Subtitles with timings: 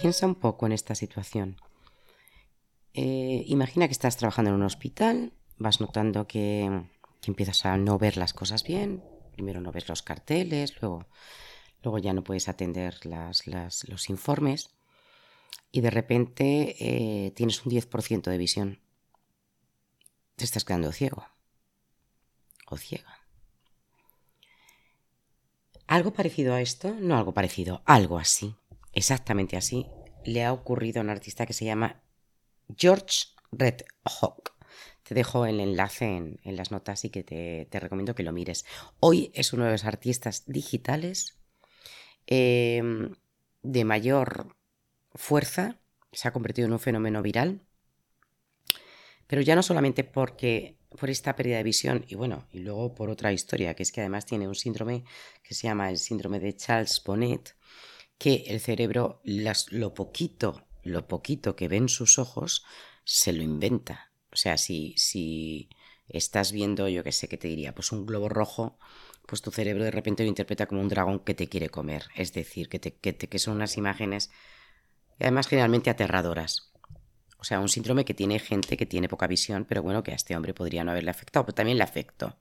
[0.00, 1.56] piensa un poco en esta situación.
[2.94, 6.84] Eh, imagina que estás trabajando en un hospital, vas notando que,
[7.26, 11.06] empiezas a no ver las cosas bien, primero no ves los carteles, luego,
[11.82, 14.70] luego ya no puedes atender los informes
[15.70, 18.80] y de repente eh, tienes un 10% de visión.
[20.36, 21.26] Te estás quedando ciego
[22.66, 23.18] o ciega.
[25.86, 28.56] Algo parecido a esto, no algo parecido, algo así,
[28.92, 29.86] exactamente así,
[30.24, 32.02] le ha ocurrido a un artista que se llama
[32.76, 34.54] George Red Hawk.
[35.02, 38.64] Te dejo el enlace en, las notas y que te, recomiendo que lo mires.
[39.00, 41.38] Hoy es uno de los artistas digitales
[42.26, 43.14] em,
[43.62, 44.54] de mayor
[45.14, 45.80] fuerza,
[46.12, 47.62] se ha convertido en un fenómeno viral,
[49.26, 53.10] pero ya no solamente porque por esta pérdida de visión y bueno, y luego por
[53.10, 55.04] otra historia, que es que además tiene un síndrome
[55.42, 57.54] que se llama el síndrome de Charles Bonnet,
[58.20, 62.66] que el cerebro lo poquito, lo poquito que ven sus ojos
[63.02, 64.12] se lo inventa.
[64.30, 65.70] O sea, si, si
[66.06, 68.78] estás viendo, yo qué sé, que te diría, pues un globo rojo,
[69.26, 72.08] pues tu cerebro de repente lo interpreta como un dragón que te quiere comer.
[72.14, 74.30] Es decir, que, te, que, que son unas imágenes,
[75.18, 76.74] además generalmente aterradoras.
[77.38, 80.16] O sea, un síndrome que tiene gente que tiene poca visión, pero bueno, que a
[80.16, 82.36] este hombre podría no haberle afectado, pero también le afectó.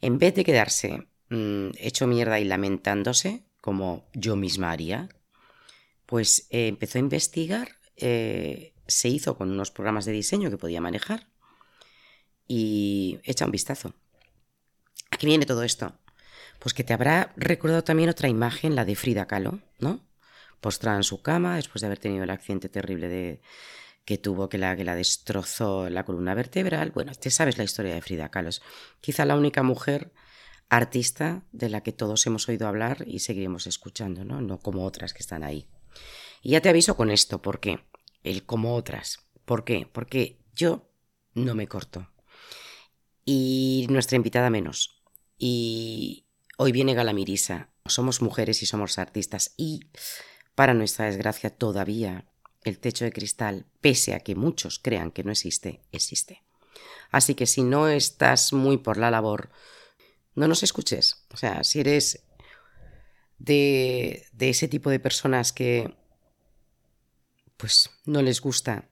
[0.00, 5.08] En vez de quedarse mm, hecho mierda y lamentándose, como yo misma haría,
[6.04, 10.80] pues eh, empezó a investigar, eh, se hizo con unos programas de diseño que podía
[10.80, 11.28] manejar
[12.46, 13.94] y echa un vistazo.
[15.10, 15.94] ¿A qué viene todo esto?
[16.58, 20.00] Pues que te habrá recordado también otra imagen, la de Frida Kahlo, ¿no?
[20.60, 23.40] Postrada en su cama después de haber tenido el accidente terrible de,
[24.04, 26.90] que tuvo, que la, que la destrozó la columna vertebral.
[26.90, 28.50] Bueno, te sabes la historia de Frida Kahlo.
[29.00, 30.12] Quizá la única mujer
[30.72, 34.40] artista de la que todos hemos oído hablar y seguiremos escuchando, ¿no?
[34.40, 35.68] No como otras que están ahí.
[36.40, 37.80] Y ya te aviso con esto, ¿por qué?
[38.24, 39.18] El como otras.
[39.44, 39.86] ¿Por qué?
[39.92, 40.88] Porque yo
[41.34, 42.08] no me corto.
[43.26, 45.02] Y nuestra invitada menos.
[45.36, 46.24] Y
[46.56, 47.68] hoy viene Galamirisa.
[47.84, 49.52] Somos mujeres y somos artistas.
[49.58, 49.90] Y
[50.54, 52.24] para nuestra desgracia todavía
[52.64, 56.44] el techo de cristal, pese a que muchos crean que no existe, existe.
[57.10, 59.50] Así que si no estás muy por la labor,
[60.34, 61.24] no nos escuches.
[61.32, 62.24] O sea, si eres
[63.38, 65.94] de, de ese tipo de personas que
[67.56, 68.88] pues no les gusta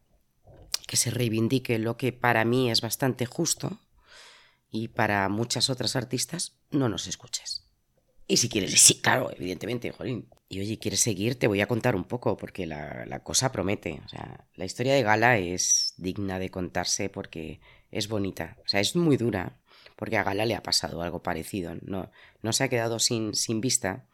[0.87, 3.79] que se reivindique lo que para mí es bastante justo
[4.71, 7.65] y para muchas otras artistas, no nos escuches.
[8.27, 11.39] Y si quieres, sí, claro, evidentemente, jolín, y oye, ¿quieres seguir?
[11.39, 14.01] Te voy a contar un poco, porque la, cosa promete.
[14.05, 17.61] O sea, la historia de Gala es digna de contarse porque
[17.93, 18.57] es bonita.
[18.65, 19.60] O sea, es muy dura,
[20.01, 21.77] porque a Gala le ha pasado algo parecido.
[21.83, 22.11] No,
[22.43, 24.07] no se ha quedado sin, sin vista,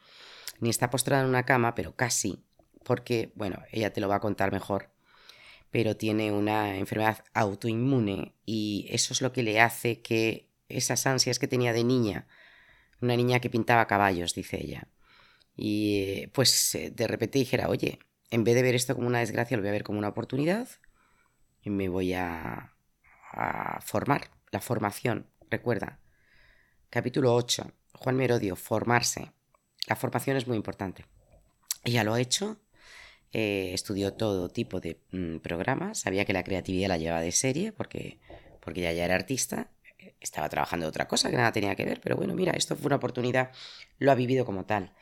[0.60, 2.44] ni está postrada en una cama, pero casi,
[2.84, 4.90] porque, bueno, ella te lo va a contar mejor,
[5.70, 11.38] pero tiene una enfermedad autoinmune y eso es lo que le hace que esas ansias
[11.38, 12.26] que tenía de niña,
[13.00, 14.88] una niña que pintaba caballos, dice ella,
[15.56, 17.98] y pues eh, de repente dijera, oye,
[18.30, 20.68] en vez de ver esto como una desgracia, lo voy a ver como una oportunidad
[21.62, 22.72] y me voy a,
[23.80, 24.30] formar.
[24.52, 25.98] La formación, recuerda.
[26.90, 29.32] Capítulo 8, Juan Merodio, formarse.
[29.86, 31.04] La formación es muy importante.
[31.84, 32.58] Ella lo ha hecho,
[33.32, 37.72] eh, estudió todo tipo de mm, programas, sabía que la creatividad la llevaba de serie
[37.72, 38.18] porque,
[38.60, 39.70] porque ella ya era artista,
[40.20, 42.96] estaba trabajando otra cosa que nada tenía que ver, pero bueno, mira, esto fue una
[42.96, 43.52] oportunidad,
[43.98, 44.92] lo ha vivido como tal.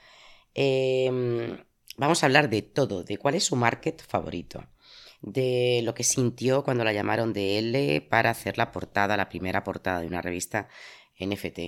[0.54, 1.59] Em,
[1.97, 4.65] vamos a hablar de todo, de cuál es su market favorito,
[5.25, 9.65] de lo que sintió cuando la llamaron de L para hacer la portada, la primera
[9.65, 10.69] portada de una revista
[11.19, 11.59] NFT,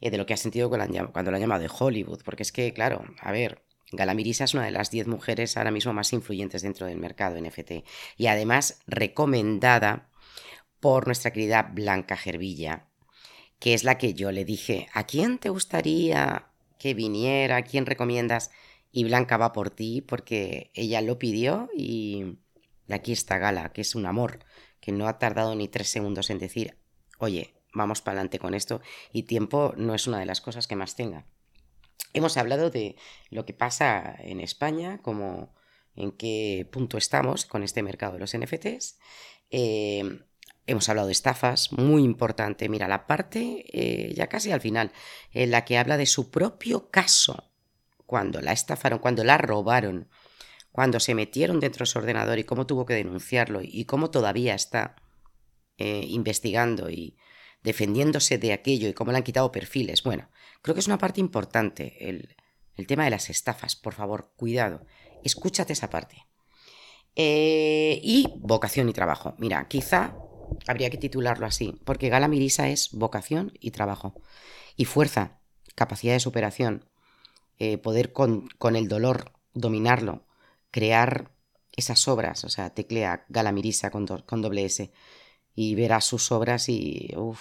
[0.00, 2.72] y de lo que ha sentido cuando la han llamado de Hollywood, porque es que,
[2.72, 6.86] claro, a ver, Galamirisa es una de las 10 mujeres ahora mismo más influyentes dentro
[6.86, 7.84] del mercado NFT
[8.16, 10.10] y además recomendada
[10.80, 12.88] por nuestra querida Blanca Gervilla,
[13.58, 18.50] que es la que yo le dije, ¿a quién te gustaría que viniera, quién recomiendas.
[18.92, 22.38] Y Blanca va por ti porque ella lo pidió y
[22.94, 24.40] aquí está Gala, que es un amor,
[24.80, 26.78] que no ha tardado ni tres segundos en decir,
[27.18, 28.80] oye, vamos para adelante con esto
[29.12, 31.26] y tiempo no es una de las cosas que más tenga.
[32.12, 32.96] Hemos hablado de
[33.30, 35.54] lo que pasa en España, como
[35.94, 38.98] en qué punto estamos con este mercado de los NFTs.
[39.50, 40.20] Eh,
[40.68, 42.68] Hemos hablado de estafas, muy importante.
[42.68, 44.90] Mira, la parte eh, ya casi al final,
[45.32, 47.52] en la que habla de su propio caso,
[48.04, 50.08] cuando la estafaron, cuando la robaron,
[50.76, 54.54] cuando se metieron dentro de su ordenador y cómo tuvo que denunciarlo y cómo todavía
[54.54, 54.94] está
[55.78, 57.16] eh, investigando y
[57.62, 60.02] defendiéndose de aquello y cómo le han quitado perfiles.
[60.02, 60.28] Bueno,
[60.60, 62.36] creo que es una parte importante el,
[62.86, 63.74] tema de las estafas.
[63.74, 64.84] Por favor, cuidado.
[65.24, 66.26] escúchate esa parte.
[67.14, 69.34] Eh, y vocación y trabajo.
[69.38, 70.14] Mira, quizá
[70.66, 74.12] habría que titularlo así, porque Gala Mirisa es vocación y trabajo.
[74.76, 75.40] Y fuerza,
[75.74, 76.84] capacidad de superación,
[77.58, 80.25] eh, poder con, el dolor dominarlo,
[80.70, 81.30] crear
[81.72, 84.92] esas obras, o sea, teclea Gala Mirisa con, con doble S
[85.54, 87.40] y verás sus obras y uff,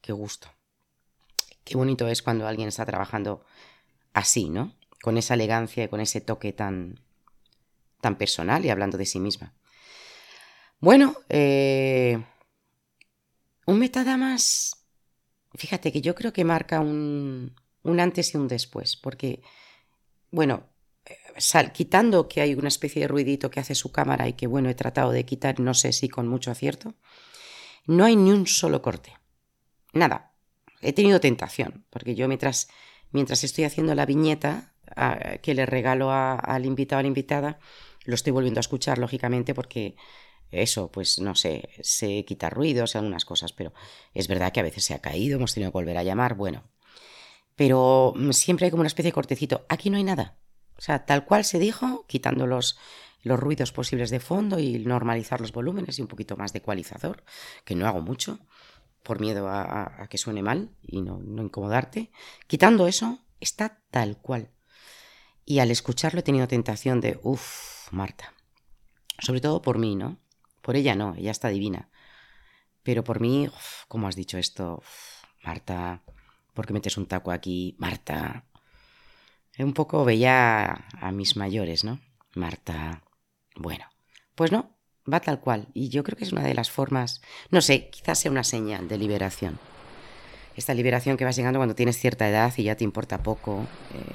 [0.00, 0.48] qué gusto.
[1.64, 3.44] Qué bonito es cuando alguien está trabajando
[4.12, 4.74] así, ¿no?
[5.02, 7.00] Con esa elegancia y con ese toque tan,
[8.00, 9.54] tan personal y hablando de sí misma.
[10.80, 12.22] Bueno, eh,
[13.66, 14.84] un metadamas,
[15.54, 17.54] fíjate que yo creo que marca un,
[17.84, 19.42] un antes y un después, porque,
[20.32, 20.71] bueno,
[21.36, 24.68] sal, quitando que hay una especie de ruidito que hace su cámara y que, bueno,
[24.68, 26.94] he tratado de quitar, no sé si con mucho acierto,
[27.86, 29.16] no hay ni un solo corte.
[29.92, 30.32] Nada.
[30.80, 32.68] He tenido tentación, porque yo mientras,
[33.10, 34.74] mientras estoy haciendo la viñeta
[35.40, 37.58] que le regalo al invitado a la invitada,
[38.04, 39.96] lo estoy volviendo a escuchar, lógicamente, porque
[40.50, 43.72] eso, pues no sé, se quita ruidos, algunas cosas, pero
[44.12, 46.64] es verdad que a veces se ha caído, hemos tenido que volver a llamar, bueno.
[47.56, 49.64] Pero mm, siempre hay como una especie de cortecito.
[49.68, 50.38] Aquí no hay nada.
[50.76, 52.78] O sea, tal cual se dijo, quitando los,
[53.22, 57.24] los ruidos posibles de fondo y normalizar los volúmenes y un poquito más de ecualizador,
[57.64, 58.40] que no hago mucho
[59.02, 62.10] por miedo a, que suene mal y no, no, incomodarte.
[62.46, 64.50] Quitando eso, está tal cual.
[65.44, 68.32] Y al escucharlo he tenido tentación de, uff, Marta.
[69.18, 70.18] Sobre todo por mí, ¿no?
[70.60, 71.90] Por ella no, ella está divina.
[72.82, 73.48] Pero por mí,
[73.88, 74.82] ¿cómo has dicho esto?
[75.42, 76.02] Marta,
[76.54, 77.76] ¿por qué metes un taco aquí?
[77.78, 78.44] Marta.
[79.58, 82.00] Un poco veía a mis mayores, ¿no?
[82.34, 83.02] Marta.
[83.54, 83.84] Bueno,
[84.34, 84.76] pues no,
[85.10, 85.68] va tal cual.
[85.74, 87.20] Y yo creo que es una de las formas,
[87.50, 89.58] no sé, quizás sea una señal de liberación.
[90.56, 94.14] Esta liberación que vas llegando cuando tienes cierta edad y ya te importa poco, eh,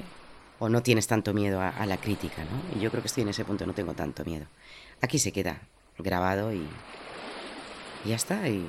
[0.58, 2.76] o no tienes tanto miedo a, la crítica, ¿no?
[2.76, 4.46] Y yo creo que estoy en ese punto, no tengo tanto miedo.
[5.00, 5.62] Aquí se queda
[5.98, 6.66] grabado y,
[8.04, 8.66] y ya está, y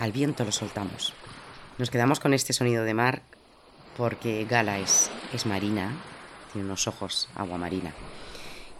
[0.00, 1.14] al viento lo soltamos.
[1.78, 3.22] Nos quedamos con este sonido de mar
[3.96, 5.92] porque Gala es, es marina,
[6.52, 7.92] tiene unos ojos agua marina.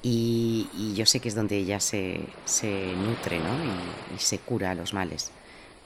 [0.03, 3.55] Y, yo sé que es donde ella se, se nutre ¿no?
[4.14, 5.31] y, se cura los males.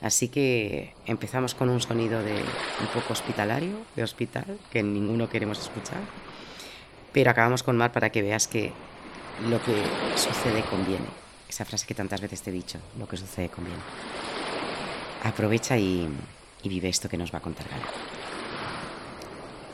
[0.01, 5.59] Así que empezamos con un sonido de un poco hospitalario, de hospital, que ninguno queremos
[5.59, 6.01] escuchar.
[7.13, 8.73] Pero acabamos con mar para que veas que
[9.49, 9.83] lo que
[10.17, 11.07] sucede conviene.
[11.49, 13.81] Esa frase que tantas veces te he dicho, lo que sucede conviene.
[15.25, 16.09] Aprovecha y,
[16.63, 18.16] y vive esto que nos va a contar Gala.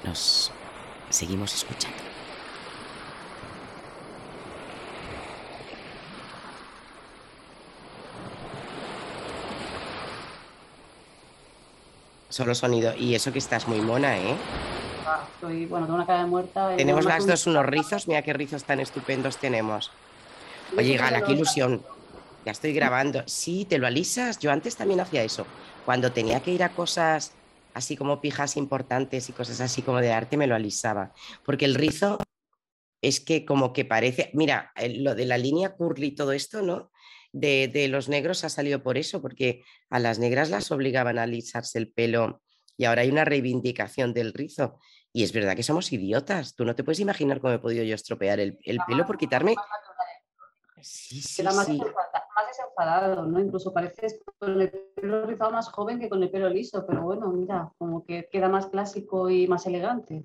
[0.04, 0.50] Nos
[1.10, 1.98] seguimos escuchando.
[12.28, 12.94] Solo sonido.
[12.96, 14.34] Y eso que estás muy mona, ¿eh?
[15.06, 16.76] Ah, estoy, bueno, tengo una cara de muerta.
[16.76, 18.08] Tenemos las dos unos rizos.
[18.08, 19.90] Mira qué rizos tan estupendos tenemos.
[20.76, 21.82] Oye, Gala, qué ilusión.
[22.46, 23.22] Ya estoy grabando.
[23.26, 24.38] Sí, te lo alisas.
[24.38, 25.46] Yo antes también hacía eso.
[25.84, 27.32] Cuando tenía que ir a cosas
[27.74, 31.12] así como pijas importantes y cosas así como de arte, me lo alisaba.
[31.44, 32.18] Porque el rizo
[33.00, 36.90] es que como que parece, mira, lo de la línea curly todo esto, ¿no?
[37.32, 41.22] De, de, los negros ha salido por eso, porque a las negras las obligaban a
[41.22, 42.42] alisarse el pelo
[42.76, 44.78] y ahora hay una reivindicación del rizo.
[45.14, 46.54] Y es verdad que somos idiotas.
[46.54, 49.54] Tú no te puedes imaginar cómo he podido yo estropear el, el pelo por quitarme
[50.82, 51.44] Sí, sí,
[52.52, 53.40] más, desenfadado, ¿no?
[53.40, 57.28] Incluso pareces con el pelo rizado más joven que con el pelo liso, pero bueno,
[57.28, 60.24] mira, como que queda más clásico y más elegante.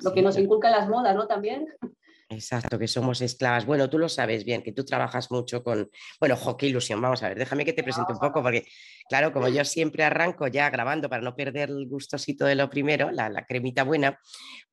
[0.00, 1.26] Lo que nos inculca las modas, ¿no?
[1.26, 1.66] También.
[2.30, 3.64] Exacto, que somos esclavas.
[3.64, 5.90] Bueno, tú lo sabes bien, que tú trabajas mucho con.
[6.20, 7.00] Bueno, jo, qué ilusión.
[7.00, 8.66] Vamos a ver, déjame que te presente un poco, porque,
[9.08, 13.10] claro, como yo siempre arranco ya grabando para no perder el gustosito de lo primero,
[13.12, 14.18] la, la cremita buena.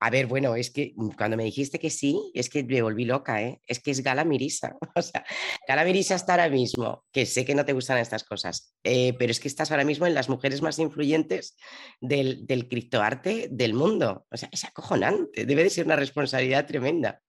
[0.02, 3.42] A ver, bueno, es que cuando me dijiste que sí, es que me volví loca,
[3.42, 3.62] ¿eh?
[3.68, 4.76] Es que es Gala Mirisa.
[4.98, 5.26] O sea,
[5.68, 9.32] Gala Mirisa está ahora mismo, que sé que no te gustan estas cosas, eh, pero
[9.32, 11.56] es que estás ahora mismo en las mujeres más influyentes
[12.02, 14.26] del, del criptoarte del mundo.
[14.30, 17.22] O sea, es acojonante, debe de ser una responsabilidad tremenda.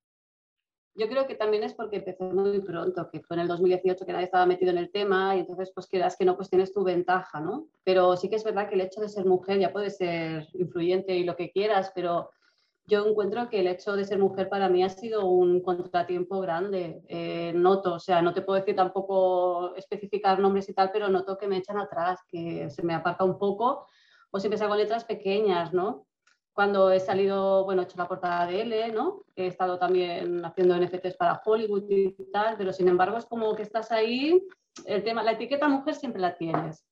[0.96, 4.12] Yo creo que también es porque empecé muy pronto, que fue en el 2018 que
[4.12, 7.38] nadie estaba metido en el tema y entonces pues que no, pues tienes tu ventaja,
[7.38, 7.68] ¿no?
[7.84, 11.14] Pero sí que es verdad que el hecho de ser mujer ya puede ser influyente
[11.14, 12.30] y lo que quieras, pero
[12.86, 17.02] yo encuentro que el hecho de ser mujer para mí ha sido un contratiempo grande.
[17.08, 21.36] Eh, noto, o sea, no te puedo decir tampoco especificar nombres y tal, pero noto
[21.36, 23.86] que me echan atrás, que se me aparta un poco
[24.30, 26.05] o siempre salgo letras pequeñas, ¿no?
[26.56, 29.24] Cuando he salido, bueno, he hecho la portada de L, ¿no?
[29.36, 33.62] He estado también haciendo NFTs para Hollywood y tal, pero sin embargo es como que
[33.62, 34.42] estás ahí,
[34.86, 36.82] el tema, la etiqueta mujer siempre la tienes.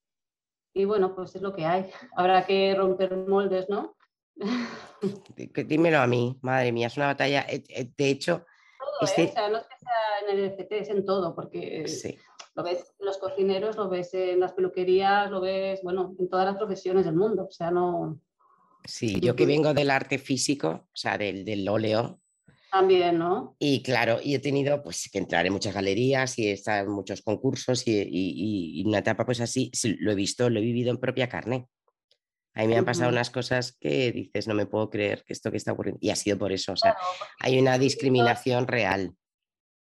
[0.75, 1.91] Y bueno, pues es lo que hay.
[2.15, 3.97] Habrá que romper moldes, ¿no?
[5.67, 7.47] Dímelo a mí, madre mía, es una batalla.
[7.49, 8.45] Eh, eh, de hecho,
[9.01, 9.31] todo, ¿eh?
[9.31, 11.87] O sea, no es que sea en el NFT, es en todo, porque
[12.55, 16.45] lo ves en los cocineros, lo ves en las peluquerías, lo ves, bueno, en todas
[16.45, 17.47] las profesiones del mundo.
[17.49, 18.21] O sea, no.
[18.85, 22.21] Sí, yo que vengo del arte físico, o sea, del, del óleo,
[22.75, 23.55] también, ¿no?
[23.61, 27.23] Y claro, y he tenido pues que entrar en muchas galerías y estar en muchos
[27.23, 30.99] concursos y, y, y, una etapa pues así, lo he visto, lo he vivido en
[30.99, 31.69] propia carne.
[32.53, 35.53] A mí me han pasado unas cosas que dices, no me puedo creer que esto
[35.53, 36.01] que está ocurriendo.
[36.03, 36.97] Y ha sido por eso, o sea,
[37.39, 39.13] hay una discriminación real.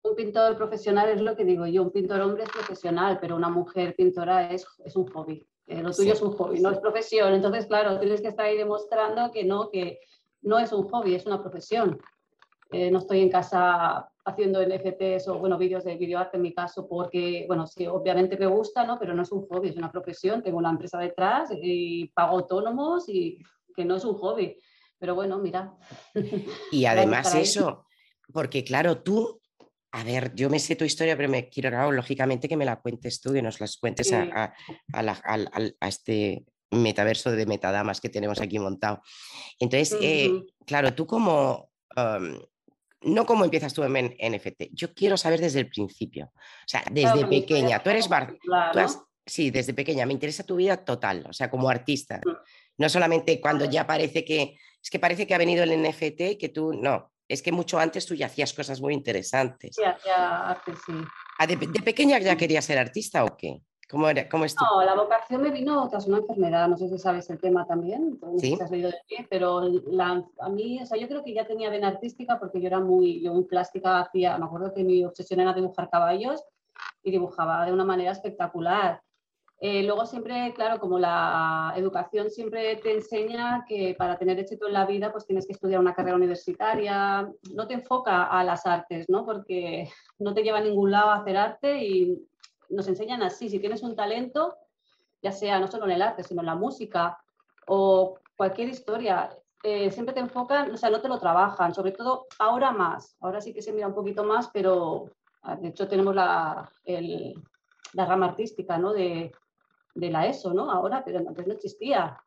[0.03, 3.49] Un pintor profesional es lo que digo yo, un pintor hombre es profesional, pero una
[3.49, 5.45] mujer pintora es, es un hobby.
[5.67, 7.33] Eh, lo tuyo es un hobby, no es profesión.
[7.33, 9.99] Entonces, claro, tienes que estar ahí demostrando que no, que
[10.41, 11.99] no es un hobby, es una profesión.
[12.71, 16.87] Eh, no estoy en casa haciendo NFTs o bueno, vídeos de videoarte en mi caso
[16.87, 18.99] porque, bueno, sí, obviamente me gusta, ¿no?
[18.99, 23.07] Pero no es un hobby, es una profesión, tengo una empresa detrás y pago autónomos
[23.07, 23.41] y
[23.75, 24.57] que no es un hobby.
[24.99, 25.73] Pero bueno, mira.
[26.71, 27.85] Y además eso,
[28.33, 29.36] porque claro, tú,
[29.97, 33.19] a ver, yo me sé tu historia, pero me quiero, lógicamente, que me la cuentes
[33.19, 34.53] tú, que nos las cuentes a,
[34.93, 39.01] a, este metaverso de metadamas que tenemos aquí montado.
[39.59, 40.31] Entonces, eh,
[40.67, 41.71] claro, tú como
[43.01, 44.65] no cómo empiezas tú en NFT.
[44.71, 46.31] Yo quiero saber desde el principio.
[46.35, 47.81] O sea, desde pequeña.
[47.81, 48.37] Tú eres bar...
[49.25, 50.05] Sí, desde pequeña.
[50.05, 52.21] Me interesa tu vida total, o sea, como artista.
[52.23, 52.31] Mm.
[52.77, 54.57] No solamente cuando ya parece que.
[54.81, 56.71] Es que parece que ha venido el NFT que tú.
[56.71, 59.75] No, es que mucho antes tú ya hacías cosas muy interesantes.
[59.75, 60.93] Sí, hacía arte, sí.
[61.39, 63.61] Ah, ¿De, pequeña ya querías ser artista o qué?
[63.89, 66.97] ¿Cómo, era, cómo es No, la vocación me vino tras una enfermedad, no sé si
[66.97, 68.57] sabes el tema también, ¿Sí?
[68.61, 71.87] has leído de pie, pero a mí, o sea, yo creo que ya tenía vena
[71.87, 75.53] artística porque yo era muy, yo muy plástica, hacía, me acuerdo que mi obsesión era
[75.53, 76.43] dibujar caballos
[77.01, 79.01] y dibujaba de una manera espectacular.
[79.59, 84.73] Eh, luego siempre, claro, como la educación siempre te enseña que para tener éxito en
[84.73, 89.09] la vida pues tienes que estudiar una carrera universitaria, no te enfoca a las artes,
[89.09, 89.25] ¿no?
[89.25, 92.27] Porque no te lleva a ningún lado a hacer arte y
[92.69, 94.55] nos enseñan así, si tienes un talento,
[95.23, 97.17] ya sea no solo en el arte, sino en la música
[97.65, 99.31] o cualquier historia,
[99.63, 103.41] eh, siempre te enfocan, o sea, no te lo trabajan, sobre todo ahora más, ahora
[103.41, 105.09] sí que se mira un poquito más, pero
[105.41, 108.93] ah, de hecho tenemos la, la rama artística, ¿no?
[108.93, 109.31] De,
[109.97, 110.71] de la ESO, ¿no?
[110.71, 112.17] Ahora, pero antes no existía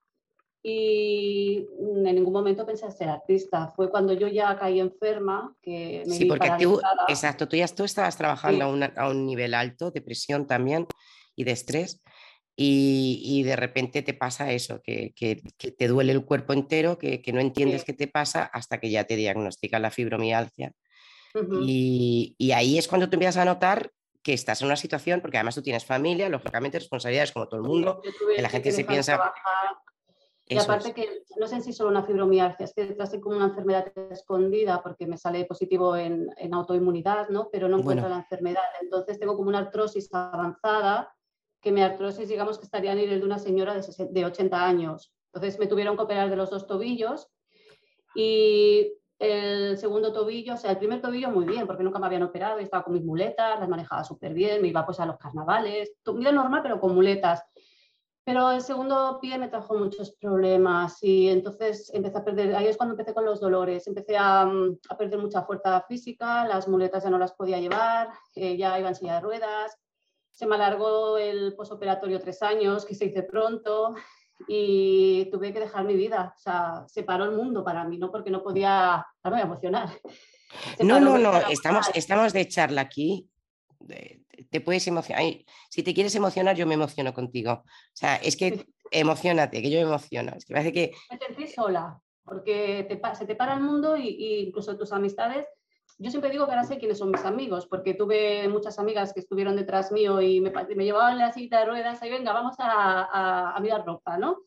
[0.62, 3.72] y en ningún momento pensé en ser artista.
[3.74, 7.84] Fue cuando yo ya caí enferma que me Sí, porque tú, exacto, tú ya tú
[7.84, 10.86] estabas trabajando a, un nivel alto de presión también
[11.34, 12.02] y de estrés
[12.56, 15.14] y, de repente te pasa eso, que,
[15.78, 19.16] te duele el cuerpo entero, que, no entiendes qué te pasa hasta que ya te
[19.16, 20.74] diagnostican la fibromialgia.
[21.62, 23.90] y, y, ahí es cuando tú empiezas a notar
[24.22, 27.66] que estás en una situación, porque además tú tienes familia, lógicamente responsabilidades como todo el
[27.66, 28.02] mundo,
[28.34, 29.32] que la gente se piensa...
[30.46, 33.92] Y aparte que no sé si solo una fibromialgia, es que detrás como una enfermedad
[34.10, 37.48] escondida porque me sale positivo en, autoinmunidad, ¿no?
[37.52, 38.64] Pero no encuentro la enfermedad.
[38.82, 41.14] Entonces tengo como una artrosis avanzada,
[41.60, 45.14] que mi artrosis digamos que estaría a nivel de una señora de, de 80 años.
[45.32, 47.28] Entonces me tuvieron que operar de los dos tobillos
[48.16, 52.22] y el segundo tobillo, o sea, el primer tobillo muy bien, porque nunca me habían
[52.22, 55.92] operado, estaba con mis muletas, las manejaba súper bien, me iba pues a los carnavales,
[56.14, 57.44] vida normal pero con muletas.
[58.24, 62.78] Pero el segundo pie me trajo muchos problemas y entonces empecé a perder, ahí es
[62.78, 67.04] cuando empecé con los dolores, empecé a, mm, a perder mucha fuerza física, las muletas
[67.04, 69.78] ya no las podía llevar, eh, ya iba en silla de ruedas,
[70.30, 73.94] se me alargó el posoperatorio tres años, que se hice pronto
[74.48, 78.10] y tuve que dejar mi vida, o sea, se paró el mundo para mí, ¿no?
[78.10, 79.88] Porque no podía, no me emocionar.
[80.80, 83.28] no, no, no, estamos, estamos de charla aquí
[84.50, 85.22] te puedes emocionar.
[85.68, 87.52] Si te quieres emocionar, yo me emociono contigo.
[87.52, 90.32] O sea, es que emocionate, que yo me emociono.
[90.36, 90.92] Es que parece que...
[91.10, 95.46] Me sentí sola, porque se te para el mundo y, incluso tus amistades.
[96.02, 99.20] Yo siempre digo que ahora sé quiénes son mis amigos, porque tuve muchas amigas que
[99.20, 103.54] estuvieron detrás mío y me, me llevaban la cita de ruedas y venga, vamos a,
[103.54, 104.38] a, mirar ropa, ¿no?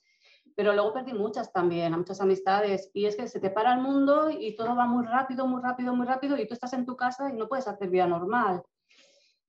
[0.55, 2.89] pero luego perdí muchas también, a muchas amistades.
[2.93, 5.95] Y es que se te para el mundo y todo va muy rápido, muy rápido,
[5.95, 8.63] muy rápido y tú estás en tu casa y no puedes hacer vida normal.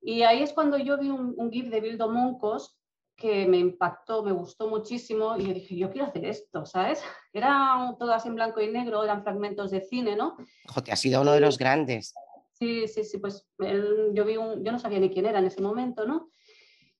[0.02, 2.78] Y ahí es cuando yo vi un, un GIF de Bildo Moncos
[3.16, 7.02] que me impactó, me gustó muchísimo y yo dije, yo quiero hacer esto, ¿sabes?
[7.32, 10.36] Era todo así en blanco y negro, eran fragmentos de cine, ¿no?
[10.68, 12.14] Ojo, te ha sido uno de los grandes.
[12.52, 15.60] Sí, sí, sí, pues yo vi un, yo no sabía ni quién era en ese
[15.60, 16.30] momento, ¿no?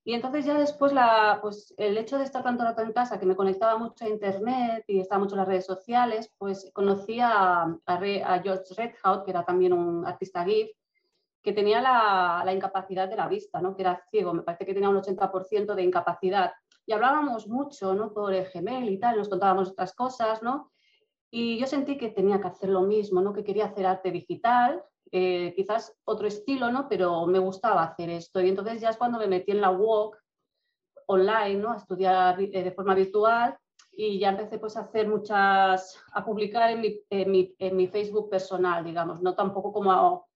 [0.07, 3.25] Y entonces ya después la, pues el hecho de estar tanto rato en casa, que
[3.25, 7.63] me conectaba mucho a internet y estaba mucho en las redes sociales, pues conocí a,
[7.63, 10.71] a, a George Redhout, que era también un artista GIF,
[11.45, 13.77] que tenía la, incapacidad de la vista, ¿no?
[13.77, 16.53] que era ciego, me parece que tenía un 80% de incapacidad.
[16.87, 18.15] Y hablábamos mucho ¿no?
[18.15, 20.73] por el gemel y tal, nos contábamos otras cosas, ¿no?
[21.31, 23.35] Y yo sentí que tenía que hacer lo mismo, ¿no?
[23.35, 24.83] que quería hacer arte digital,
[25.13, 26.89] eh, quizás otro estilo, ¿no?
[26.89, 28.41] Pero me gustaba hacer esto.
[28.41, 30.17] Y entonces ya es cuando me metí en la walk
[31.07, 31.73] online, ¿no?
[31.73, 33.57] A estudiar eh, de forma virtual
[33.93, 37.87] y ya empecé pues a hacer muchas, a publicar en mi, en mi, en mi
[37.89, 40.27] Facebook personal, digamos, no tampoco como,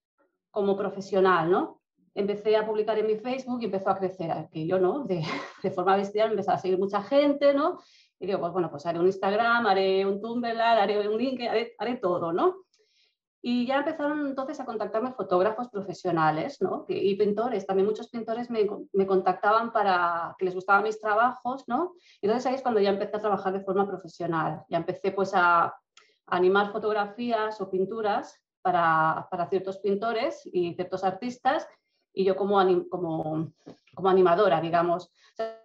[0.50, 1.80] como profesional, ¿no?
[2.14, 5.22] Empecé a publicar en mi Facebook y empezó a crecer, que yo no, de,
[5.62, 7.78] de forma bestial, empezó a seguir mucha gente, ¿no?
[8.20, 11.74] Y digo, pues bueno, pues haré un Instagram, haré un Tumblr, haré un link, haré,
[11.78, 12.64] haré todo, ¿no?
[13.40, 16.84] Y ya empezaron entonces a contactarme fotógrafos profesionales ¿no?
[16.88, 17.66] y pintores.
[17.66, 21.62] También muchos pintores me, me, contactaban para que les gustaban mis trabajos.
[21.68, 21.94] ¿no?
[22.20, 24.64] Entonces ahí es cuando ya empecé a trabajar de forma profesional.
[24.68, 25.72] Ya empecé pues a, a
[26.26, 31.66] animar fotografías o pinturas para, para, ciertos pintores y ciertos artistas
[32.12, 33.54] y yo como, anim, como,
[33.94, 35.06] como animadora, digamos.
[35.06, 35.58] O sea,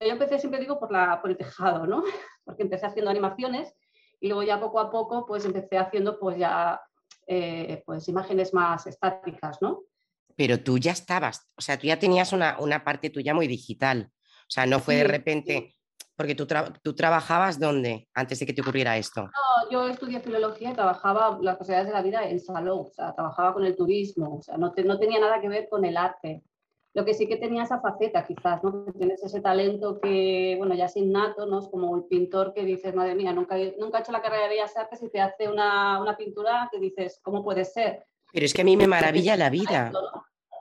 [0.00, 2.04] yo empecé, siempre digo, por, la, por el tejado, ¿no?
[2.44, 3.74] porque empecé haciendo animaciones
[4.20, 6.80] y luego ya poco a poco pues empecé haciendo pues ya
[7.26, 9.82] eh, pues imágenes más estáticas, ¿no?
[10.36, 14.12] Pero tú ya estabas, o sea, tú ya tenías una, una parte tuya muy digital,
[14.42, 15.76] o sea, no fue sí, de repente, sí.
[16.16, 19.22] Porque tú, tra tú, trabajabas dónde antes de que te ocurriera esto.
[19.22, 23.14] No, yo estudié filología y trabajaba las posibilidades de la vida en salud, o sea,
[23.14, 25.96] trabajaba con el turismo, o sea, no, te, no tenía nada que ver con el
[25.96, 26.42] arte.
[26.94, 28.86] Lo que sí que tenía esa faceta, quizás, ¿no?
[28.98, 31.58] Tienes ese talento que, bueno, ya es innato, ¿no?
[31.58, 34.48] Es como el pintor que dices, madre mía, nunca, nunca he hecho la carrera de
[34.48, 38.06] Bellas Artes y te hace una, una pintura que dices, ¿cómo puede ser?
[38.32, 39.92] Pero es que a mí me maravilla la vida.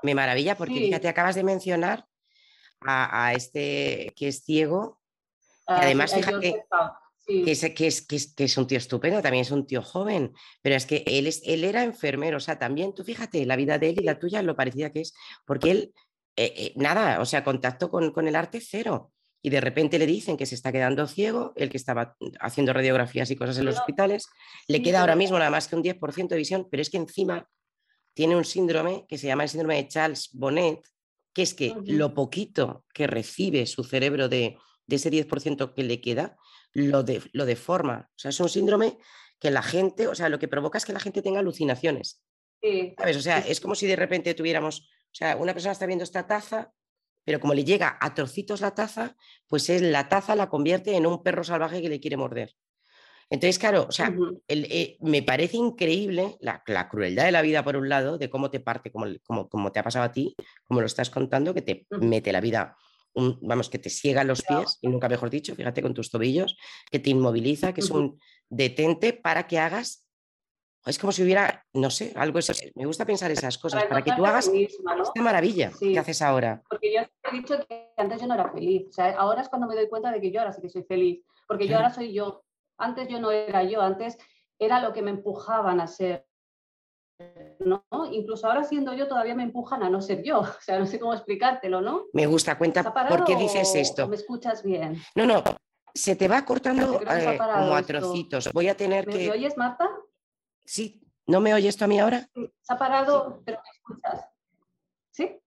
[0.04, 0.86] Me maravilla porque, sí.
[0.88, 2.06] fíjate, acabas de mencionar
[2.82, 5.00] a, a, este que es ciego.
[5.68, 6.66] Ah, además, fíjate,
[7.28, 7.42] Sí.
[7.44, 9.82] Que, es, que, es, que, es, que, es, un tío estupendo, también es un tío
[9.82, 10.32] joven,
[10.62, 13.80] pero es que él, es, él era enfermero, o sea, también tú fíjate, la vida
[13.80, 15.94] de él y la tuya, lo parecida que es, porque él
[16.36, 19.12] eh, eh, nada, o sea, contacto con, con, el arte cero.
[19.42, 23.30] Y de repente le dicen que se está quedando ciego, el que estaba haciendo radiografías
[23.32, 24.28] y cosas en los hospitales,
[24.68, 27.48] le queda ahora mismo nada más que un 10% de visión, pero es que encima
[28.14, 30.82] tiene un síndrome que se llama el síndrome de Charles Bonnet,
[31.34, 36.02] que es que lo poquito que recibe su cerebro de, de ese 10% que le
[36.02, 36.38] queda,
[36.74, 38.10] lo, de, lo deforma.
[38.12, 38.98] O sea, es un síndrome
[39.40, 42.22] que la gente, o sea, lo que provoca es que la gente tenga alucinaciones.
[42.62, 42.96] Sí.
[42.98, 43.18] ¿Sabes?
[43.18, 46.28] O sea, es como si de repente tuviéramos o sea, una persona está viendo esta
[46.28, 46.74] taza,
[47.24, 49.16] pero como le llega a trocitos la taza,
[49.48, 52.52] pues es, la taza la convierte en un perro salvaje que le quiere morder.
[53.30, 54.42] Entonces, claro, o sea, uh -huh.
[54.50, 58.30] el, eh, me parece increíble la, la, crueldad de la vida, por un lado, de
[58.30, 61.54] cómo te parte, como, como, como te ha pasado a ti, como lo estás contando,
[61.54, 62.02] que te uh -huh.
[62.02, 62.76] mete la vida,
[63.16, 66.58] un, vamos, que te ciega los pies, y nunca mejor dicho, fíjate con tus tobillos,
[66.92, 67.88] que te inmoviliza, que uh -huh.
[67.88, 70.06] es un detente para que hagas
[70.86, 72.54] es como si hubiera, no sé, algo eso.
[72.76, 75.04] Me gusta pensar esas cosas, para, para que tú hagas misma, ¿no?
[75.04, 75.94] esta maravilla sí.
[75.94, 76.62] que haces ahora.
[76.70, 78.88] Porque yo he dicho que antes yo no era feliz.
[78.90, 80.84] O sea, ahora es cuando me doy cuenta de que yo ahora sí que soy
[80.84, 81.24] feliz.
[81.48, 82.44] Porque yo ahora soy yo.
[82.78, 84.18] Antes yo no era yo, antes
[84.60, 86.28] era lo que me empujaban a ser.
[87.60, 87.84] ¿No?
[88.12, 90.40] Incluso ahora siendo yo todavía me empujan a no ser yo.
[90.60, 92.06] O sea, no sé cómo explicártelo, ¿no?
[92.14, 94.08] Me gusta, cuenta por qué dices esto.
[94.08, 95.02] ¿Me escuchas bien?
[95.16, 95.44] No, no,
[95.94, 98.52] se te va cortando eh, como a trocitos.
[98.52, 99.20] Voy a tener ¿Me que...
[99.28, 99.90] ¿Me oyes, Marta?
[100.66, 102.28] Sí, ¿no me oyes tú a mí ahora?
[102.34, 103.44] Se ha parado, sí.
[103.46, 104.30] pero me escuchas.
[105.12, 105.40] ¿Sí?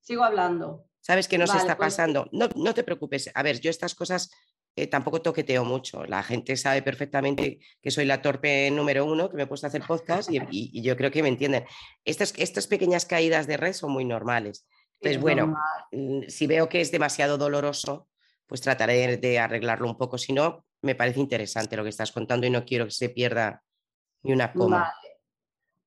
[0.00, 0.86] Sigo hablando.
[1.00, 1.92] ¿Sabes qué nos vale, está pues...
[1.92, 2.28] pasando?
[2.32, 3.30] No, no te preocupes.
[3.34, 4.30] A ver, yo estas cosas
[4.74, 6.04] eh, tampoco toqueteo mucho.
[6.04, 9.68] La gente sabe perfectamente que soy la torpe número uno, que me he puesto a
[9.68, 11.64] hacer podcast y, y, y yo creo que me entienden.
[12.04, 14.66] Estas, estas, pequeñas caídas de red son muy normales.
[15.00, 15.56] Entonces, es bueno.
[15.92, 18.08] Mm, si veo que es demasiado doloroso,
[18.46, 20.16] pues trataré de arreglarlo un poco.
[20.16, 23.62] Si no, me parece interesante lo que estás contando y no quiero que se pierda
[24.22, 24.78] ni una coma.
[24.78, 25.12] Vale.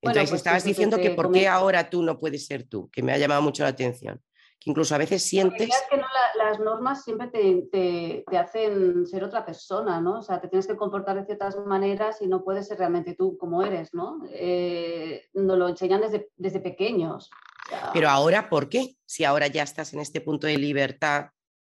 [0.02, 3.02] Entonces bueno, pues estabas diciendo que por qué ahora tú no puedes ser tú, que
[3.02, 4.22] me ha llamado mucho la atención.
[4.66, 5.70] Que incluso a veces sientes...
[5.92, 10.18] que no, la, las normas siempre te, te, te, hacen ser otra persona, ¿no?
[10.18, 13.38] O sea, te tienes que comportar de ciertas maneras y no puedes ser realmente tú
[13.38, 14.24] como eres, ¿no?
[14.32, 17.30] Eh, nos lo enseñan desde, desde pequeños.
[17.30, 17.92] O sea...
[17.94, 18.96] Pero ahora, ¿por qué?
[19.06, 21.28] Si ahora ya estás en este punto de libertad,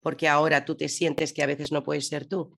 [0.01, 2.57] porque ahora tú te sientes que a veces no puedes ser tú.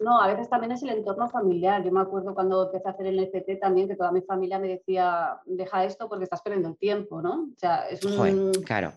[0.00, 1.84] No, a veces también es el entorno familiar.
[1.84, 4.68] Yo me acuerdo cuando empecé a hacer el NFT también que toda mi familia me
[4.68, 7.50] decía, deja esto porque estás perdiendo el tiempo, ¿no?
[7.54, 8.16] O sea, es un...
[8.16, 8.92] Joder, claro.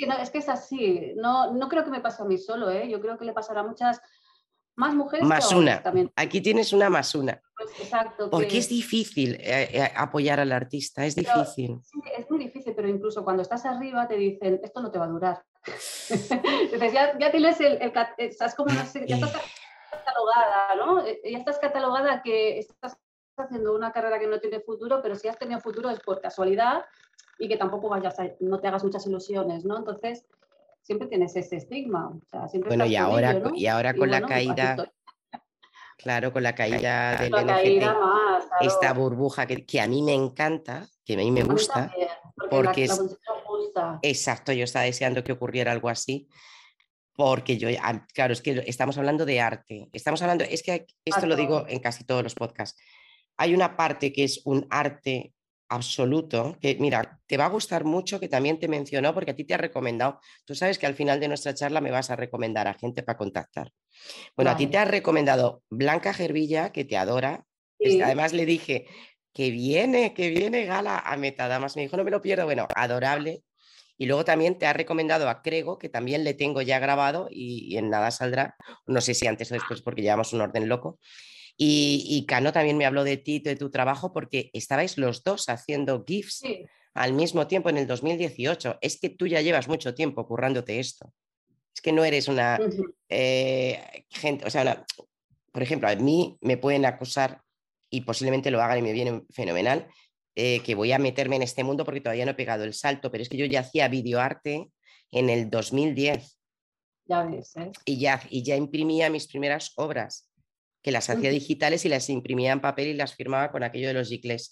[0.00, 1.12] Que no, es que es así.
[1.16, 2.88] No, no creo que me pase a mí solo, ¿eh?
[2.88, 4.00] Yo creo que le pasará a muchas
[4.74, 5.28] más mujeres.
[5.28, 5.82] Más una.
[5.82, 6.10] También.
[6.16, 7.38] Aquí tienes una más una.
[7.54, 8.30] Pues exacto.
[8.30, 8.58] Porque que...
[8.58, 11.78] es difícil eh, eh, apoyar al artista, es pero, difícil.
[11.82, 15.04] Sí, es muy difícil, pero incluso cuando estás arriba te dicen, esto no te va
[15.04, 15.44] a durar.
[16.08, 19.32] Entonces ya, ya tienes el, el, estás como, no sé, ya estás
[19.90, 21.06] catalogada, ¿no?
[21.06, 22.96] Eh, ya estás catalogada que estás
[23.36, 26.86] haciendo una carrera que no tiene futuro, pero si has tenido futuro es por casualidad
[27.40, 29.78] y que tampoco vayas a, no te hagas muchas ilusiones, ¿no?
[29.78, 30.26] Entonces,
[30.82, 32.08] siempre tienes ese estigma.
[32.08, 33.56] O sea, siempre bueno, y ahora, ello, ¿no?
[33.56, 34.92] y ahora con y la caída...
[35.96, 37.86] Claro, con la caída del NFT,
[38.62, 41.92] esta burbuja que, a mí me encanta, que a mí me gusta,
[42.50, 43.18] porque, es...
[44.00, 46.26] Exacto, yo estaba deseando que ocurriera algo así,
[47.14, 47.68] porque yo,
[48.14, 51.80] claro, es que estamos hablando de arte, estamos hablando, es que esto lo digo en
[51.80, 52.80] casi todos los podcasts,
[53.36, 55.34] hay una parte que es un arte
[55.70, 59.44] absoluto, que mira, te va a gustar mucho, que también te mencionó, porque a ti
[59.44, 62.66] te ha recomendado, tú sabes que al final de nuestra charla me vas a recomendar
[62.66, 63.72] a gente para contactar.
[64.36, 67.46] Bueno, a ti te ha recomendado Blanca Gervilla, que te adora,
[68.02, 68.86] además le dije,
[69.32, 73.44] que viene, que viene Gala a Metadamas, me dijo, no me lo pierdo, bueno, adorable.
[73.96, 77.72] Y luego también te ha recomendado a Crego, que también le tengo ya grabado y,
[77.72, 78.56] y en nada saldrá,
[78.86, 80.98] no sé si antes o después porque llevamos un orden loco.
[81.62, 86.02] Y, Cano también me habló de ti, de tu trabajo, porque estabais los dos haciendo
[86.06, 86.40] GIFs
[86.94, 88.78] al mismo tiempo en el 2018.
[88.80, 91.12] Es que tú ya llevas mucho tiempo currándote esto.
[91.74, 92.58] Es que no eres una
[93.10, 94.86] eh, gente, o sea,
[95.52, 97.42] por ejemplo, a mí me pueden acusar
[97.90, 99.86] y posiblemente lo hagan y me viene fenomenal,
[100.36, 103.10] eh, que voy a meterme en este mundo porque todavía no he pegado el salto,
[103.10, 104.70] pero es que yo ya hacía videoarte
[105.10, 106.38] en el 2010.
[107.04, 107.70] Ya ves, ¿eh?
[107.84, 110.29] Y ya, y ya imprimía mis primeras obras
[110.82, 113.94] que las hacía digitales y las imprimía en papel y las firmaba con aquello de
[113.94, 114.50] los gicles.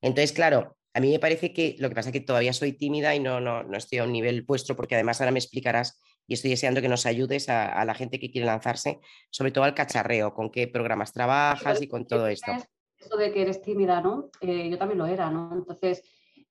[0.00, 3.14] Entonces, claro, a mí me parece que lo que pasa es que todavía soy tímida
[3.14, 6.34] y no, no, no estoy a un nivel vuestro, porque además ahora me explicarás y
[6.34, 10.32] estoy deseando que nos ayudes a, la gente que quiere lanzarse, sobre todo al cacharreo,
[10.32, 12.52] con qué programas trabajas y con todo esto.
[12.96, 14.30] Eso de que eres tímida, ¿no?
[14.40, 15.52] Eh, yo también lo era, ¿no?
[15.52, 16.04] Entonces,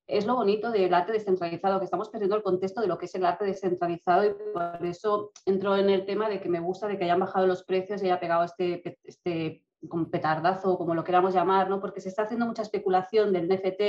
[0.09, 3.13] es lo bonito del arte descentralizado, que estamos perdiendo el contexto de lo que es
[3.13, 6.97] el arte descentralizado y por eso entro en el tema de que me gusta de
[6.97, 9.63] que hayan bajado los precios y haya pegado este, este
[10.11, 11.79] petardazo, como lo queramos llamar, ¿no?
[11.79, 13.81] porque se está haciendo mucha especulación del NFT,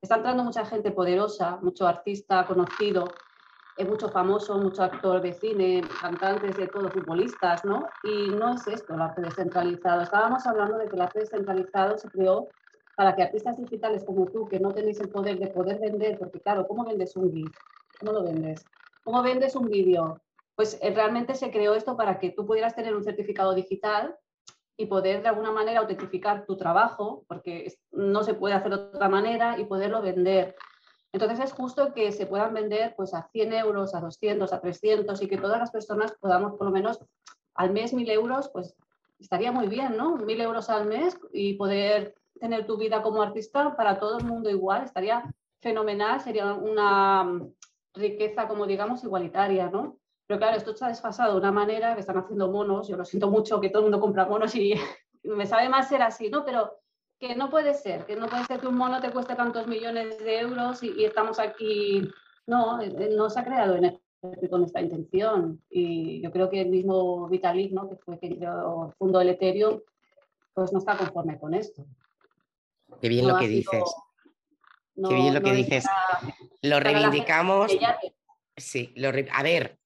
[0.00, 3.04] está entrando mucha gente poderosa, mucho artista conocido,
[3.76, 7.86] es mucho famoso, mucho actor de cine, cantantes de todo, futbolistas, ¿no?
[8.04, 10.02] Y no es esto el arte descentralizado.
[10.02, 12.48] Estábamos hablando de que el arte descentralizado se creó
[12.96, 16.40] para que artistas digitales como tú, que no tenéis el poder de poder vender, porque
[16.40, 17.56] claro, ¿cómo vendes un GIF?
[17.98, 18.64] ¿Cómo lo vendes?
[19.04, 20.20] ¿Cómo vendes un vídeo?
[20.54, 24.16] Pues eh, realmente se creó esto para que tú pudieras tener un certificado digital
[24.76, 29.08] y poder de alguna manera autentificar tu trabajo, porque no se puede hacer de otra
[29.08, 30.56] manera, y poderlo vender.
[31.12, 35.20] Entonces es justo que se puedan vender pues a 100 euros, a 200, a 300
[35.20, 37.00] y que todas las personas podamos por lo menos
[37.54, 38.74] al mes 1.000 euros, pues
[39.20, 40.16] estaría muy bien, ¿no?
[40.16, 44.50] 1.000 euros al mes y poder tener tu vida como artista para todo el mundo
[44.50, 45.22] igual, estaría
[45.60, 47.54] fenomenal, sería una mm,
[47.94, 49.96] riqueza, como digamos, igualitaria, ¿no?
[50.26, 53.30] Pero claro, esto está desfasado de una manera que están haciendo monos, yo lo siento
[53.30, 54.74] mucho que todo el mundo compra monos y
[55.22, 56.44] me sabe más ser así, ¿no?
[56.44, 56.80] Pero
[57.20, 60.18] que no puede ser, que no puede ser que un mono te cueste tantos millones
[60.18, 62.02] de euros y, estamos aquí,
[62.48, 64.00] no, eh, no se ha creado en
[64.50, 67.88] con esta intención y yo creo que el mismo Vitalik, ¿no?
[67.88, 68.38] que fue quien
[68.96, 69.80] fundó el Ethereum,
[70.54, 71.84] pues no está conforme con esto.
[73.00, 73.82] Qué bien lo que dices.
[74.94, 75.84] Qué bien lo que dices.
[76.62, 77.72] Lo reivindicamos.
[78.56, 79.78] Sí, lo a ver,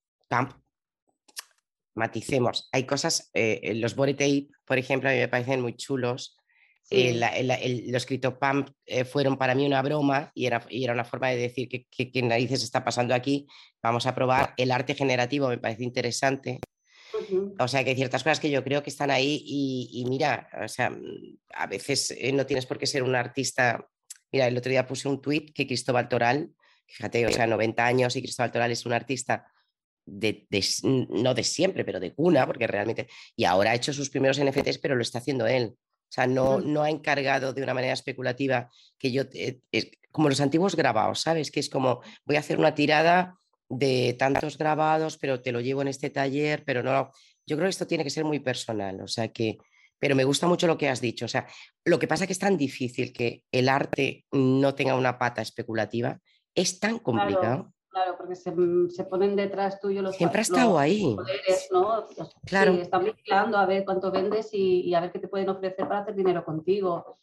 [1.94, 2.68] maticemos.
[2.72, 6.36] Hay cosas, eh, los body tape, por ejemplo, a mí me parecen muy chulos.
[6.88, 7.14] Eh,
[7.88, 11.30] los escrito pump eh, fueron para mí una broma y era, y era una forma
[11.30, 13.46] de decir que, que, narices está pasando aquí.
[13.82, 14.54] Vamos a probar.
[14.56, 16.60] El arte generativo me parece interesante.
[17.58, 20.68] O sea, que hay ciertas cosas que yo creo que están ahí y, mira, o
[20.68, 23.88] sea, mm, a veces eh, no tienes por qué ser un artista.
[24.32, 26.50] Mira, el otro día puse un tuit que Cristóbal Toral,
[26.86, 29.46] fíjate, o sea, 90 años y Cristóbal Toral es un artista
[30.04, 30.46] de,
[30.82, 34.78] no de siempre, pero de cuna, porque realmente, y ahora ha hecho sus primeros NFTs,
[34.78, 35.74] pero lo está haciendo él.
[36.08, 39.60] O sea, no, no ha encargado de una manera especulativa que yo, eh,
[40.12, 41.50] como los antiguos grabados, ¿sabes?
[41.50, 45.82] Que es como, voy a hacer una tirada de tantos grabados, pero te lo llevo
[45.82, 47.10] en este taller, pero no,
[47.46, 49.58] yo creo que esto tiene que ser muy personal, o sea que,
[49.98, 51.46] pero me gusta mucho lo que has dicho, o sea,
[51.84, 55.42] lo que pasa es que es tan difícil que el arte no tenga una pata
[55.42, 56.20] especulativa,
[56.54, 57.72] es tan complicado.
[57.88, 61.16] Claro, porque se, mm, ponen detrás tuyo los Siempre ha estado ahí.
[61.72, 62.04] ¿no?
[62.44, 62.72] Claro.
[62.74, 66.14] están vigilando a ver cuánto vendes y, a ver qué te pueden ofrecer para hacer
[66.14, 67.18] dinero contigo.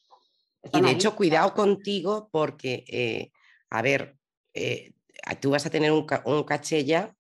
[0.71, 3.31] y de hecho, cuidado contigo porque, eh,
[3.69, 4.17] a ver,
[4.55, 4.92] eh,
[5.39, 7.15] tú vas a tener un, caché ya,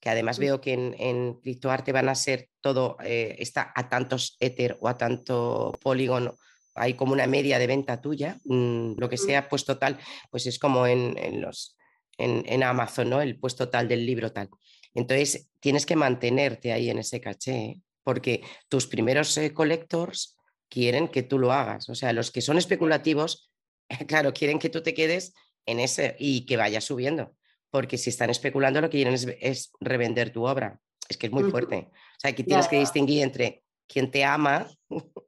[0.00, 4.36] que además veo que en, en criptoarte van a ser todo, eh, está a tantos
[4.40, 6.36] Ether o a tanto polígono,
[6.76, 9.98] hay como una media de venta tuya, mm, lo que sea, pues total,
[10.30, 11.76] pues es como en, los,
[12.18, 13.20] en, Amazon, ¿no?
[13.20, 14.50] El puesto tal del libro tal.
[14.94, 17.80] Entonces, tienes que mantenerte ahí en ese caché, ¿eh?
[18.04, 20.36] porque tus primeros eh, collectors
[20.68, 21.88] quieren que tú lo hagas.
[21.88, 23.50] O sea, los que son especulativos,
[24.06, 25.34] claro, quieren que tú te quedes
[25.66, 27.34] en ese y que vaya subiendo.
[27.70, 30.80] Porque si están especulando, lo que quieren es, revender tu obra.
[31.08, 31.88] Es que es muy fuerte.
[31.90, 34.66] O sea, aquí tienes que distinguir entre quien te ama,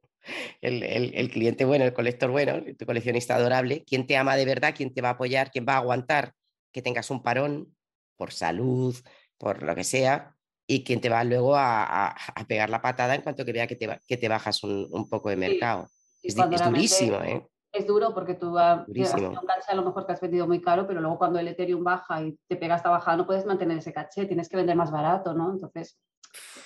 [0.61, 4.93] el, cliente bueno, el colector bueno, tu coleccionista adorable, quien te ama de verdad, quien
[4.93, 6.33] te va a apoyar, quien va a aguantar
[6.71, 7.75] que tengas un parón
[8.17, 8.95] por salud,
[9.37, 10.35] por lo que sea,
[10.67, 12.15] y quien te va luego a,
[12.47, 15.35] pegar la patada en cuanto que vea que te, que te bajas un, poco de
[15.35, 15.89] mercado.
[16.21, 17.47] Es, durísimo, ¿eh?
[17.71, 18.95] Es duro porque tú has un
[19.45, 22.23] caché a lo mejor que has vendido muy caro, pero luego cuando el Ethereum baja
[22.23, 25.33] y te pega esta bajada no puedes mantener ese caché, tienes que vender más barato,
[25.33, 25.51] ¿no?
[25.51, 25.99] Entonces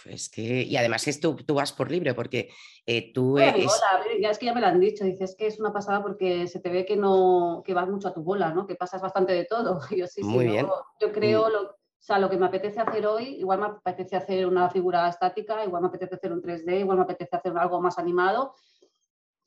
[0.06, 2.50] es que, y además es tú, tú vas por libre, porque
[2.86, 3.38] eh, tú...
[3.38, 6.60] ya es que ya me lo han dicho, dices que es una pasada porque se
[6.60, 8.68] te ve que no, que vas mucho a tu bola, ¿no?
[8.68, 9.80] Que pasas bastante de todo.
[9.96, 10.68] Yo sí, Muy bien.
[11.00, 11.52] Yo, creo, mm.
[11.52, 15.08] lo, o sea, lo que me apetece hacer hoy, igual me apetece hacer una figura
[15.08, 18.56] estática, igual me apetece hacer un 3D, igual me apetece hacer algo más animado.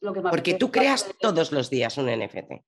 [0.01, 2.63] Lo que porque tú creas todos los días un NFT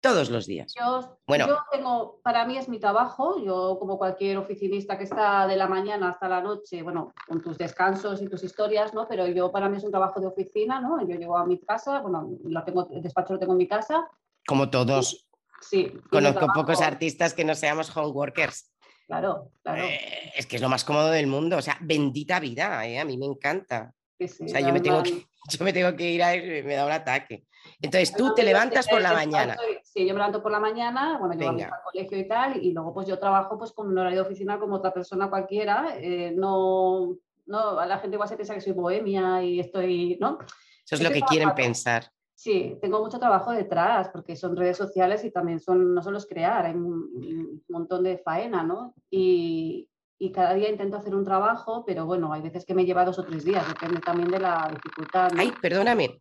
[0.00, 0.74] todos los días.
[0.78, 1.46] Yo, bueno.
[1.46, 5.68] yo tengo, para mí es mi trabajo, yo como cualquier oficinista que está de la
[5.68, 9.06] mañana hasta la noche, bueno, con tus descansos y tus historias, ¿no?
[9.06, 11.06] Pero yo para mí es un trabajo de oficina, ¿no?
[11.06, 14.08] Yo llego a mi casa, bueno, lo tengo, el despacho lo tengo en mi casa.
[14.46, 15.28] Como todos.
[15.60, 15.92] Sí.
[16.10, 18.72] Conozco pocos artistas que no seamos homeworkers.
[19.06, 19.82] Claro, claro.
[19.82, 22.98] Eh, es que es lo más cómodo del mundo, o sea, bendita vida, ¿eh?
[22.98, 23.92] a mí me encanta.
[24.24, 26.92] O sea, yo me, tengo que, yo me tengo que ir a me da un
[26.92, 27.46] ataque.
[27.80, 29.56] Entonces tú te levantas por la mañana.
[29.82, 32.72] Sí, yo me levanto por la mañana, bueno, yo voy al colegio y tal, y
[32.72, 35.96] luego pues yo trabajo pues con un horario de oficina como otra persona cualquiera.
[35.98, 40.38] Eh, no, no, a la gente igual se piensa que soy bohemia y estoy, ¿no?
[40.84, 42.10] Eso es lo que quieren pensar.
[42.40, 46.26] Sí, tengo mucho trabajo detrás porque son redes sociales y también son, no solo es
[46.26, 48.94] crear, hay un, montón de faena, ¿no?
[49.10, 49.89] Y,
[50.22, 53.18] y cada día intento hacer un trabajo, pero bueno, hay veces que me lleva dos
[53.18, 55.32] o tres días, depende también de la dificultad.
[55.36, 56.20] Ay, perdóname,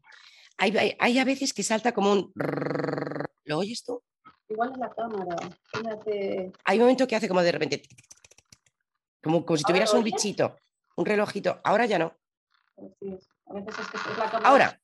[0.57, 2.33] hay, a veces que salta como un...
[3.43, 4.01] ¿Lo oyes tú?
[4.47, 5.35] Igual es la cámara.
[6.63, 7.81] Hay un momento que hace como de repente...
[9.21, 10.55] Como, como si tuvieras un bichito,
[10.95, 11.59] un relojito.
[11.65, 12.15] Ahora ya no.
[12.77, 14.49] A veces es que es la cámara.
[14.49, 14.81] Ahora.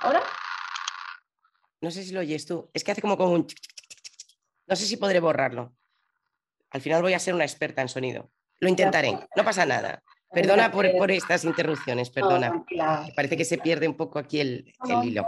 [0.00, 0.22] ¿Ahora?
[1.82, 2.70] No sé si lo oyes tú.
[2.72, 3.46] Es que hace como, como un...
[4.66, 5.74] No sé si podré borrarlo.
[6.70, 8.30] Al final voy a ser una experta en sonido.
[8.60, 9.18] Lo intentaré.
[9.36, 10.02] No pasa nada.
[10.32, 12.64] Perdona por, estas interrupciones, perdona.
[13.14, 14.72] Parece que se pierde un poco aquí el,
[15.04, 15.24] hilo.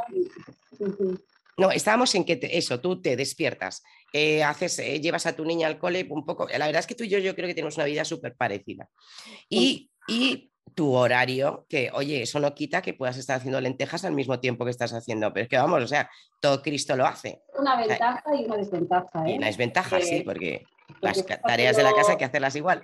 [1.57, 5.67] No, estábamos en que eso, tú te despiertas, eh, haces, eh, llevas a tu niña
[5.67, 6.47] al cole un poco.
[6.47, 8.89] La verdad es que tú y yo, yo creo que tenemos una vida súper parecida.
[9.49, 14.13] Y, y, tu horario, que oye, eso no quita que puedas estar haciendo lentejas al
[14.13, 16.09] mismo tiempo que estás haciendo, pero es que vamos, o sea,
[16.41, 17.43] todo Cristo lo hace.
[17.59, 19.27] Una ventaja y una desventaja.
[19.27, 19.33] ¿eh?
[19.33, 20.67] Y una desventaja, sí, porque
[21.01, 22.83] las tareas de la casa hay que hacerlas igual.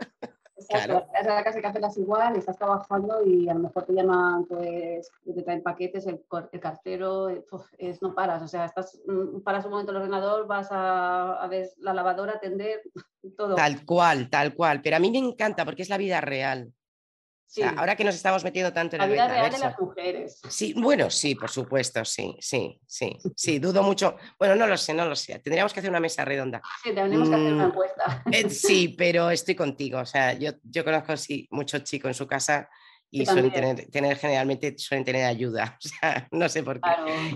[0.56, 1.34] Exacto, claro.
[1.34, 5.42] la casa que hacerlas igual, estás trabajando y a lo mejor te llaman, pues, te
[5.42, 6.24] traen paquetes, el,
[6.60, 7.44] cartero, eh,
[7.78, 11.46] es, no paras, o sea, estás, mm, paras un momento el ordenador, vas a, a
[11.48, 12.82] ver la lavadora, atender,
[13.36, 13.56] todo.
[13.56, 16.72] Tal cual, tal cual, pero a mí me encanta porque es la vida real
[17.76, 20.40] ahora que nos estamos metiendo tanto en la el vida real de las mujeres.
[20.48, 24.16] Sí, bueno, sí, por supuesto, sí, sí, sí, sí, dudo mucho.
[24.38, 25.38] Bueno, no lo sé, no lo sé.
[25.38, 26.60] Tendríamos que hacer una mesa redonda.
[26.82, 28.22] Sí, tendríamos que hacer una mm, encuesta.
[28.30, 29.98] Eh, sí, pero estoy contigo.
[29.98, 32.68] O sea, yo, yo conozco sí, muchos chicos en su casa
[33.14, 36.90] y suelen tener, generalmente suelen tener ayuda, o sea, no sé por qué.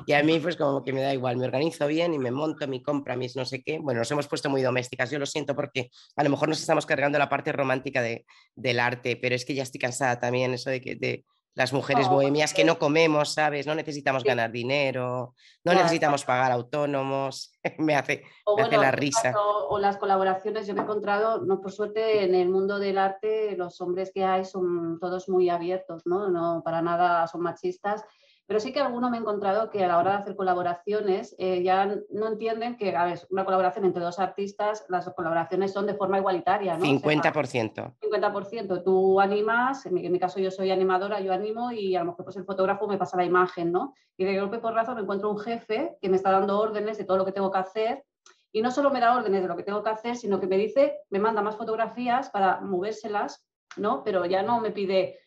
[0.06, 2.66] Y a mí pues como que me da igual, me organizo bien y me monto
[2.66, 3.78] mi compra, mis no sé qué.
[3.78, 6.84] Bueno, nos hemos puesto muy domésticas, yo lo siento porque a lo mejor nos estamos
[6.84, 10.68] cargando la parte romántica de, del arte, pero es que ya estoy cansada también eso
[10.68, 11.24] de que de,
[11.58, 13.66] las mujeres bohemias que no comemos, ¿sabes?
[13.66, 18.22] No necesitamos ganar dinero, no necesitamos pagar autónomos, me hace,
[18.70, 19.34] la risa.
[19.68, 23.56] O, las colaboraciones, yo me he encontrado, no por suerte, en el mundo del arte,
[23.56, 26.30] los hombres que hay son todos muy abiertos, ¿no?
[26.30, 28.04] No para nada son machistas
[28.48, 31.62] pero sí que alguno me he encontrado que a la hora de hacer colaboraciones eh,
[31.62, 35.92] ya no entienden que, a ver, una colaboración entre dos artistas, las colaboraciones son de
[35.92, 36.86] forma igualitaria, ¿no?
[36.86, 37.92] 50%.
[38.00, 38.82] 50%.
[38.82, 42.38] Tú animas, en mi, caso yo soy animadora, yo animo y a lo mejor pues
[42.38, 43.92] el fotógrafo me pasa la imagen, ¿no?
[44.16, 47.04] Y de golpe por razón me encuentro un jefe que me está dando órdenes de
[47.04, 48.04] todo lo que tengo que hacer
[48.50, 50.56] y no solo me da órdenes de lo que tengo que hacer, sino que me
[50.56, 54.02] dice, me manda más fotografías para movérselas, ¿no?
[54.04, 55.18] Pero ya no me pide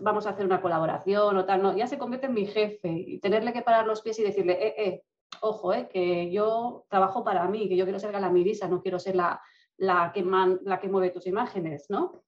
[0.00, 3.18] vamos a hacer una colaboración o tal, no, ya se convierte en mi jefe y
[3.18, 5.02] tenerle que parar los pies y decirle, eh, eh,
[5.40, 9.16] ojo, eh, que yo trabajo para mí, que yo quiero ser Galamirisa, no quiero ser
[9.16, 9.40] la,
[9.76, 10.24] la, que
[10.64, 12.22] la que mueve tus imágenes, ¿no?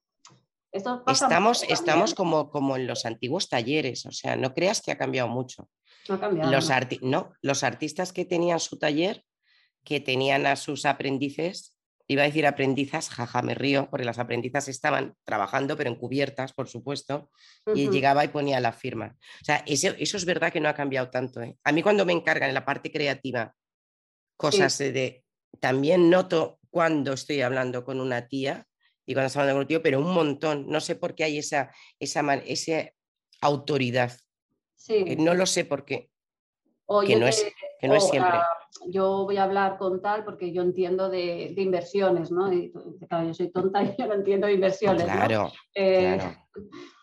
[0.70, 4.98] Esto estamos estamos como, como en los antiguos talleres, o sea, no creas que ha
[4.98, 5.70] cambiado mucho.
[6.08, 6.50] No ha cambiado.
[6.50, 9.24] Los, no, los artistas que tenían su taller,
[9.82, 11.77] que tenían a sus aprendices,
[12.08, 16.66] iba a decir aprendizas, jaja, me río, porque las aprendizas estaban trabajando, pero encubiertas, por
[16.68, 17.30] supuesto,
[17.74, 19.14] y llegaba y ponía la firma.
[19.42, 21.42] O sea, eso, es verdad que no ha cambiado tanto.
[21.42, 21.56] ¿eh?
[21.64, 23.54] A mí cuando me encargan en la parte creativa
[24.36, 25.24] cosas de...
[25.60, 28.66] También noto cuando estoy hablando con una tía
[29.06, 30.66] y cuando estoy hablando con un tío, pero un montón.
[30.68, 32.94] No sé por qué hay esa, esa ese
[33.40, 34.12] autoridad.
[34.76, 35.16] Sí.
[35.16, 36.10] no lo sé por qué.
[36.86, 37.46] O que no te- es,
[37.80, 38.32] que no es siempre.
[38.34, 38.46] ah,
[38.86, 42.52] yo voy a hablar con tal porque yo entiendo de, de inversiones, ¿no?
[42.52, 42.72] Y,
[43.08, 45.12] claro, yo soy tonta y yo no entiendo de inversiones, ¿no?
[45.12, 46.36] Claro, Eh, claro.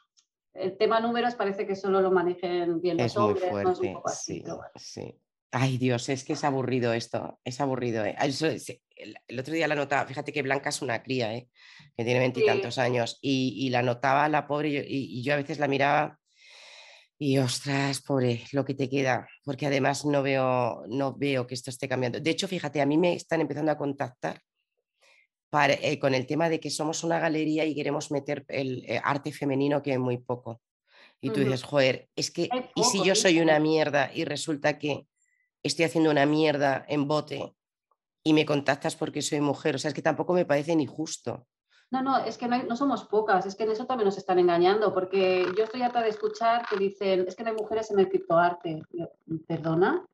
[0.54, 3.60] El tema números parece que solo lo manejen bien los Es muy hombres, ¿no?
[3.60, 3.94] Es un fuerte.
[3.94, 4.72] poco así, Sí, pero bueno.
[4.76, 5.20] sí.
[5.52, 7.40] Ay, Dios, es que es aburrido esto.
[7.44, 8.06] Es aburrido.
[8.06, 8.16] ¿eh?
[8.18, 11.50] Ah, eso es- el, otro día la notaba, fíjate que Blanca es una cría, ¿eh?
[11.98, 15.68] que tiene veintitantos años, y, y la notaba la pobre, y yo a veces la
[15.68, 16.20] miraba
[17.17, 21.69] y ostras, pobre, lo que te queda, porque además no veo, no veo que esto
[21.69, 22.19] esté cambiando.
[22.19, 24.41] De hecho, fíjate, a mí me están empezando a contactar
[25.49, 28.99] para, eh, con el tema de que somos una galería y queremos meter el eh,
[29.01, 30.62] arte femenino que hay muy poco.
[31.21, 35.08] Y tú dices, joder, es que, ¿y si yo soy una mierda y resulta que
[35.63, 37.56] estoy haciendo una mierda en bote
[38.23, 39.75] y me contactas porque soy mujer?
[39.75, 41.47] O sea, es que tampoco me parece ni justo.
[41.96, 44.18] No, no, es que no, hay- no somos pocas, es que en eso también nos
[44.18, 47.90] están engañando, porque yo estoy harta de escuchar que dicen, es que no hay mujeres
[47.90, 48.82] en el criptoarte.
[48.92, 49.06] Yo,
[49.48, 50.06] ¿Perdona?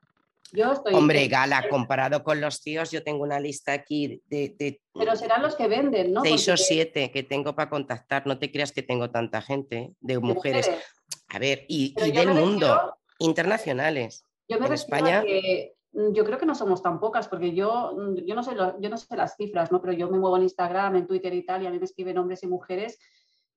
[0.52, 0.94] Yo estoy...
[0.94, 5.42] Hombre, Gala, comparado con los tíos, yo tengo una lista aquí de, de Pero serán
[5.42, 6.22] los que venden, ¿no?
[6.22, 8.28] seis o Porque- siete que tengo para contactar.
[8.28, 10.70] No te creas que tengo tanta gente de mujeres.
[11.30, 14.24] A ver, y, del mundo, refiero- internacionales.
[14.48, 18.16] Yo me En España- que yo creo que no somos tan pocas, porque yo, mm,
[18.26, 19.82] yo, no sé lo- yo no sé las cifras, ¿no?
[19.82, 22.18] pero yo me muevo en Instagram, en Twitter y tal, y a mí me escriben
[22.18, 22.98] hombres y mujeres,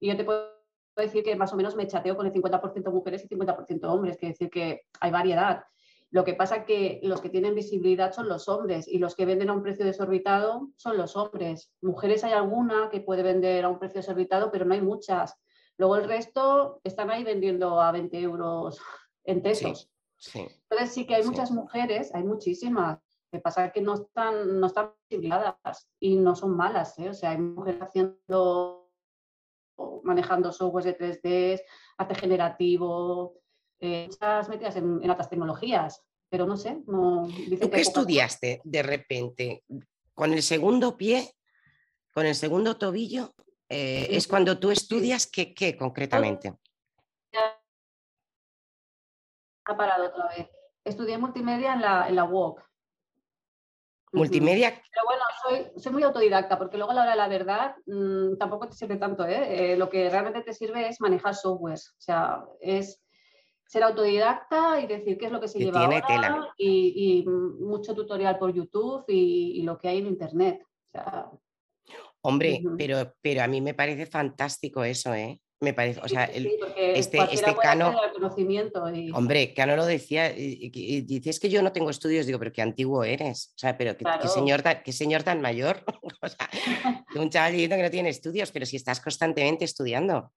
[0.01, 0.49] y yo te puedo
[0.97, 4.29] decir que más o menos me chateo con el 50% mujeres y 50% hombres, que
[4.29, 5.65] decir que hay variedad.
[6.11, 9.51] Lo que pasa que los que tienen visibilidad son los hombres y los que venden
[9.51, 11.73] a un precio desorbitado son los hombres.
[11.83, 15.35] Mujeres hay alguna que puede vender a un precio desorbitado, pero no hay muchas.
[15.77, 18.79] Luego el resto están ahí vendiendo a 20 euros
[19.25, 19.81] en tesos.
[19.81, 19.94] Sí.
[20.35, 21.29] Entonces sí que hay Sí.
[21.31, 22.99] muchas mujeres, hay muchísimas.
[23.31, 24.93] Que pasa que no están, no están
[26.01, 26.97] y no son malas.
[26.99, 27.09] ¿eh?
[27.11, 28.91] O sea, hay mujeres haciendo,
[30.05, 31.63] manejando softwares de 3D,
[31.99, 33.35] arte generativo,
[33.81, 36.03] eh, muchas metidas en, en altas tecnologías.
[36.31, 39.65] Pero no sé, no, dicen ¿Tú que qué estudiaste de repente?
[40.15, 41.35] Con el segundo pie,
[42.13, 43.35] con el segundo tobillo,
[43.69, 44.17] eh, Sí.
[44.17, 46.55] es cuando tú estudias qué, qué concretamente.
[49.65, 50.49] Ha parado otra vez.
[50.85, 52.61] Estudié multimedia en la, en la UOC.
[54.13, 57.77] Multimedia, Pero bueno, soy, soy muy autodidacta porque luego a la hora de la verdad
[57.87, 59.27] mm, tampoco te sirve tanto.
[59.27, 59.73] ¿eh?
[59.73, 61.95] Eh, lo que realmente te sirve es manejar softwares.
[61.99, 63.03] O sea, es
[63.67, 66.55] ser autodidacta y decir qué es lo que se Que lleva tiene ahora tela.
[66.57, 70.63] Y, y, mucho tutorial por YouTube y, y lo que hay en Internet.
[70.63, 71.31] O sea,
[72.21, 75.41] hombre, pero, pero a mí me parece fantástico eso, ¿eh?
[75.61, 76.59] Me parece, o sea, el- sí,
[76.95, 81.63] este- este Cano- conocimiento y, Hombre, Cano lo decía, y, y- y dices que yo
[81.63, 84.93] no tengo estudios, digo, pero qué antiguo eres, o sea, pero qué, señor, tan, qué
[84.93, 85.83] señor tan mayor,
[86.23, 86.51] o sea,
[87.17, 90.33] un chaval diciendo que no tiene estudios, pero si estás constantemente estudiando,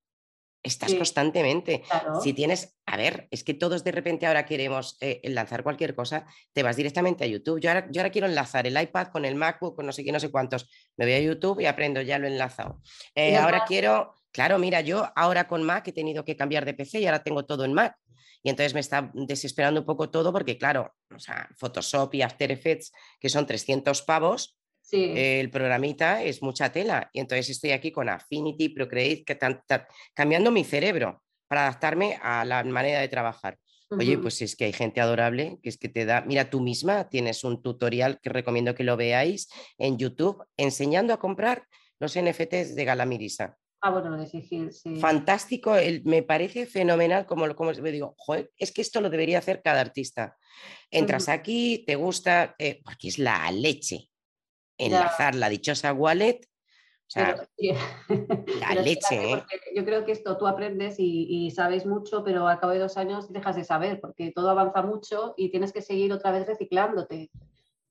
[0.63, 0.97] estás Sí.
[0.97, 2.19] constantemente, claro.
[2.21, 6.25] si tienes, a ver, es que todos de repente ahora queremos eh, lanzar cualquier cosa,
[6.53, 9.35] te vas directamente a YouTube, yo ahora, yo ahora quiero enlazar el iPad con el
[9.35, 12.17] MacBook, con no sé qué, no sé cuántos, me voy a YouTube y aprendo, ya
[12.19, 12.81] lo he enlazado.
[13.15, 16.99] Eh, ahora quiero, claro, mira, yo ahora con Mac he tenido que cambiar de PC
[16.99, 17.95] y ahora tengo todo en Mac.
[18.43, 22.51] Y entonces me está desesperando un poco todo porque, claro, o sea, Photoshop y After
[22.51, 24.56] Effects, que son 300 pavos,
[24.89, 25.11] sí.
[25.15, 27.09] el programita es mucha tela.
[27.13, 32.17] Y entonces estoy aquí con Affinity, Procreate, que tan- tan- cambiando mi cerebro para adaptarme
[32.21, 33.57] a la manera de trabajar.
[33.89, 37.07] Oye, pues es que hay gente adorable que es que te da, mira, tú misma
[37.09, 39.47] tienes un tutorial que recomiendo que lo veáis
[39.77, 41.63] en YouTube enseñando a comprar
[41.99, 43.57] los NFTs de Galamirisa.
[43.79, 44.95] Ah, bueno, de Sigil, sí.
[44.97, 49.09] Fantástico, el- me parece fenomenal como, lo- como me digo, "Joder, es que esto lo
[49.09, 50.35] debería hacer cada artista.
[50.91, 54.09] Entras aquí, te gusta, eh, porque es la leche.
[54.77, 57.71] Enlazar la dichosa wallet, o sea, Pero, sí.
[58.59, 59.43] la Pero leche, ¿eh?
[59.75, 62.97] Yo creo que esto tú aprendes y, y sabes mucho, pero al cabo de dos
[62.97, 67.31] años dejas de saber, porque todo avanza mucho y tienes que seguir otra vez reciclándote.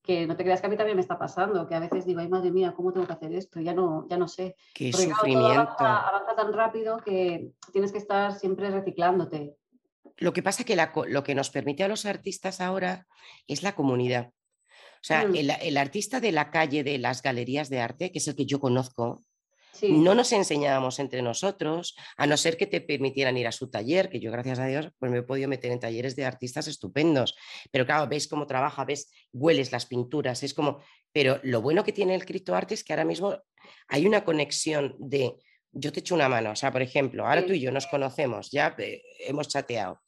[0.03, 2.21] Que no te creas que a mí también me está pasando, que a veces digo,
[2.21, 3.59] ay madre mía, ¿cómo tengo que hacer esto?
[3.61, 4.55] Ya no, ya no sé.
[4.75, 5.61] qué Porque claro, todo sufrimiento.
[5.63, 9.57] avanza, avanza tan rápido que tienes que estar siempre reciclándote.
[10.19, 13.07] Lo que pasa que la lo que nos permite a los artistas ahora
[13.49, 14.31] es la comunidad.
[14.97, 15.37] O sea, Mm.
[15.37, 18.47] el, el artista de la calle de las galerías de arte, que es el que
[18.47, 19.23] yo conozco,
[19.73, 23.69] Sí, no nos enseñábamos entre nosotros, a no ser que te permitieran ir a su
[23.69, 26.67] taller, que yo gracias a Dios pues me he podido meter en talleres de artistas
[26.67, 27.37] estupendos.
[27.71, 30.81] Pero claro, ves cómo trabaja, ves, hueles las pinturas, es como...
[31.13, 33.37] Pero lo bueno que tiene el criptoarte es que ahora mismo
[33.89, 35.35] hay una conexión de
[35.73, 38.51] yo te echo una mano, o sea, por ejemplo, ahora tú y yo nos conocemos,
[38.51, 40.01] ya eh, hemos chateado.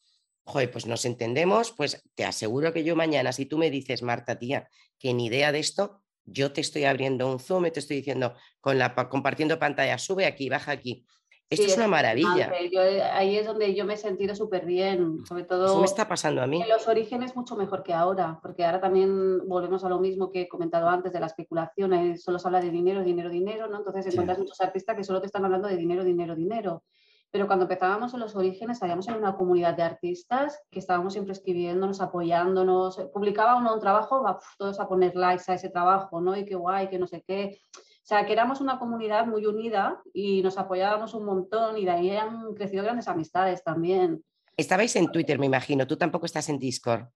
[0.49, 4.39] Joder, pues nos entendemos, pues te aseguro que yo mañana, si tú me dices, Marta,
[4.39, 4.67] tía,
[4.99, 8.33] que ni idea de esto, yo te estoy abriendo un Zoom y te estoy diciendo,
[8.63, 11.05] con la, pa- compartiendo pantalla, sube aquí, baja aquí.
[11.51, 12.51] Esto es una maravilla.
[12.61, 15.67] Eh, ahí es donde yo me he sentido súper bien, sobre todo...
[15.67, 16.63] Eso me está pasando a mí.
[16.63, 20.43] En los orígenes mucho mejor que ahora, porque ahora también volvemos a lo mismo que
[20.43, 23.79] he comentado antes de la especulación, solo se habla de dinero, dinero, dinero, ¿no?
[23.79, 26.85] Entonces encuentras muchos artistas que solo te están hablando de dinero, dinero, dinero.
[27.31, 31.33] Pero cuando empezábamos en los orígenes, habíamos en una comunidad de artistas que estábamos siempre
[31.33, 32.97] escribiéndonos, apoyándonos.
[33.13, 36.37] Publicaba uno un trabajo, va todos a poner likes a ese trabajo, ¿no?
[36.37, 37.61] Y qué guay, que no sé qué.
[37.77, 41.91] O sea, que éramos una comunidad muy unida y nos apoyábamos un montón y de
[41.91, 44.25] ahí han crecido grandes amistades también.
[44.57, 45.87] Estabais en Twitter, me imagino.
[45.87, 47.07] Tú tampoco estás en Discord.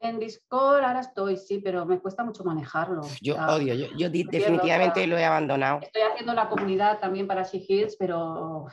[0.00, 3.02] En Discord ahora estoy, sí, pero me cuesta mucho manejarlo.
[3.20, 5.80] Yo odio, yo, definitivamente lo he abandonado.
[5.82, 8.66] Estoy haciendo la comunidad también para She Hills, pero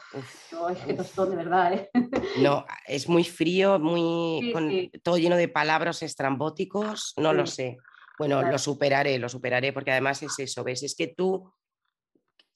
[0.72, 1.74] es que tostón de verdad.
[1.74, 1.90] ¿eh?
[2.42, 7.78] No, es muy frío, muy todo lleno de palabras estrambóticos, no lo sé.
[8.20, 10.84] Bueno, lo superaré, lo superaré, porque además es eso, ¿ves?
[10.84, 11.52] Es que tú...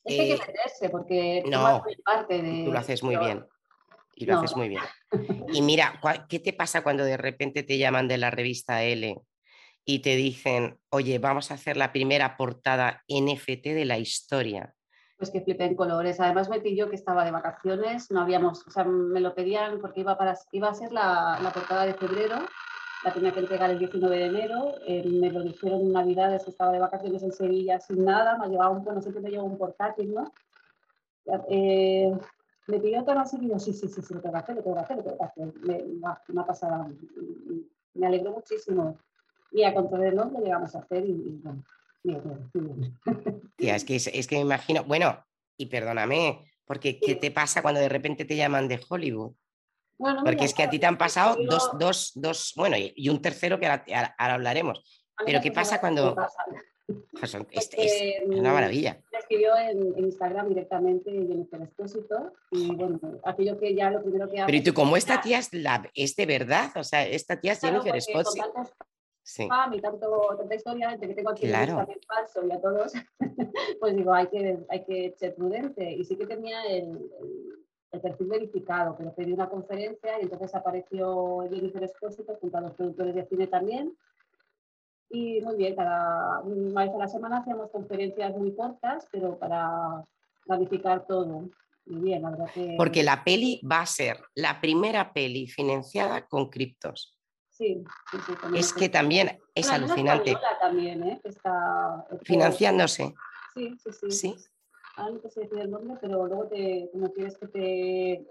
[0.04, 2.66] Es que hay que eh, meterse, porque no, parte de...
[2.66, 3.44] Tú lo haces muy bien
[4.18, 4.84] y lo haces muy bien.
[5.54, 9.22] Y mira, ¿qué te pasa cuando de repente te llaman de la revista L
[9.86, 14.74] y te dicen, oye, vamos a hacer la primera portada NFT de la historia?
[15.16, 16.20] Pues que flipé en colores.
[16.20, 20.02] Además me pidió que estaba de vacaciones, no habíamos, o sea, me lo pedían porque
[20.02, 22.46] iba, para, iba a ser la, la portada de febrero,
[23.06, 26.74] la tenía que entregar el 19 de enero, eh, me lo dijeron en Navidades estaba
[26.74, 30.34] de vacaciones en Sevilla sin nada, me llevaba un, bueno, siempre me un portátil, ¿no?
[31.50, 32.12] Eh,
[32.68, 34.76] me pidió todo así y sí, sí, sí, sí, lo tengo que hacer, lo tengo
[34.76, 35.54] que hacer, lo tengo que hacer.
[35.62, 35.84] Me,
[36.28, 36.90] me ha pasado,
[37.94, 38.98] me alegró muchísimo.
[39.52, 41.64] Y a contrarreloj lo llegamos a hacer y, bueno,
[42.04, 43.00] bien, bien,
[43.56, 47.80] Tía, es que, es, que me imagino, bueno, y perdóname, porque ¿qué te pasa cuando
[47.80, 49.34] de repente te llaman de Hollywood?
[49.98, 53.22] Bueno, porque es que a ti te han pasado dos, dos, dos, bueno, y, un
[53.22, 54.84] tercero que ahora, hablaremos.
[55.26, 56.16] Pero ¿qué pasa cuando...
[57.52, 59.02] Es, es, una maravilla.
[59.30, 64.46] Escribió en, Instagram directamente Jennifer Espósito y bueno, aquello que ya lo primero que hago...
[64.46, 66.72] Pero ¿y tú cómo esta tía es, la, es de verdad?
[66.78, 68.46] O sea, esta tía es Jennifer Espósito.
[69.24, 69.46] Sí.
[69.74, 71.76] y tanto, tanta historia de que tengo aquí claro.
[71.76, 72.94] también falso y a todos,
[73.82, 75.92] pues digo, hay que, hay que ser prudente.
[75.92, 77.12] Y sí que tenía el,
[77.92, 82.74] el, perfil verificado, pero pedí una conferencia y entonces apareció Jennifer Espósito junto a los
[82.76, 83.94] productores de cine también
[85.10, 90.04] y muy bien, cada una vez a la semana hacíamos conferencias muy cortas, pero para
[90.46, 91.50] planificar todo.
[91.86, 92.76] Muy bien, la verdad que...
[92.78, 97.18] Porque la peli va a ser la primera peli financiada con criptos.
[97.50, 100.36] Sí, sí, sí Es que también es alucinante.
[100.60, 101.22] También, ¿eh?
[101.24, 103.16] está, Financiándose.
[103.56, 104.12] Sí, sí, sí.
[104.12, 104.36] ¿Sí?
[104.98, 108.28] Ahora no sé el nombre, pero luego te, como quieres que te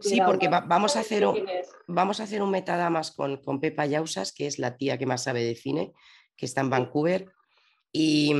[0.00, 1.38] Sí, porque vamos, a hacer un,
[1.86, 5.24] vamos a hacer un metadamas con, con Pepa Yausas, que es la tía que más
[5.24, 5.92] sabe de cine,
[6.36, 7.32] que está en Vancouver.
[7.92, 8.32] Y,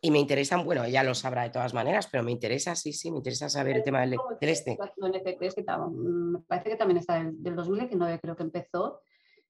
[0.00, 3.10] y, me interesan, bueno, ella lo sabrá de todas maneras, pero me interesa, sí, sí,
[3.10, 4.78] me interesa saber el tema del, este.
[4.96, 9.00] Mm, me parece que también está del, del 2019, creo que empezó,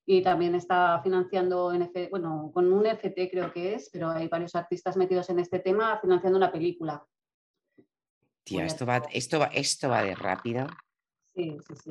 [0.06, 4.54] y también está financiando, NFT, bueno, con un NFT creo que es, pero hay varios
[4.54, 7.06] artistas metidos en este tema financiando una película.
[8.58, 10.66] Esto va, esto, va, esto va de rápido.
[11.34, 11.90] Sí, sí, sí.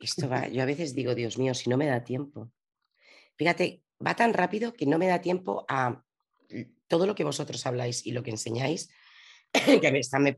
[0.00, 2.50] Esto va, yo a veces digo, Dios mío, si no me da tiempo.
[3.36, 6.02] Fíjate, va tan rápido que no me da tiempo a
[6.88, 8.90] todo lo que vosotros habláis y lo que enseñáis,
[9.80, 10.36] que me está, me,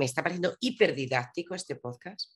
[0.00, 2.34] está pareciendo hiperdidáctico este podcast,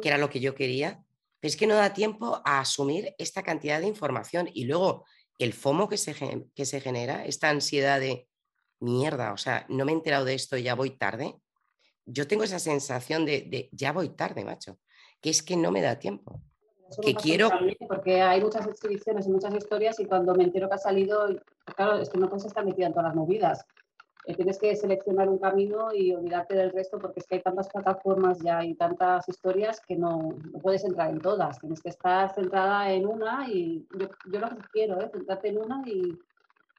[0.00, 1.04] que era lo que yo quería,
[1.40, 5.04] pero es que no da tiempo a asumir esta cantidad de información y luego
[5.38, 6.14] el FOMO que se,
[6.54, 8.28] que se genera, esta ansiedad de
[8.78, 11.34] mierda, o sea, no me he enterado de esto, ya voy tarde
[12.06, 14.78] yo tengo esa sensación de, ya voy tarde, macho,
[15.20, 16.40] que es que no me da tiempo.
[17.02, 17.50] que quiero...
[17.88, 21.28] Porque hay muchas exhibiciones y muchas historias y cuando me entero que ha salido,
[21.76, 23.64] claro, es que no puedes estar metida en todas las movidas.
[24.26, 27.68] Eh, tienes que seleccionar un camino y olvidarte del resto porque es que hay tantas
[27.68, 31.58] plataformas ya y tantas historias que no, puedes entrar en todas.
[31.58, 35.58] Tienes que estar centrada en una y yo, yo lo que quiero es centrarte en
[35.58, 36.18] una y,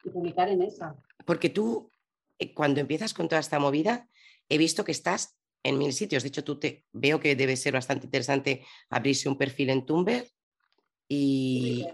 [0.04, 0.96] y publicar en esa.
[1.24, 1.92] Porque tú,
[2.40, 4.08] eh, cuando empiezas con toda esta movida,
[4.50, 6.24] he visto que estás en mil sitios.
[6.24, 10.28] De hecho, tú te veo que debe ser bastante interesante abrirse un perfil en Tumblr
[11.08, 11.86] y,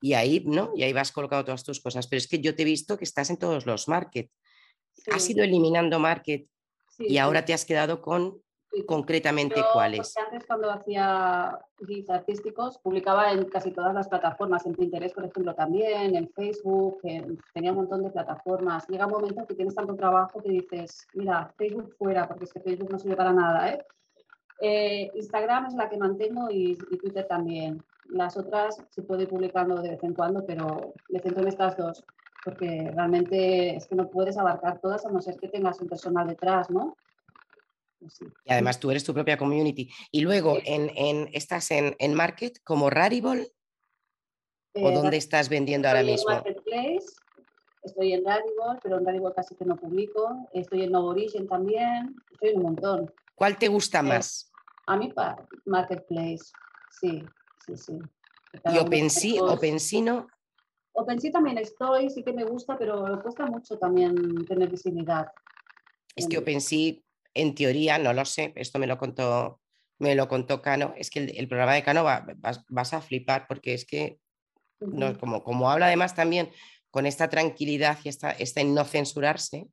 [0.00, 0.72] y ahí, ¿no?
[0.76, 2.06] Y ahí vas colocando todas tus cosas.
[2.06, 4.30] Pero es que yo te he visto que estás en todos los market.
[5.12, 6.48] Has ido eliminando market
[6.98, 8.40] y ahora te has quedado con
[8.84, 10.16] concretamente cuáles?
[10.16, 15.54] Antes cuando hacía guías artísticos publicaba en casi todas las plataformas, en Pinterest por ejemplo
[15.54, 17.00] también, en Facebook,
[17.54, 18.86] tenía un montón de plataformas.
[18.88, 22.60] Llega un momento que tienes tanto trabajo que dices, mira, Facebook fuera, porque es que
[22.60, 23.70] Facebook no sirve para nada.
[23.70, 23.84] ¿eh?
[24.60, 27.82] Eh, Instagram es la que mantengo y, y, Twitter también.
[28.08, 31.76] Las otras se puede ir publicando de vez en cuando, pero me centro en estas
[31.76, 32.04] dos,
[32.44, 36.26] porque realmente es que no puedes abarcar todas a no ser que tengas un personal
[36.26, 36.96] detrás, ¿no?
[38.44, 39.90] Y además tú eres tu propia community.
[40.12, 43.52] Y luego en, estás en, en Market como Rarible
[44.82, 46.30] ¿O eh, dónde estás vendiendo ahora mismo?
[46.30, 47.06] En Marketplace,
[47.82, 50.48] estoy en Rarible, pero en Rarible casi que no publico.
[50.52, 53.14] Estoy en Novorigin también, estoy en un montón.
[53.34, 54.52] ¿Cuál te gusta eh, más?
[54.86, 55.12] A mí
[55.64, 56.52] Marketplace,
[56.90, 57.24] sí,
[57.66, 57.98] sí, sí.
[58.72, 60.28] ¿Y OpenSea, OpenSea no?
[60.92, 65.26] OpenSea también estoy, sí que me gusta, pero cuesta mucho también tener visibilidad.
[66.14, 66.94] Es que OpenSea,
[67.36, 69.60] en teoría, no lo sé, esto me lo contó,
[69.98, 73.84] me lo contó Cano, es que el, programa de Cano vas, a flipar porque es
[73.84, 74.18] que,
[74.80, 76.50] no, como, como habla además también
[76.90, 79.66] con esta tranquilidad y esta, esta no censurarse,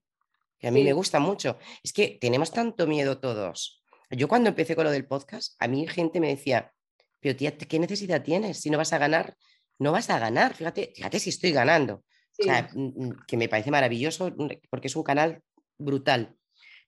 [0.59, 3.84] que a mí me gusta mucho, es que tenemos tanto miedo todos.
[4.09, 6.72] Yo cuando empecé con lo del podcast, a mí gente me decía,
[7.20, 8.59] pero tía, ¿qué necesidad tienes?
[8.59, 9.36] Si no vas a ganar
[9.80, 10.53] no vas a ganar.
[10.53, 12.03] Fíjate, fíjate si estoy ganando.
[12.39, 14.34] O sea, mm, mm, que me parece maravilloso
[14.70, 15.41] porque es un canal
[15.78, 16.36] brutal.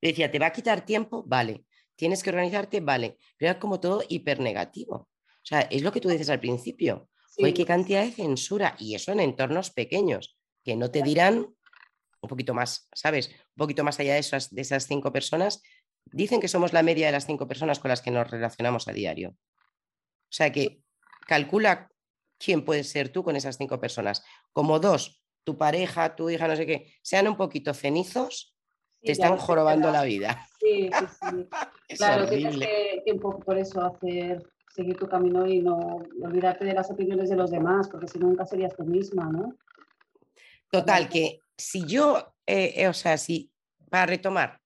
[0.06, 1.24] Le decía, ¿te va a quitar tiempo?
[1.26, 1.66] Vale.
[1.96, 2.80] ¿Tienes que organizarte?
[2.80, 3.18] Vale.
[3.40, 4.96] Pero es como todo hiper negativo.
[4.96, 7.10] O sea, es lo que tú dices al principio.
[7.28, 7.52] Sí.
[7.54, 8.76] qué cantidad de censura.
[8.78, 11.48] Y eso en entornos pequeños, que no te dirán
[12.22, 13.30] un poquito más, ¿sabes?
[13.30, 15.64] Un poquito más allá de esas, de esas cinco personas.
[16.12, 18.94] Dicen que somos la media de las cinco personas con las que nos relacionamos a
[18.94, 19.30] diario.
[19.30, 20.84] O sea que
[21.26, 21.90] calcula
[22.38, 24.24] quién puedes ser tú con esas cinco personas.
[24.54, 28.55] Como dos, tu pareja, tu hija, no sé qué, sean un poquito cenizos,
[29.06, 30.48] te están jorobando la vida.
[30.60, 31.48] Sí, sí, sí.
[31.98, 34.44] claro, tienes que, un poco por eso hacer,
[34.74, 38.28] seguir tu camino y no olvidarte de las opiniones de los demás, porque si no,
[38.28, 39.56] nunca serías tú misma, ¿no?
[40.72, 43.52] Total, que si yo, eh, eh, o sea, si,
[43.90, 44.60] para retomar,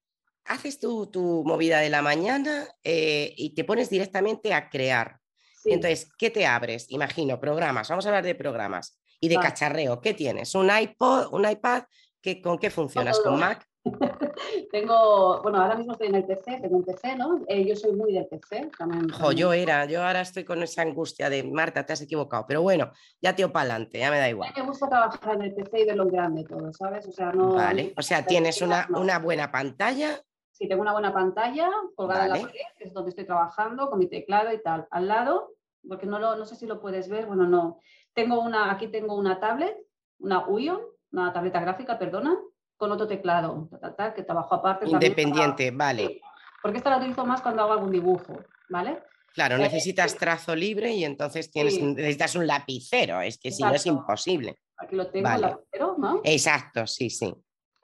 [0.45, 5.19] haces tu, tu movida de la mañana eh, y te pones directamente a crear,
[5.65, 6.89] entonces, ¿qué te abres?
[6.89, 9.99] Imagino, programas, vamos a hablar de programas y de cacharreo.
[10.01, 10.55] ¿Qué tienes?
[10.55, 11.83] ¿Un iPod, un iPad?
[12.21, 13.19] ¿Qué, ¿Con qué funcionas?
[13.19, 13.68] ¿Con Mac?
[14.71, 17.41] tengo, bueno, ahora mismo estoy en el PC, tengo un PC, ¿no?
[17.47, 18.71] Eh, yo soy muy del PC.
[18.77, 22.61] También, yo era, yo ahora estoy con esa angustia de Marta, te has equivocado, pero
[22.61, 24.51] bueno, ya te para adelante, ya me da igual.
[24.55, 27.07] me gusta trabajar en el PC y verlo grande todo, ¿sabes?
[27.07, 27.53] O sea, no.
[27.55, 30.21] Vale, o sea, tienes una, una buena pantalla
[30.59, 33.97] Sí, tengo una buena pantalla colgada en la pared, que es donde estoy trabajando, con
[33.97, 34.89] mi teclado y tal.
[34.91, 35.53] Al lado,
[35.87, 37.79] porque no, lo, no sé si lo puedes ver, bueno, no.
[38.11, 39.77] Tengo una, aquí tengo una tablet,
[40.19, 40.81] una Uion,
[41.13, 42.37] una tableta gráfica, perdona,
[42.80, 43.67] con otro teclado,
[44.15, 44.88] que trabajo aparte.
[44.88, 46.21] Independiente, vale.
[46.63, 49.03] Porque esta la utilizo más cuando hago algún dibujo, ¿vale?
[49.34, 53.73] Claro, eh, necesitas trazo libre y entonces tienes, necesitas un lapicero, es que si no
[53.73, 54.55] es imposible.
[54.77, 56.21] Aquí lo tengo, el lapicero, ¿no?
[56.23, 57.34] Exacto, sí, sí.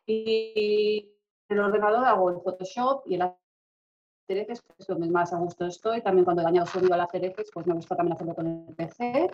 [0.05, 1.11] Y
[1.49, 6.01] el ordenador hago el Photoshop y el After pues es donde más a gusto estoy.
[6.01, 8.75] También cuando he añado sonido al After Effects, pues me gusta también hacerlo con el
[8.75, 9.29] PC.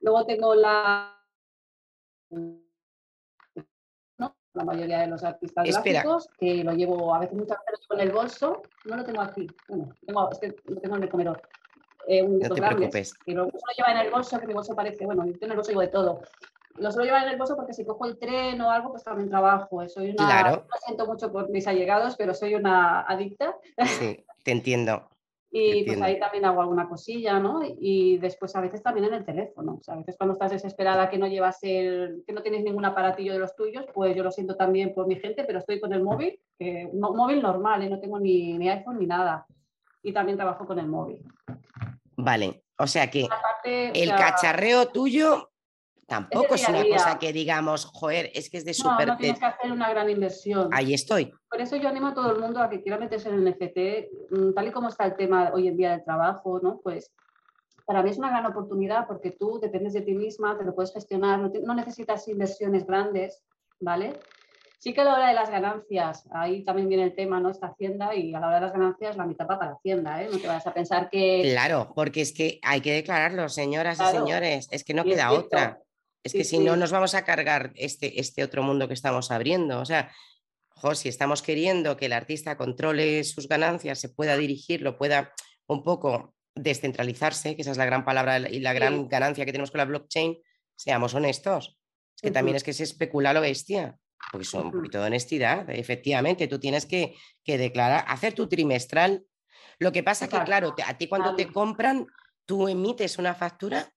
[0.00, 1.16] Luego tengo la...
[4.54, 8.10] La mayoría de los artistas gráficos, que lo llevo a veces muchas veces con el
[8.10, 8.62] bolso.
[8.84, 9.46] No lo tengo aquí.
[9.68, 11.42] Bueno, tengo, es que lo tengo en el comedor.
[12.08, 13.14] Eh, no te preocupes.
[13.24, 15.70] Que lo lleva en el bolso, que mi bolso parece, bueno, yo en el bolso
[15.70, 16.22] llevo de todo
[16.80, 19.28] lo suelo llevar en el bolso porque si cojo el tren o algo, pues también
[19.28, 19.86] trabajo.
[19.88, 20.64] Soy una, claro.
[20.70, 23.54] Lo siento mucho por mis allegados, pero soy una adicta.
[23.86, 25.08] Sí, te entiendo.
[25.52, 27.60] Y pues ahí también hago alguna cosilla, ¿no?
[27.64, 29.78] Y después a veces también en el teléfono.
[29.80, 32.84] O sea, a veces cuando estás desesperada que no llevas el, que no tienes ningún
[32.84, 35.92] aparatillo de los tuyos, pues yo lo siento también por mi gente, pero estoy con
[35.92, 37.90] el móvil, que, móvil normal, ¿eh?
[37.90, 39.44] no tengo ni, ni iPhone ni nada.
[40.02, 41.22] Y también trabajo con el móvil.
[42.16, 43.26] Vale, o sea que
[43.64, 45.49] el cacharreo tuyo
[46.10, 49.06] Tampoco es, una cosa que digamos, joder, es que es de súper.
[49.06, 50.68] No, no tienes que hacer una gran inversión.
[50.72, 51.32] Ahí estoy.
[51.48, 54.08] Por eso yo animo a todo el mundo a que quiera meterse en el NFT,
[54.32, 56.80] mm, tal y como está el tema hoy en día del trabajo, ¿no?
[56.82, 57.12] Pues
[57.86, 60.92] para mí es una gran oportunidad porque tú dependes de ti misma, te lo puedes
[60.92, 63.44] gestionar, no, necesitas inversiones grandes,
[63.78, 64.18] ¿vale?
[64.80, 67.50] Sí que a la hora de las ganancias, ahí también viene el tema, ¿no?
[67.50, 70.28] Esta Hacienda y a la hora de las ganancias la mitad para la Hacienda, ¿eh?
[70.32, 71.42] No te vayas a pensar que...
[71.52, 75.80] Claro, porque es que hay que declararlo, señoras y señores, es que no queda otra.
[76.22, 79.80] Es que si no nos vamos a cargar este, este otro mundo que estamos abriendo.
[79.80, 80.12] O sea,
[80.94, 85.32] si estamos queriendo que el artista controle sus ganancias, se pueda dirigir, lo pueda
[85.66, 89.70] un poco descentralizarse, que esa es la gran palabra y la gran ganancia que tenemos
[89.70, 90.38] con la blockchain,
[90.76, 91.78] seamos honestos.
[92.16, 93.96] Es que también es que se especula lo bestia,
[94.30, 95.70] porque es un poquito de honestidad.
[95.70, 97.14] Efectivamente, tú tienes que,
[97.44, 99.24] que declarar, hacer tu trimestral.
[99.78, 102.06] Lo que pasa es que, claro, a ti cuando te compran,
[102.44, 103.90] tú emites una factura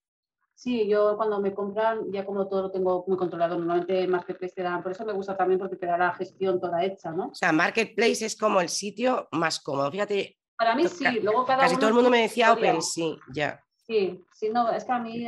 [0.55, 4.63] Sí, yo cuando me compran, ya como todo lo tengo muy controlado, normalmente Marketplace te
[4.63, 7.27] dan, por eso me gusta también porque te da la gestión toda hecha, ¿no?
[7.27, 10.37] O sea, Marketplace es como el sitio más cómodo, fíjate.
[10.55, 13.61] Para mí sí, luego cada Casi todo el mundo me decía Open, sí, ya.
[13.85, 15.27] Sí, sí, no, es que a mí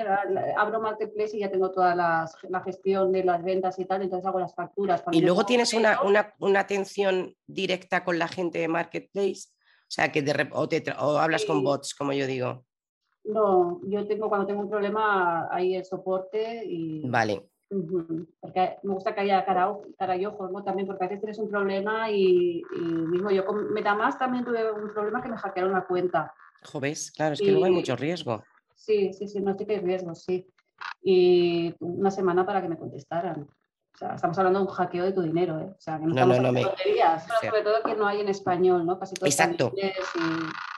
[0.58, 4.40] abro Marketplace y ya tengo toda la gestión de las ventas y tal, entonces hago
[4.40, 5.04] las facturas.
[5.12, 6.00] y luego tienes una,
[6.40, 9.50] una, atención directa con la gente de Marketplace,
[9.82, 10.70] o sea, que de, o,
[11.00, 12.64] o hablas con bots, como yo digo.
[13.26, 17.08] No, yo tengo cuando tengo un problema ahí el soporte y...
[17.08, 17.44] Vale.
[18.40, 20.64] Porque me gusta que haya cara, cara y ojos, ¿no?
[20.64, 24.94] También porque a veces tienes un problema y, mismo yo con Metamask también tuve un
[24.94, 26.32] problema que me hackearon la cuenta.
[26.64, 28.44] Joves, claro, es que luego hay mucho riesgo.
[28.76, 30.48] Sí, sí, sí, no sé que hay riesgo, sí.
[31.02, 33.42] Y una semana para que me contestaran.
[33.42, 35.72] O sea, estamos hablando de un hackeo de tu dinero, ¿eh?
[35.72, 37.26] O sea, que no, estamos no, no, tonterías.
[37.42, 39.00] Sobre todo que no hay en español, ¿no?
[39.00, 39.74] Casi todo Exacto.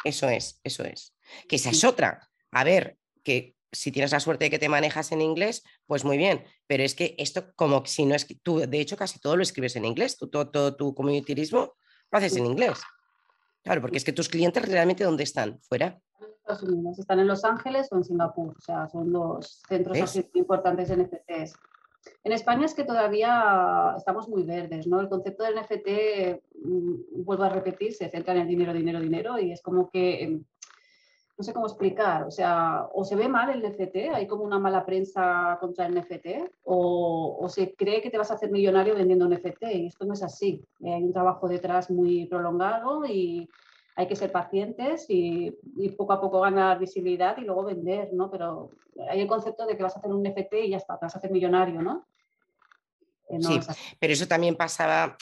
[0.04, 1.16] Eso es, eso es.
[1.50, 2.30] Que esa es otra.
[2.58, 6.18] A ver, que si tienes la suerte de que te manejas en inglés, pues muy
[6.18, 9.36] bien, pero es que esto como si no es que tú, de hecho casi todo
[9.36, 11.76] lo escribes en inglés, tú, todo, todo tu comunitarismo
[12.12, 12.80] lo haces en inglés.
[13.64, 15.60] Claro, porque es que tus clientes realmente ¿dónde están?
[15.62, 16.00] ¿Fuera?
[16.20, 20.28] Estados Unidos, están en Los Ángeles o en Singapur, o sea, son dos centros así
[20.34, 21.54] importantes en NFTs.
[22.24, 25.00] En España es que todavía estamos muy verdes, ¿no?
[25.00, 29.38] El concepto del NFT, mm, vuelvo a repetir, se centra en el dinero, dinero, dinero
[29.38, 30.44] y es como que em,
[31.38, 34.58] no sé cómo explicar, o sea, o se ve mal el NFT, hay como una
[34.58, 39.30] mala prensa contra el NFT, o, se cree que te vas a hacer millonario vendiendo
[39.30, 40.66] NFT, y esto no es así.
[40.84, 43.48] Hay un trabajo detrás muy prolongado y
[43.96, 45.52] hay que ser pacientes y,
[45.96, 48.32] poco a poco ganar visibilidad y luego vender, ¿no?
[48.32, 48.72] Pero
[49.08, 51.16] hay el concepto de que vas a hacer un NFT y ya está, te vas
[51.16, 52.08] a hacer millonario, ¿no?
[53.30, 53.60] Eh, sí,
[54.00, 55.16] pero eso también pasaba,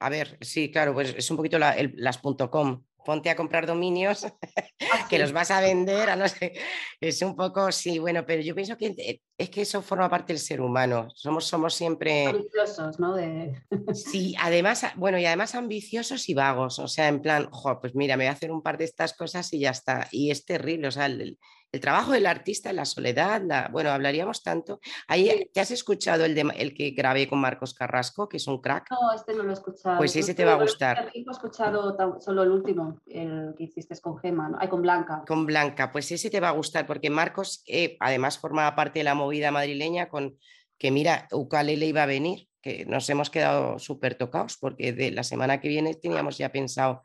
[0.00, 2.18] a ver, sí, claro, pues es un poquito las
[2.50, 4.24] .com, ponte a comprar dominios
[5.10, 6.52] que los vas a vender, a no sé,
[7.00, 10.38] es un poco, sí, bueno, pero yo pienso que es que eso forma parte del
[10.38, 12.26] ser humano, somos, somos siempre...
[12.26, 13.16] Ambiciosos, ¿no?
[13.94, 17.50] Sí, además, bueno, y además ambiciosos y vagos, o sea, en plan,
[17.80, 20.30] pues mira, me voy a hacer un par de estas cosas y ya está, y
[20.30, 21.36] es terrible, o sea, el,
[21.72, 24.80] el trabajo del artista, la soledad, la, bueno, hablaríamos tanto.
[25.06, 28.60] Ahí, ¿Te has escuchado el, de, el que grabé con Marcos Carrasco, que es un
[28.60, 28.90] crack?
[28.90, 29.98] No, este no lo he escuchado.
[29.98, 31.10] Pues ese te va a gustar.
[31.14, 34.58] He escuchado solo el último, el que hiciste con Gema, ¿no?
[34.68, 35.24] con Blanca.
[35.26, 39.04] Con Blanca, pues ese te va a gustar, porque Marcos eh, además formaba parte de
[39.04, 40.36] la movida madrileña con
[40.78, 45.22] que mira, Ucalele iba a venir, que nos hemos quedado súper tocados, porque de la
[45.22, 47.04] semana que viene teníamos ya pensado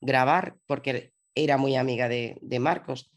[0.00, 3.12] grabar, porque era muy amiga de, de Marcos.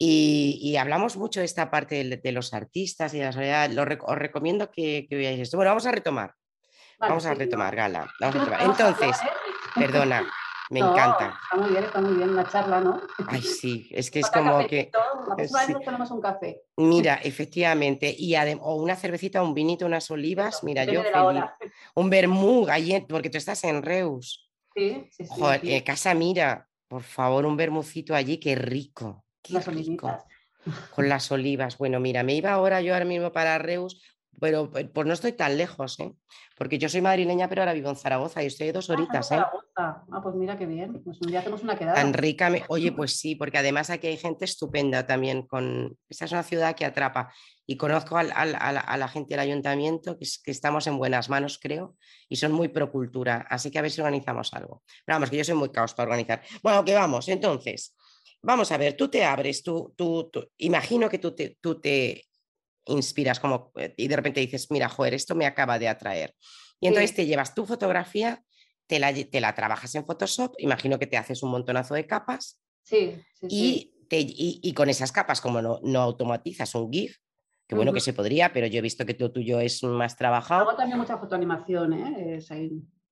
[0.00, 3.70] Y, hablamos mucho de esta parte de, los artistas y de la soledad.
[3.76, 5.56] os recomiendo que, veáis esto.
[5.56, 6.34] Bueno, vamos a retomar.
[7.00, 8.08] vamos a retomar, Gala.
[8.60, 9.16] Entonces,
[9.74, 10.24] perdona,
[10.70, 11.40] me encanta.
[11.42, 13.00] Está muy bien, está muy bien la charla, ¿no?
[13.26, 14.92] Ay, sí, es que es como que.
[15.48, 15.74] Sí.
[15.84, 16.62] tenemos un café.
[16.76, 21.44] Mira, efectivamente, y o una cervecita, un vinito, unas olivas, mira, yo feliz.
[21.96, 24.48] Un vermú, gallet, porque tú estás en Reus.
[24.76, 25.30] Sí, sí, sí.
[25.40, 30.24] Joder, eh, casa Mira, por favor, un vermucito allí, qué rico las olivitas.
[30.94, 31.78] Con las olivas.
[31.78, 34.02] Bueno, mira, me iba ahora yo ahora mismo para Reus,
[34.40, 36.12] pero pues no estoy tan lejos, ¿eh?
[36.56, 39.32] porque yo soy madrileña, pero ahora vivo en Zaragoza y estoy dos ah, horitas.
[39.32, 39.42] ¿eh?
[39.76, 41.94] Ah, pues mira qué bien, pues un día hacemos una quedada.
[41.94, 45.96] Tan rica, oye, pues sí, porque además aquí hay gente estupenda también, con...
[46.08, 47.32] esta es una ciudad que atrapa
[47.66, 51.96] y conozco a, la, gente del ayuntamiento, que, que, estamos en buenas manos, creo,
[52.28, 54.82] y son muy pro cultura, así que a ver si organizamos algo.
[55.04, 56.42] Pero vamos, que yo soy muy caos para organizar.
[56.62, 57.94] Bueno, que vamos, entonces,
[58.42, 62.24] Vamos a ver, tú te abres, tú, tú, imagino que tú te, tú te
[62.86, 66.34] inspiras como eh, y de repente dices, mira, joder, esto me acaba de atraer.
[66.80, 68.42] Y entonces te llevas tu fotografía,
[68.86, 72.60] te la, te la, trabajas en Photoshop, imagino que te haces un montonazo de capas.
[72.82, 77.18] Sí, y, Te, y, con esas capas, como no, no automatizas un GIF,
[77.66, 80.62] que bueno que se podría, pero yo he visto que tú tuyo es más trabajado.
[80.62, 82.38] Hago también mucha fotoanimación, ¿eh?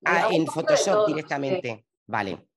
[0.03, 1.85] Ah, en Photoshop directamente.
[2.07, 2.47] Vale.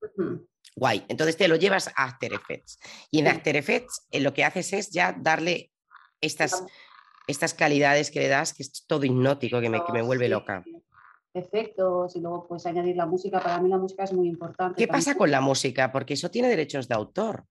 [0.76, 1.04] Guay.
[1.08, 2.78] Entonces te lo llevas a After Effects.
[3.10, 5.72] Y en After Effects eh, lo que haces es ya darle
[6.20, 6.64] estas,
[7.26, 10.64] estas calidades que le das, que es todo hipnótico, que me, que me vuelve loca.
[11.32, 13.40] Efectos y luego pues añadir la música.
[13.40, 14.76] Para mí la música es muy importante.
[14.76, 15.92] ¿Qué pasa con la música?
[15.92, 17.44] Porque eso tiene derechos de autor.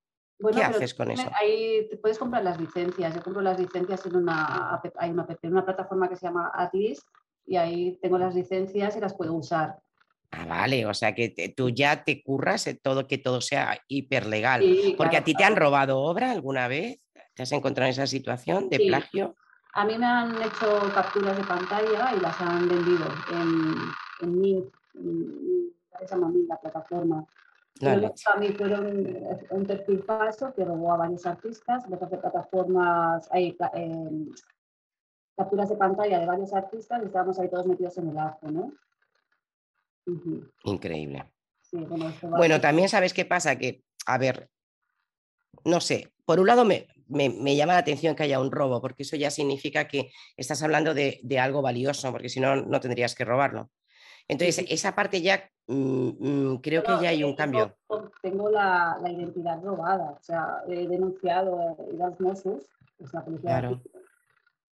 [0.54, 1.30] ¿Qué haces con eso?
[1.36, 3.14] Ahí puedes comprar las licencias.
[3.14, 7.06] Yo compro las licencias en una, hay una, una plataforma que se llama Atlas
[7.46, 9.80] y ahí tengo las licencias y las puedo usar.
[10.32, 14.64] Ah, vale, o sea que tú ya te curras todo, que todo sea hiperlegal.
[14.96, 17.00] Porque a ti te han robado obra alguna vez.
[17.34, 19.36] ¿Te has encontrado en esa situación de plagio?
[19.74, 23.76] A mí me han hecho capturas de pantalla y las han vendido en,
[24.22, 27.26] en Mint, en, la plataforma.
[27.82, 31.86] a mí fueron eh, un perfil falso que robó a varios artistas.
[31.90, 34.30] Otras plataformas, hay em,
[35.36, 38.74] capturas de pantalla de varios artistas y estábamos ahí todos metidos en el arco, ¿no?
[40.64, 41.32] Increíble.
[42.22, 44.50] bueno, también sabes qué pasa, que, a ver,
[45.66, 49.04] no sé, por un lado me, me, llama la atención que haya un robo, porque
[49.04, 53.26] eso ya significa que estás hablando de, algo valioso, porque si no, no tendrías que
[53.26, 53.70] robarlo.
[54.28, 57.76] Entonces, esa parte ya mm, mm, creo que ya hay un cambio.
[58.22, 62.64] Tengo la, identidad robada, o sea, he denunciado a Mossos,
[63.00, 63.80] es la policía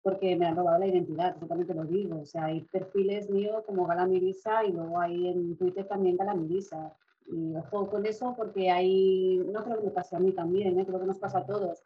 [0.04, 2.22] porque me han robado la identidad, totalmente lo digo.
[2.22, 6.34] O sea, hay perfiles míos como Gala Mirisa y luego hay en Twitter también Gala
[6.34, 6.94] Mirisa.
[7.28, 10.86] Y ojo con eso porque hay, no creo que me pase a mí también, ¿eh?
[10.86, 11.84] creo que nos pasa a todos,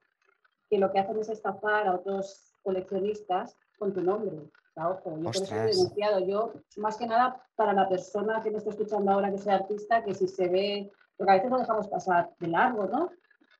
[0.69, 4.37] que lo que hacen es estafar a otros coleccionistas con tu nombre.
[4.37, 6.19] O sea, ojo, yo por eso he denunciado.
[6.19, 10.03] Yo, más que nada, para la persona que me está escuchando ahora que sea artista,
[10.03, 13.09] que si se ve, porque a veces lo dejamos pasar de largo, ¿no?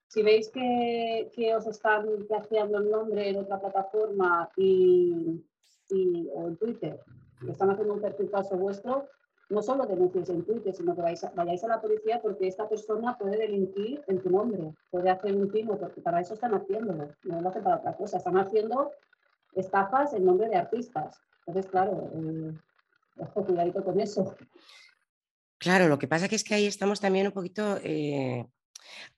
[0.08, 5.41] Si veis que, que os están haciendo el nombre en otra plataforma y,
[6.34, 6.99] o en Twitter,
[7.41, 9.08] y están haciendo un perfil falso vuestro,
[9.49, 13.38] no solo denuncies en Twitter, sino que vayáis a la policía porque esta persona puede
[13.38, 17.49] delinquir en tu nombre, puede hacer un timo, porque para eso están haciéndolo, no lo
[17.49, 18.91] hacen para otra cosa, están haciendo
[19.53, 21.20] estafas en nombre de artistas.
[21.45, 22.53] Entonces, claro, eh,
[23.18, 24.36] ojo, cuidadito con eso.
[25.60, 28.47] Claro, lo que pasa que es que ahí estamos también un poquito, eh,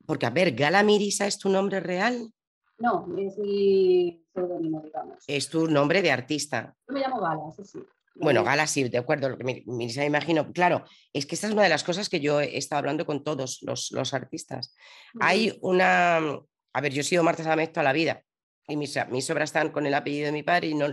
[0.06, 2.32] porque a ver, Gala Mirisa es tu nombre real.
[2.80, 5.24] No, es mi pseudónimo, digamos.
[5.28, 6.76] Es tu nombre de artista.
[6.88, 7.80] Yo me llamo Gala, eso sí.
[8.20, 10.52] Bueno, Gala sí, de acuerdo, lo que me, me, imagino.
[10.52, 13.24] Claro, es que esta es una de las cosas que yo he estado hablando con
[13.24, 14.76] todos los, artistas.
[15.20, 18.24] Hay una, a ver, yo he sido Marta Samet toda la vida
[18.68, 20.88] y mis, mis, obras están con el apellido de mi padre y no,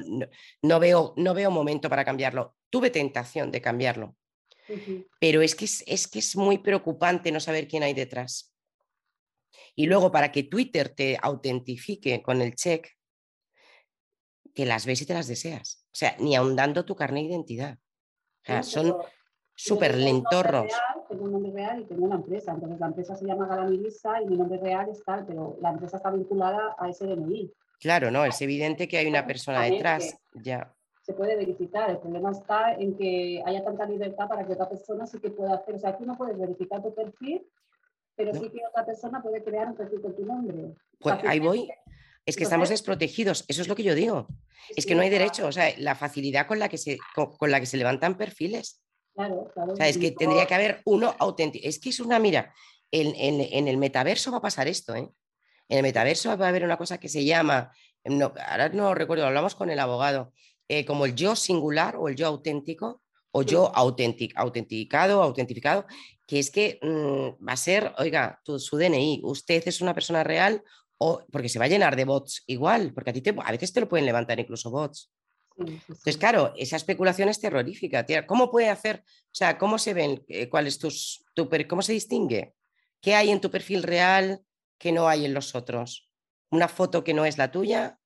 [0.63, 2.57] no, veo, no veo momento para cambiarlo.
[2.71, 4.17] Tuve tentación de cambiarlo,
[5.21, 8.54] pero es que es, que es muy preocupante no saber quién hay detrás.
[9.75, 12.89] Y luego para que Twitter te autentifique con el check,
[14.55, 15.85] que las ves y te las deseas.
[15.87, 17.79] O sea, ni ahondando tu carne de identidad.
[18.43, 18.97] O sea, son
[19.55, 20.73] súper lentorros.
[21.09, 22.53] Tengo un nombre real y tengo una empresa.
[22.53, 25.97] Entonces la empresa se llama Galamilisa y mi nombre real es tal, pero la empresa
[25.97, 27.53] está vinculada a ese DNI.
[27.81, 30.17] Claro, no, es evidente que hay una persona detrás.
[30.33, 30.73] Ya.
[31.03, 31.91] Se puede verificar.
[31.91, 35.55] El problema está en que haya tanta libertad para que otra persona sí que pueda
[35.55, 35.75] hacer.
[35.75, 37.47] O sea, tú no puedes verificar tu perfil,
[38.17, 40.75] pero sí que otra persona puede crear un perfil con tu nombre.
[40.99, 41.69] Pues ahí voy.
[42.27, 44.27] Es que estamos desprotegidos, eso es lo que yo digo.
[44.77, 47.61] Es que no hay derecho, o sea, la facilidad con la que se, con, la
[47.61, 48.83] que se levantan perfiles.
[49.15, 49.73] Claro, claro.
[49.75, 51.69] O sea, es que tendría que haber uno auténtico.
[51.69, 52.55] Es que es una, mira,
[52.91, 55.09] en, el metaverso va a pasar esto, ¿eh?
[55.69, 57.73] En el metaverso va a haber una cosa que se llama,
[58.47, 60.33] ahora no recuerdo, hablamos con el abogado,
[60.69, 63.03] eh, como el yo singular o el yo auténtico,
[63.37, 65.87] o yo autenticado, autentificado,
[66.25, 70.63] que es que mm, va a ser, oiga, su DNI, usted es una persona real
[70.99, 73.73] o porque se va a llenar de bots igual, porque a ti te, a veces
[73.73, 75.11] te lo pueden levantar incluso bots.
[75.57, 78.07] Entonces, claro, esa especulación es terrorífica.
[78.25, 79.03] ¿Cómo puede hacer?
[79.07, 80.25] O sea, ¿cómo se ven?
[80.29, 82.55] Eh, ¿Cuál es tus, tu, cómo se distingue?
[83.01, 84.43] ¿Qué hay en tu perfil real
[84.79, 86.09] que no hay en los otros?
[86.51, 87.99] ¿Una foto que no es la tuya?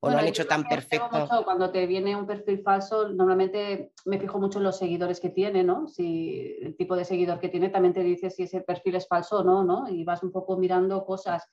[0.00, 1.26] ¿O lo han hecho tan perfecto?
[1.44, 5.64] cuando te viene un perfil falso, normalmente me fijo mucho en los seguidores que tiene,
[5.64, 5.88] ¿no?
[5.88, 9.38] Si el tipo de seguidor que tiene también te dice si ese perfil es falso
[9.38, 9.88] o no, ¿no?
[9.88, 11.48] Y vas un poco mirando cosas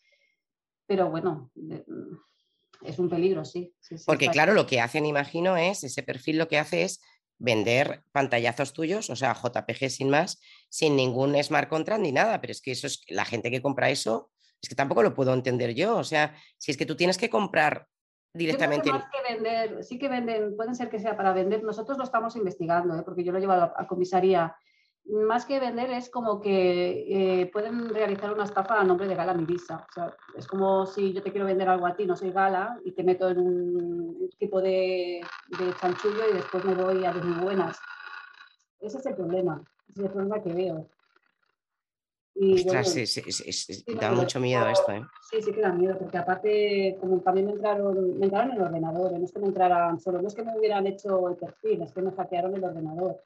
[0.85, 3.73] pero bueno, mm, es un peligro, sí.
[4.05, 7.01] Porque claro, lo que hacen, imagino, es, ese perfil lo que hace es
[7.37, 10.39] vender pantallazos tuyos, o sea, JPG sin más,
[10.69, 13.89] sin ningún smart contract ni nada, pero es que eso es la gente que compra
[13.89, 14.31] eso,
[14.61, 17.29] es que tampoco lo puedo entender yo, o sea, si es que tú tienes que
[17.29, 17.87] comprar
[18.33, 18.91] directamente.
[18.91, 22.35] más que vender, sí que venden, pueden ser que sea para vender, nosotros lo estamos
[22.35, 23.03] investigando, ¿eh?
[23.03, 24.55] porque yo lo he llevado a comisaría
[25.05, 29.33] más que vender es como que eh, pueden realizar una estafa a nombre de Gala
[29.33, 29.85] Mirisa.
[29.89, 32.79] O sea, es como si yo te quiero vender algo a ti, no soy Gala,
[32.85, 35.21] y te meto en un tipo de,
[35.59, 37.79] de chanchullo y después me voy a muy buenas.
[38.79, 40.89] Ese es el problema, ese es el problema que veo.
[42.35, 44.91] Y, sí, da mucho miedo esto.
[44.91, 45.01] ¿eh?
[45.29, 48.63] Sí, sí que da miedo, porque aparte, como también me entraron, me entraron en el
[48.63, 51.83] ordenador, no es que me entraran solo, no es que me hubieran hecho el perfil,
[51.83, 53.21] es que me hackearon el ordenador.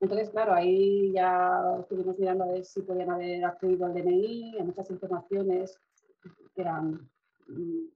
[0.00, 4.64] Entonces, claro, ahí ya estuvimos mirando a ver si podían haber accedido al DNI, a
[4.64, 5.80] muchas informaciones
[6.54, 7.08] que eran
[7.46, 7.86] mm,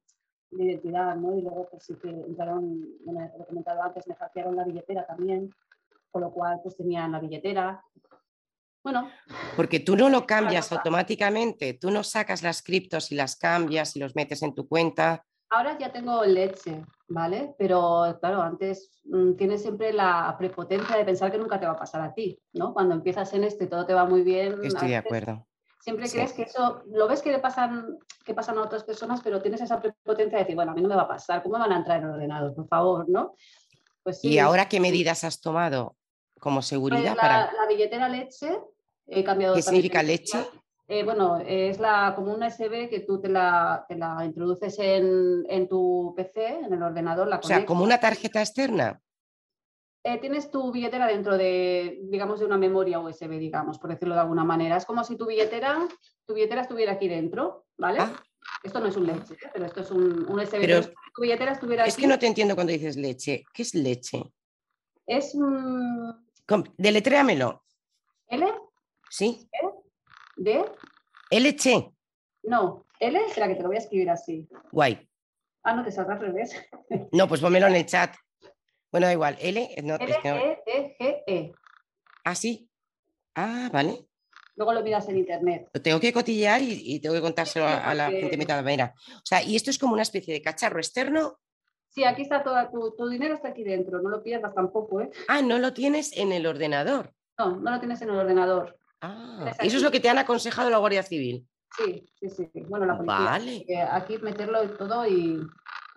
[0.52, 1.36] de identidad, ¿no?
[1.36, 5.50] Y luego, pues sí que entraron, como he comentado antes, me hackearon la billetera también,
[6.10, 7.82] con lo cual, pues tenían la billetera.
[8.82, 9.10] Bueno.
[9.56, 13.98] Porque tú no lo cambias automáticamente, tú no sacas las criptos y las cambias y
[13.98, 15.24] los metes en tu cuenta.
[15.50, 17.54] Ahora ya tengo leche, ¿vale?
[17.58, 21.78] Pero claro, antes mm, tienes siempre la prepotencia de pensar que nunca te va a
[21.78, 22.74] pasar a ti, ¿no?
[22.74, 24.58] Cuando empiezas en esto y todo te va muy bien.
[24.62, 25.46] Estoy de acuerdo.
[25.80, 29.40] Siempre crees que eso, lo ves que le pasan, que pasan a otras personas, pero
[29.40, 31.72] tienes esa prepotencia de decir, bueno, a mí no me va a pasar, ¿cómo van
[31.72, 32.54] a entrar en el ordenador?
[32.54, 33.34] Por favor, ¿no?
[34.02, 35.96] Pues ¿Y ahora qué medidas has tomado
[36.38, 37.52] como seguridad pues para...?
[37.52, 38.58] La billetera leche,
[39.06, 39.54] he cambiado...
[39.54, 40.38] ¿Qué significa leche?
[40.90, 45.44] Eh, bueno, es la, como una USB que tú te la, te la introduces en,
[45.48, 47.28] en, tu PC, en el ordenador.
[47.28, 48.98] La o sea, como una tarjeta externa.
[50.02, 54.22] Eh, tienes tu billetera dentro de, digamos, de una memoria USB, digamos, por decirlo de
[54.22, 54.78] alguna manera.
[54.78, 55.86] Es como si tu billetera,
[56.24, 57.98] tu billetera estuviera aquí dentro, ¿vale?
[58.00, 58.22] Ah.
[58.62, 59.50] Esto no es un leche, ¿eh?
[59.52, 60.60] pero esto es un, USB.
[60.60, 60.80] Pero
[61.14, 63.44] tu billetera estuviera es que no te entiendo cuando dices leche.
[63.52, 64.22] ¿Qué es leche?
[65.06, 66.27] Es un...
[66.76, 67.64] Deletréamelo.
[68.28, 68.46] ¿L?
[69.10, 69.48] Sí.
[70.36, 70.64] ¿De?
[71.30, 71.92] ¿LC?
[72.44, 74.48] No, L, espera que te lo voy a escribir así.
[74.72, 75.08] Guay.
[75.62, 76.54] Ah, no, te saldrá al revés.
[77.12, 78.14] No, pues pónmelo en el chat.
[78.90, 79.36] Bueno, da igual.
[79.40, 81.54] L, no, L -E -E -G -E.
[82.24, 82.70] Ah, sí.
[83.34, 84.08] Ah, vale.
[84.56, 85.68] Luego lo miras en internet.
[85.72, 88.92] Lo tengo que cotillear y, tengo que contárselo a, la gente metadamera.
[89.14, 91.38] O sea, y esto es como una especie de cacharro externo.
[91.90, 95.10] Sí, aquí está todo, tu, tu, dinero está aquí dentro, no lo pierdas tampoco, ¿eh?
[95.26, 97.12] Ah, no lo tienes en el ordenador.
[97.38, 98.78] No, no lo tienes en el ordenador.
[99.00, 101.46] Ah, eso es lo que te han aconsejado la Guardia Civil.
[101.76, 102.50] Sí, sí, sí.
[102.68, 103.16] Bueno, la policía.
[103.18, 103.64] Vale.
[103.90, 105.40] Aquí meterlo todo y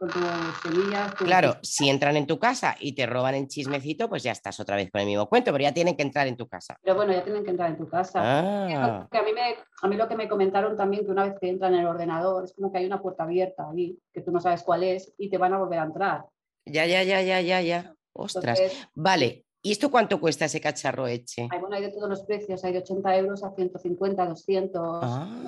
[0.01, 0.23] con tus
[0.63, 1.13] semillas.
[1.13, 4.75] Claro, si entran en tu casa y te roban el chismecito, pues ya estás otra
[4.75, 6.75] vez con el mismo cuento, pero ya tienen que entrar en tu casa.
[6.81, 8.19] Pero bueno, ya tienen que entrar en tu casa.
[8.19, 9.07] Ah.
[9.11, 11.75] a, mí me, a mí lo que me comentaron también que una vez que entran
[11.75, 14.63] en el ordenador es como que hay una puerta abierta ahí, que tú no sabes
[14.63, 16.25] cuál es y te van a volver a entrar.
[16.65, 17.93] Ya, ya, ya, ya, ya, ya.
[18.13, 18.59] Ostras.
[18.95, 21.47] vale, ¿Y esto cuánto cuesta ese cacharro Eche?
[21.51, 25.03] Hay, bueno, hay de todos los precios, hay de 80 euros a 150, 200,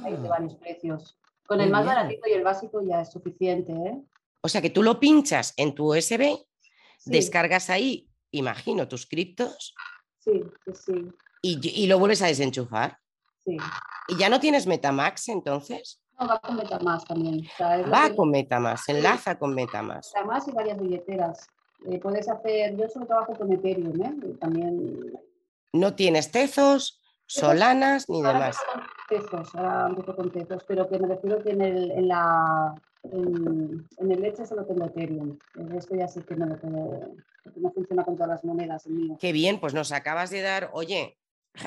[0.06, 0.30] hay de ah.
[0.30, 1.18] varios precios.
[1.48, 3.74] Con el más baratito y el básico ya es suficiente.
[3.74, 4.04] ¿eh?
[4.46, 6.38] O sea que tú lo pinchas en tu USB,
[7.06, 9.74] descargas ahí, imagino, tus criptos.
[10.20, 10.94] Sí, sí,
[11.42, 13.00] Y, lo vuelves a desenchufar.
[13.46, 13.56] Sí.
[14.10, 16.02] ¿Y ya no tienes Metamax entonces?
[16.20, 17.48] No, va con Metamax también.
[17.62, 20.12] va con Metamax, enlaza con Metamax.
[20.14, 21.48] Metamax y varias billeteras.
[21.86, 24.38] Eh, puedes hacer, yo solo trabajo con Ethereum, ¿eh?
[24.42, 25.20] También...
[25.72, 27.02] No tienes Tezos,
[27.34, 28.58] Solanas ni demás.
[29.10, 33.88] Tezos, ahora empiezo con Tezos, pero que me refiero que en el, en la, en,
[34.00, 35.38] el leche solo tengo Ethereum.
[35.76, 37.16] Esto ya sí que no lo puedo,
[37.56, 38.86] no funciona con todas las monedas.
[38.86, 39.18] El mío.
[39.20, 41.18] Qué bien, pues nos acabas de dar, oye,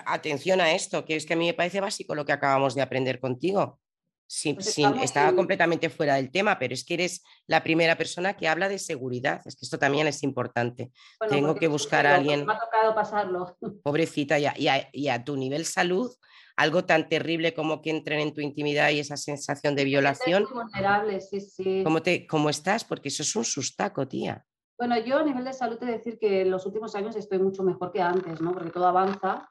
[0.06, 2.82] atención a esto, que es que a mí me parece básico lo que acabamos de
[2.82, 3.80] aprender contigo.
[4.29, 8.49] Sí, pues estaba completamente fuera del tema, pero es que eres la primera persona que
[8.49, 9.41] habla de seguridad.
[9.45, 10.91] Es que esto también es importante.
[11.29, 12.45] Tengo que buscar a alguien.
[12.45, 13.57] Me ha tocado pasarlo.
[13.85, 14.55] Pobrecita, y a,
[14.93, 16.11] y, a, tu nivel salud,
[16.57, 20.45] algo tan terrible como que entren en tu intimidad y esa sensación de violación.
[20.53, 21.83] vulnerable, sí, sí.
[21.85, 22.85] ¿Cómo, te, ¿Cómo estás?
[22.85, 24.45] Porque eso es un sustaco, tía.
[24.77, 27.62] Bueno, yo a nivel de salud te decir que en los últimos años estoy mucho
[27.62, 28.53] mejor que antes, ¿no?
[28.53, 29.49] Porque todo avanza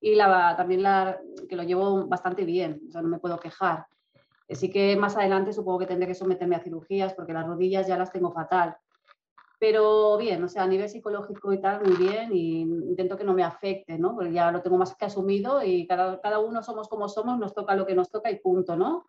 [0.00, 3.86] y la, también la, que lo llevo bastante bien, o sea, no me puedo quejar.
[4.48, 7.96] Sí que más adelante supongo que tendré que someterme a cirugías porque las rodillas ya
[7.96, 8.76] las tengo fatal.
[9.58, 13.32] Pero bien, o sea, a nivel psicológico y tal, muy bien, y intento que no
[13.32, 14.14] me afecte, ¿no?
[14.14, 17.54] Porque ya lo tengo más que asumido y cada, cada uno somos como somos, nos
[17.54, 19.06] toca lo que nos toca y punto, ¿no?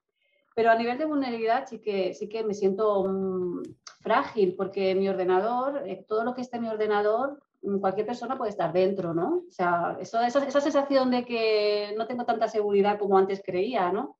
[0.56, 3.64] Pero a nivel de vulnerabilidad sí que, sí que me siento mm,
[4.00, 8.38] frágil porque mi ordenador, eh, todo lo que esté en mi ordenador, mm, cualquier persona
[8.38, 9.44] puede estar dentro, ¿no?
[9.50, 14.16] O sea, eso, esa sensación de que no tengo tanta seguridad como antes creía, ¿no?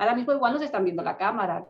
[0.00, 1.68] Ahora mismo igual nos están viendo la cámara,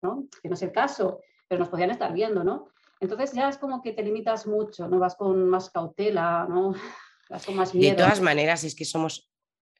[0.00, 0.26] ¿no?
[0.42, 2.70] Que no es el caso, pero nos podían estar viendo, ¿no?
[3.00, 4.98] Entonces ya es como que te limitas mucho, ¿no?
[4.98, 6.72] Vas con más cautela, ¿no?
[7.28, 7.90] Vas con más miedo.
[7.90, 9.30] De todas maneras, es que somos,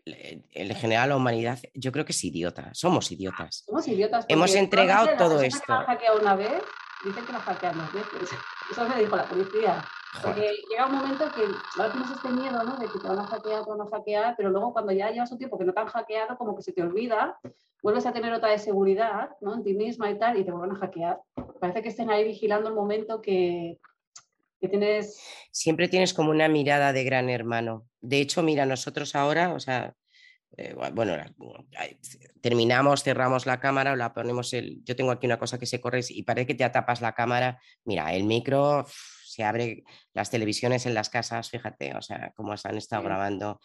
[0.05, 3.64] en general la humanidad, yo creo que es idiota, somos idiotas.
[3.64, 4.26] Somos idiotas.
[4.28, 5.72] Hemos entregado todo esto.
[6.20, 6.62] Una vez,
[7.05, 8.30] dicen que nos hackean dos veces.
[8.70, 9.84] Eso me dijo la policía.
[10.22, 11.42] Porque llega un momento que
[11.78, 12.76] ahora tienes este miedo, ¿no?
[12.76, 15.30] De que te van a hackear, te van a hackear, pero luego cuando ya llevas
[15.30, 17.38] un tiempo que no te han hackeado, como que se te olvida
[17.86, 19.55] vuelves a tener otra de seguridad ¿no?
[19.55, 21.20] en ti misma y tal, y te vuelven a hackear.
[21.61, 23.78] Parece que estén ahí vigilando el momento que,
[24.61, 25.20] que tienes...
[25.53, 27.86] Siempre tienes como una mirada de gran hermano.
[28.01, 29.94] De hecho, mira, nosotros ahora, o sea,
[30.57, 31.16] eh, bueno,
[32.40, 34.82] terminamos, cerramos la cámara, la ponemos el.
[34.84, 37.61] Yo tengo aquí una cosa que se corre y parece que te tapas la cámara.
[37.84, 38.86] Mira, el micro
[39.26, 39.84] se abre,
[40.14, 43.61] las televisiones en las casas, fíjate, o sea, cómo se han estado grabando.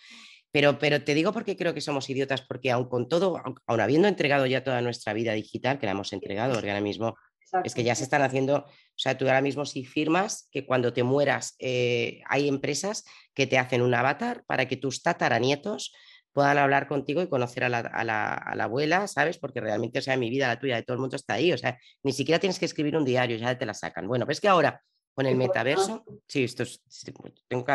[0.52, 4.10] Pero, pero te digo porque creo que somos idiotas, porque aun con todo, aun, habiendo
[4.10, 7.16] entregado ya toda nuestra vida digital, que la hemos entregado, porque ahora mismo
[7.64, 10.94] es que ya se están haciendo, o sea, tú ahora mismo si firmas que cuando
[10.94, 15.94] te mueras eh, hay empresas que te hacen un avatar para que tus tataranietos
[16.34, 19.38] puedan hablar contigo y conocer a la, a, la, a la, abuela, ¿sabes?
[19.38, 21.58] Porque realmente, o sea, mi vida, la tuya, de todo el mundo está ahí, o
[21.58, 24.08] sea, ni siquiera tienes que escribir un diario, ya te la sacan.
[24.08, 24.82] Bueno, pues que ahora
[25.14, 26.82] con el metaverso, sí, esto es,
[27.48, 27.66] tengo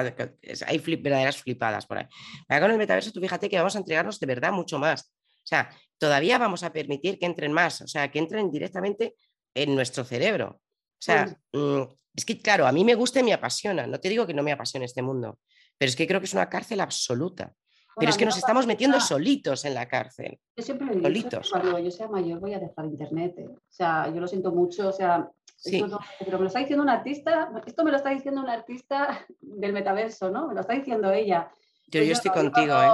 [0.66, 2.06] hay verdaderas flipadas por ahí.
[2.48, 5.12] con el metaverso, tú fíjate que vamos a entregarnos de verdad mucho más.
[5.44, 9.14] O sea, todavía vamos a permitir que entren más, o sea, que entren directamente
[9.54, 10.60] en nuestro cerebro.
[10.98, 11.82] O sea, mm,
[12.14, 13.86] es que, claro, a mí me gusta y me apasiona.
[13.86, 15.38] No te digo que no me apasione este mundo,
[15.78, 17.52] pero es que creo que es una cárcel absoluta.
[17.98, 20.38] Pero es que nos estamos metiendo solitos en la cárcel.
[20.56, 23.34] Yo siempre digo, cuando yo sea mayor voy a dejar internet.
[23.38, 23.48] ¿eh?
[23.48, 25.30] O sea, yo lo siento mucho, o sea,
[25.64, 29.72] pero me lo está diciendo un artista, esto me lo está diciendo un artista del
[29.72, 30.48] metaverso, ¿no?
[30.48, 31.50] Me lo está diciendo ella.
[31.88, 32.88] Yo, yo estoy contigo, ¿eh?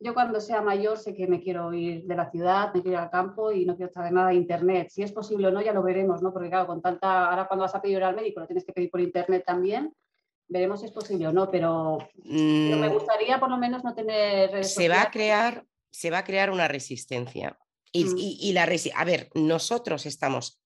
[0.00, 3.02] Yo cuando sea mayor sé que me quiero ir de la ciudad, me quiero ir
[3.02, 4.90] al campo y no quiero estar de nada de internet.
[4.90, 6.32] Si es posible o no, ya lo veremos, ¿no?
[6.32, 8.90] Porque claro, con tanta, ahora cuando vas a pedir al médico lo tienes que pedir
[8.90, 9.92] por internet también.
[10.48, 12.92] Veremos si es posible o no, pero, me mm.
[12.92, 14.64] gustaría por lo menos no tener...
[14.64, 17.58] Se va a crear, se va a crear una resistencia.
[17.92, 18.16] Y, mm.
[18.16, 20.60] y, la a ver, nosotros estamos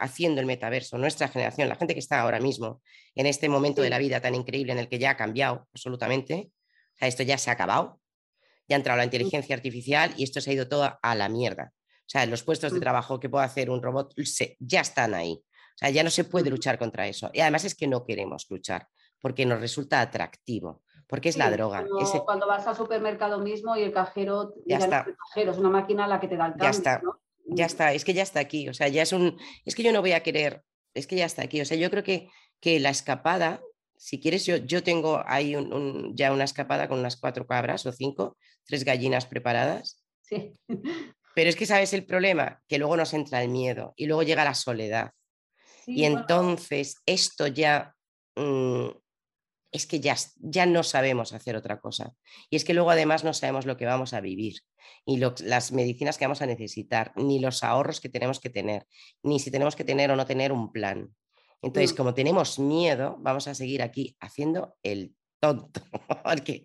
[0.00, 2.82] haciendo el metaverso, nuestra generación, la gente que está ahora mismo
[3.14, 6.50] en este momento de la vida tan increíble en el que ya ha cambiado absolutamente,
[6.94, 8.00] o sea, esto ya se ha acabado,
[8.68, 11.72] ya ha entrado la inteligencia artificial y esto se ha ido todo a la mierda.
[11.74, 12.82] O sea, los puestos de mm.
[12.82, 14.14] trabajo que puede hacer un robot
[14.60, 15.42] ya están ahí.
[15.78, 17.30] O sea, ya no se puede luchar contra eso.
[17.32, 18.88] Y además es que no queremos luchar
[19.20, 21.86] porque nos resulta atractivo, porque es la droga.
[22.24, 25.06] Cuando, vas al supermercado mismo y el cajero, ya está.
[25.28, 26.64] cajero, es una máquina la que te da el cambio.
[26.64, 27.00] Ya está,
[27.46, 27.66] ya mm.
[27.66, 28.68] está, es que ya está aquí.
[28.68, 30.62] O sea, ya es un, es que yo no voy a querer,
[30.94, 31.60] es que ya está aquí.
[31.60, 32.28] O sea, yo creo que,
[32.60, 33.60] que la escapada
[33.98, 35.56] si quieres, yo, yo tengo ahí
[36.14, 40.02] ya una escapada con unas cuatro cabras o cinco, tres gallinas preparadas.
[40.22, 40.52] Sí.
[41.34, 42.62] Pero es que, ¿sabes el problema?
[42.68, 45.10] Que luego nos entra el miedo y luego llega la soledad.
[45.88, 47.94] Y entonces esto ya
[48.36, 48.88] mm,
[49.72, 52.14] es que ya, ya no sabemos hacer otra cosa.
[52.50, 54.60] Y es que luego además no sabemos lo que vamos a vivir,
[55.04, 58.86] y las medicinas que vamos a necesitar, ni los ahorros que tenemos que tener,
[59.22, 61.14] ni si tenemos que tener o no tener un plan.
[61.60, 61.96] Entonces, mm.
[61.96, 65.80] como tenemos miedo, vamos a seguir aquí haciendo el tonto,
[66.24, 66.62] porque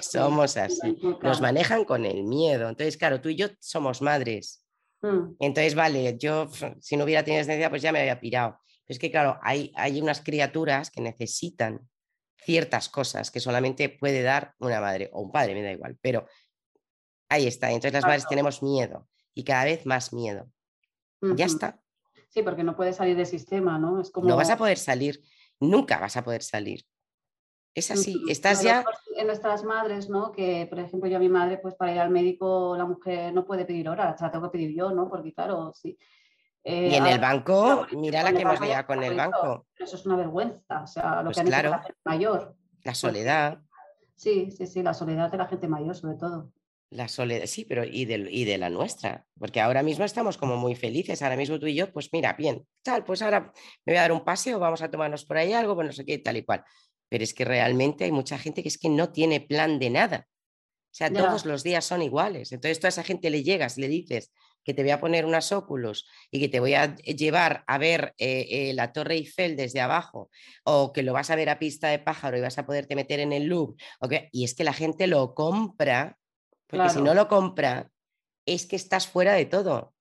[0.00, 0.96] somos así.
[1.22, 2.68] Nos manejan con el miedo.
[2.68, 4.63] Entonces, claro, tú y yo somos madres.
[5.04, 5.36] Mm.
[5.38, 6.48] Entonces, vale, yo
[6.80, 8.58] si no hubiera tenido necesidad, pues ya me había pirado.
[8.86, 11.86] Pero es que, claro, hay, hay unas criaturas que necesitan
[12.38, 16.26] ciertas cosas que solamente puede dar una madre o un padre, me da igual, pero
[17.28, 17.68] ahí está.
[17.68, 20.50] Entonces las madres tenemos miedo y cada vez más miedo.
[21.36, 21.80] Ya está.
[22.28, 24.00] Sí, porque no puedes salir del sistema, ¿no?
[24.00, 24.28] Es como...
[24.28, 25.22] No vas a poder salir,
[25.60, 26.84] nunca vas a poder salir.
[27.74, 28.84] Es así, estás ya...
[29.16, 30.30] En nuestras madres, ¿no?
[30.30, 33.44] Que, por ejemplo, yo a mi madre, pues para ir al médico, la mujer no
[33.44, 35.08] puede pedir hora, la tengo que pedir yo, ¿no?
[35.08, 35.98] Porque claro, sí.
[36.62, 39.66] Eh, y en el banco, mira la que hemos liado con el banco.
[39.76, 42.56] Eso es una vergüenza, o sea, lo pues que han claro, la gente mayor.
[42.84, 43.58] La soledad.
[44.14, 46.52] Sí, sí, sí, la soledad de la gente mayor, sobre todo.
[46.90, 50.56] La soledad, sí, pero y de, y de la nuestra, porque ahora mismo estamos como
[50.56, 53.52] muy felices, ahora mismo tú y yo, pues mira, bien, tal, pues ahora
[53.84, 56.06] me voy a dar un paseo, vamos a tomarnos por ahí algo, pues no sé
[56.06, 56.64] qué, tal y cual.
[57.08, 60.28] Pero es que realmente hay mucha gente que es que no tiene plan de nada.
[60.28, 62.52] O sea, todos los días son iguales.
[62.52, 64.32] Entonces, toda esa gente le llegas, le dices
[64.62, 68.14] que te voy a poner unas óculos y que te voy a llevar a ver
[68.16, 70.30] eh, eh, la Torre Eiffel desde abajo,
[70.62, 73.20] o que lo vas a ver a pista de pájaro y vas a poderte meter
[73.20, 73.76] en el Louvre,
[74.32, 76.16] y es que la gente lo compra
[76.66, 77.90] porque si no lo compra,
[78.46, 79.94] es que estás fuera de todo.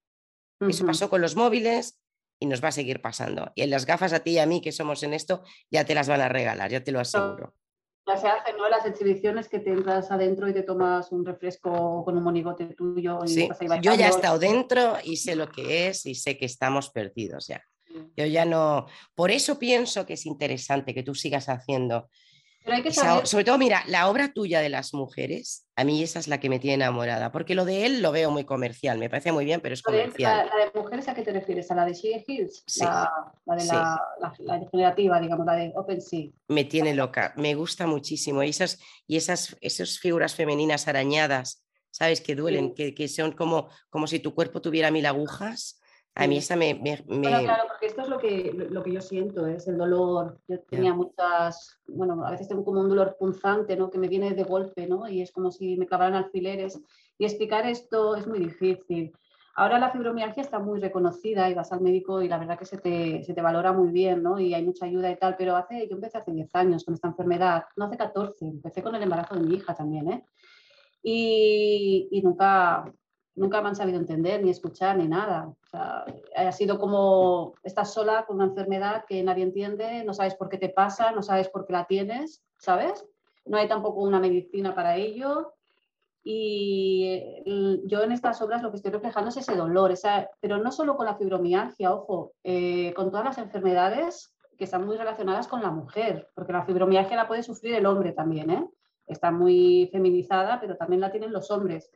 [0.59, 1.99] Eso pasó con los móviles
[2.43, 3.53] y nos va a seguir pasando.
[3.55, 5.95] Y en las gafas a ti y a mí que somos en esto, ya te
[5.95, 7.53] las van a regalar, ya te lo aseguro.
[8.05, 8.67] Ya se hacen ¿no?
[8.67, 13.19] las exhibiciones que te entras adentro y te tomas un refresco con un monigote tuyo.
[13.25, 13.47] sí,
[13.81, 17.47] yo ya he estado dentro y sé lo que es y sé que estamos perdidos
[17.47, 17.63] ya.
[18.17, 18.87] Yo ya no.
[19.15, 22.09] Por eso pienso que es interesante que tú sigas haciendo
[23.25, 26.49] sobre todo, mira, la obra tuya de las mujeres, a mí esa es la que
[26.49, 29.59] me tiene enamorada, porque lo de él lo veo muy comercial, me parece muy bien,
[29.59, 30.49] pero es comercial.
[30.49, 31.69] ¿La, de mujeres a qué te refieres?
[31.71, 32.63] ¿A la de She Hills?
[32.79, 33.11] La,
[33.57, 36.29] de la, generativa, digamos, la de OpenSea.
[36.47, 38.43] Me tiene loca, me gusta muchísimo.
[38.43, 42.21] Y esas, y esas, esas figuras femeninas arañadas, ¿sabes?
[42.21, 45.81] Que duelen, que, que, son como, como si tu cuerpo tuviera mil agujas.
[46.15, 49.67] A mí esa me, claro, porque esto es lo que, lo que yo siento, es
[49.67, 50.37] el dolor.
[50.47, 53.89] Yo tenía muchas, bueno, a veces tengo como un dolor punzante, ¿no?
[53.89, 55.07] Que me viene de golpe, ¿no?
[55.07, 56.79] Y es como si me clavaran alfileres.
[57.17, 59.11] Y explicar esto es muy difícil.
[59.55, 62.77] Ahora la fibromialgia está muy reconocida y vas al médico y la verdad que se
[62.77, 64.39] te, se te, valora muy bien, ¿no?
[64.39, 67.07] Y hay mucha ayuda y tal, pero hace, yo empecé hace 10 años con esta
[67.07, 70.25] enfermedad, no hace 14, empecé con el embarazo de mi hija también, ¿eh?
[71.03, 72.91] Y, y nunca,
[73.35, 75.53] nunca me han sabido entender, ni escuchar, ni nada.
[76.35, 80.57] Ha sido como estás sola con una enfermedad que nadie entiende, no sabes por qué
[80.57, 83.05] te pasa, no sabes por qué la tienes, ¿sabes?
[83.45, 85.53] No hay tampoco una medicina para ello.
[86.25, 87.43] Y
[87.85, 90.95] yo en estas obras lo que estoy reflejando es ese dolor, esa, pero no solo
[90.95, 95.71] con la fibromialgia, ojo, eh, con todas las enfermedades que están muy relacionadas con la
[95.71, 98.69] mujer, porque la fibromialgia la puede sufrir el hombre también, ¿eh?
[99.05, 101.91] Está muy feminizada, pero también la tienen los hombres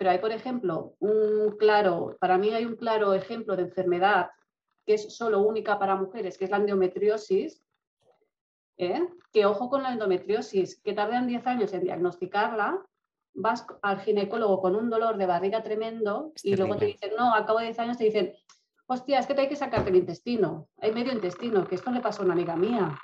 [0.00, 4.30] pero hay, por ejemplo, un claro, para mí hay un claro ejemplo de enfermedad
[4.86, 7.62] que es solo única para mujeres, que es la endometriosis,
[8.78, 9.06] ¿eh?
[9.30, 12.82] que ojo con la endometriosis, que tardan 10 años en diagnosticarla
[13.34, 17.44] vas al ginecólogo con un dolor de barriga tremendo y luego te dicen, no, al
[17.44, 18.32] cabo de 10 años te dicen,
[18.86, 22.00] hostia, es que te hay que sacarte el intestino, hay medio intestino, que esto le
[22.00, 22.98] pasó a una amiga mía.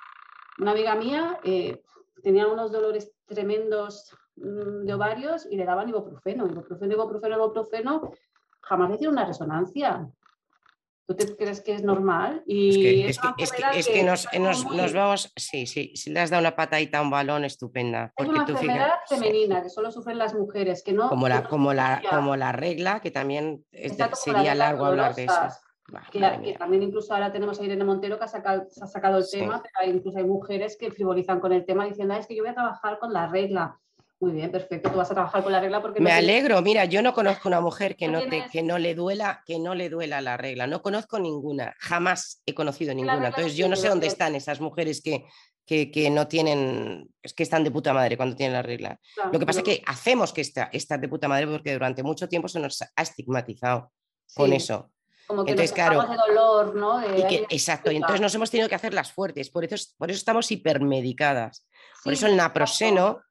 [0.58, 1.82] Una amiga mía eh,
[2.22, 8.10] tenía unos dolores tremendos de ovarios y le daban ibuprofeno, ibuprofeno, ibuprofeno, ibuprofeno,
[8.60, 10.08] jamás le hicieron una resonancia.
[11.06, 12.42] ¿Tú te crees que es normal?
[12.46, 14.26] Y es que, es que, es que, nos,
[14.72, 18.12] nos, vamos, sí, sí, si le has dado una patadita a un balón, estupenda.
[18.16, 21.08] Es una enfermedad femenina que solo sufren las mujeres, que no...
[21.08, 23.64] Como la, como la, como la regla, que también
[24.14, 25.40] sería largo hablar de eso.
[26.10, 29.62] que, también incluso ahora tenemos a Irene Montero que ha sacado, ha sacado el tema,
[29.62, 32.54] pero incluso hay mujeres que frivolizan con el tema diciendo, es que yo voy a
[32.54, 33.78] trabajar con la regla.
[34.18, 34.90] Muy bien, perfecto.
[34.90, 36.00] Tú vas a trabajar con la regla porque...
[36.00, 36.62] Me alegro.
[36.62, 39.74] Mira, yo no conozco una mujer que no, te, que no le duela, que no
[39.74, 40.66] le duela la regla.
[40.66, 41.74] No conozco ninguna.
[41.78, 43.28] Jamás he conocido ninguna.
[43.28, 45.26] Entonces yo no sé dónde están esas mujeres que,
[45.66, 48.98] que, no tienen, es que están de puta madre cuando tienen la regla.
[49.30, 52.48] Lo que pasa es que hacemos que esta, de puta madre porque durante mucho tiempo
[52.48, 53.92] se nos ha estigmatizado
[54.34, 54.92] con eso.
[55.26, 57.02] Como que entonces, claro, de dolor, ¿no?
[57.50, 60.52] exacto, y entonces nos hemos tenido que hacer las fuertes, por eso, por eso estamos
[60.52, 61.66] hipermedicadas.
[62.04, 63.22] Por eso el naproxeno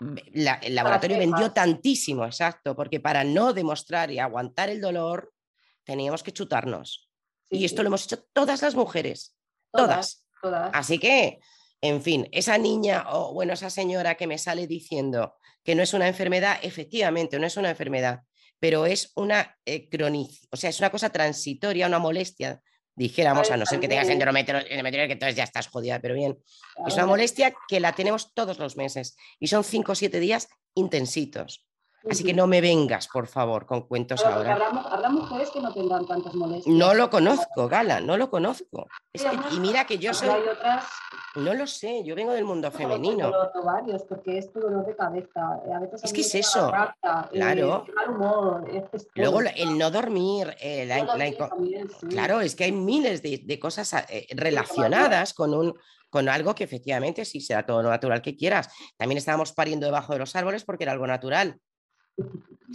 [0.00, 5.32] el laboratorio vendió tantísimo, exacto, porque para no demostrar y aguantar el dolor
[5.84, 7.08] teníamos que chutarnos.
[7.48, 9.36] y esto lo hemos hecho todas las mujeres,
[9.72, 10.26] todas.
[10.72, 11.40] Así que,
[11.80, 15.94] en fin, esa niña o bueno, esa señora que me sale diciendo que no es
[15.94, 18.22] una enfermedad, efectivamente, no es una enfermedad,
[18.58, 19.88] pero es una eh,
[20.50, 22.60] o sea, es una cosa transitoria, una molestia
[22.96, 26.38] dijéramos, a no ser que tengas endometriosis, que entonces ya estás jodida, pero bien.
[26.86, 30.48] Es una molestia que la tenemos todos los meses y son cinco o siete días
[30.74, 31.65] intensitos.
[32.10, 34.54] Así que no me vengas, por favor, con cuentos ahora.
[34.54, 36.74] Habrá, mujeres que no tendrán tantas molestias.
[36.74, 38.86] No lo conozco, Gala, no lo conozco.
[39.52, 40.28] y mira que yo soy.
[41.36, 43.30] No lo sé, yo vengo del mundo femenino.
[43.62, 45.60] Varios, porque es dolor de cabeza.
[45.66, 46.72] Eh, es que es eso.
[46.72, 47.84] Eh, claro.
[49.14, 50.56] Luego el no dormir.
[50.60, 50.88] Eh,
[52.08, 55.74] claro, es que hay miles de, cosas relacionadas con un
[56.08, 58.70] con algo que efectivamente sí será todo lo natural que quieras.
[58.96, 61.60] También estábamos pariendo debajo de los árboles porque era algo natural.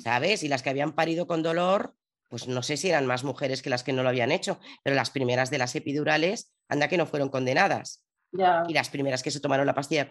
[0.03, 0.43] ¿Sabes?
[0.43, 1.95] Y las que habían parido con dolor,
[2.29, 4.95] pues no sé si eran más mujeres que las que no lo habían hecho, pero
[4.95, 8.05] las primeras de las epidurales, anda que no fueron condenadas.
[8.33, 10.07] Y las primeras que se tomaron la pastilla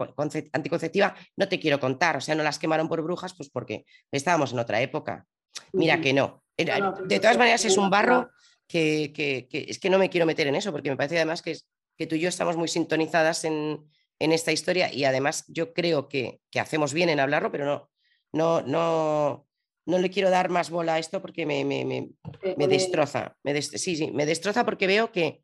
[0.52, 4.52] anticonceptiva, no te quiero contar, o sea, no las quemaron por brujas, pues porque estábamos
[4.52, 5.26] en otra época.
[5.72, 6.44] Mira que no.
[6.56, 8.30] De todas maneras, es un barro
[8.68, 11.56] que, es que no me quiero meter en eso, porque me parece además que,
[11.96, 16.42] que tú y yo estamos muy sintonizadas en, esta historia y además yo creo que,
[16.50, 17.89] que, hacemos bien en hablarlo, pero no,
[18.32, 19.46] no, no,
[19.86, 22.10] no le quiero dar más bola a esto porque me, me, me,
[22.56, 23.36] me destroza.
[23.42, 25.42] Me sí, sí, me destroza porque veo que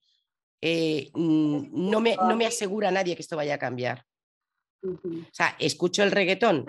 [0.61, 4.05] eh, no, me, no me asegura nadie que esto vaya a cambiar.
[4.83, 4.99] O
[5.33, 6.67] sea, escucho el reggaetón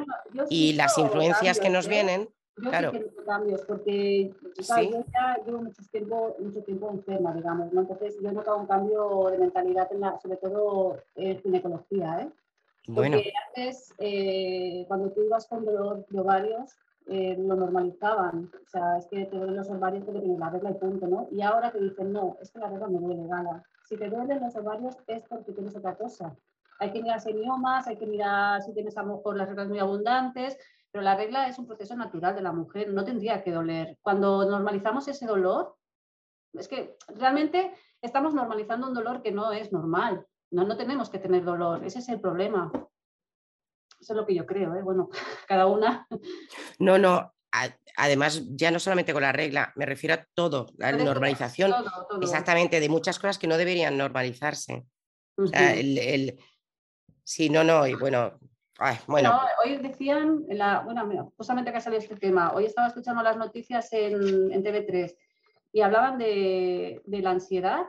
[0.50, 1.90] y las influencias que nos ¿eh?
[1.90, 2.30] vienen.
[2.60, 2.92] Yo claro.
[2.92, 7.82] sí que cambios, porque yo ya llevo mucho tiempo, mucho tiempo enferma, digamos, ¿no?
[7.82, 12.30] Entonces yo he notado un cambio de mentalidad, en la, sobre todo en ginecología, ¿eh?
[12.88, 16.78] Porque antes, eh, cuando tú ibas con dolor de ovarios,
[17.08, 18.52] eh, lo normalizaban.
[18.66, 21.28] O sea, es que te duelen los ovarios porque tienes la regla y punto, ¿no?
[21.32, 23.64] Y ahora te dicen, no, es que la regla me duele, gala.
[23.86, 26.36] Si te duelen los ovarios es porque tienes otra cosa.
[26.80, 29.80] Hay que mirar semiomas, hay que mirar si tienes a lo mejor las reglas muy
[29.80, 30.58] abundantes,
[30.92, 33.98] pero la regla es un proceso natural de la mujer, no tendría que doler.
[34.02, 35.76] Cuando normalizamos ese dolor,
[36.54, 40.26] es que realmente estamos normalizando un dolor que no es normal.
[40.52, 42.72] No, no tenemos que tener dolor, ese es el problema.
[44.00, 44.82] Eso es lo que yo creo, ¿eh?
[44.82, 45.10] Bueno,
[45.48, 46.08] cada una.
[46.80, 47.34] No, no,
[47.96, 51.74] además, ya no solamente con la regla, me refiero a todo, la normalización,
[52.22, 54.86] exactamente, de muchas cosas que no deberían normalizarse.
[55.54, 56.40] el,
[57.28, 58.40] Sí, no, no, y bueno,
[59.06, 59.38] bueno.
[59.62, 63.92] hoy decían, la, bueno, justamente que ha salido este tema, hoy estaba escuchando las noticias
[63.92, 65.14] en, en TV3
[65.74, 67.86] y hablaban de, de la ansiedad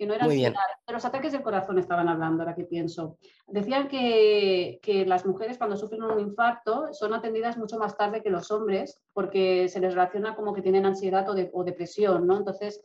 [0.00, 0.54] que no eran de
[0.94, 3.18] los ataques del corazón estaban hablando, ahora que pienso.
[3.46, 8.30] Decían que, que, las mujeres cuando sufren un infarto son atendidas mucho más tarde que
[8.30, 12.38] los hombres porque se les relaciona como que tienen ansiedad o, de, o depresión, ¿no?
[12.38, 12.82] Entonces,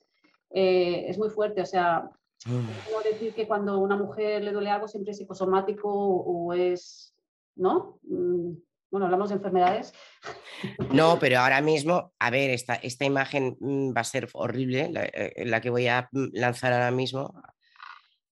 [0.49, 2.11] eh, es muy fuerte, o sea,
[2.47, 3.03] no mm.
[3.09, 7.15] decir que cuando una mujer le duele algo siempre es psicosomático o es,
[7.55, 7.97] ¿no?
[8.91, 9.93] Bueno, hablamos de enfermedades.
[10.91, 15.05] No, pero ahora mismo, a ver, esta, esta imagen mm, va a ser horrible, la,
[15.05, 17.41] eh, que voy a mm, lanzar ahora mismo,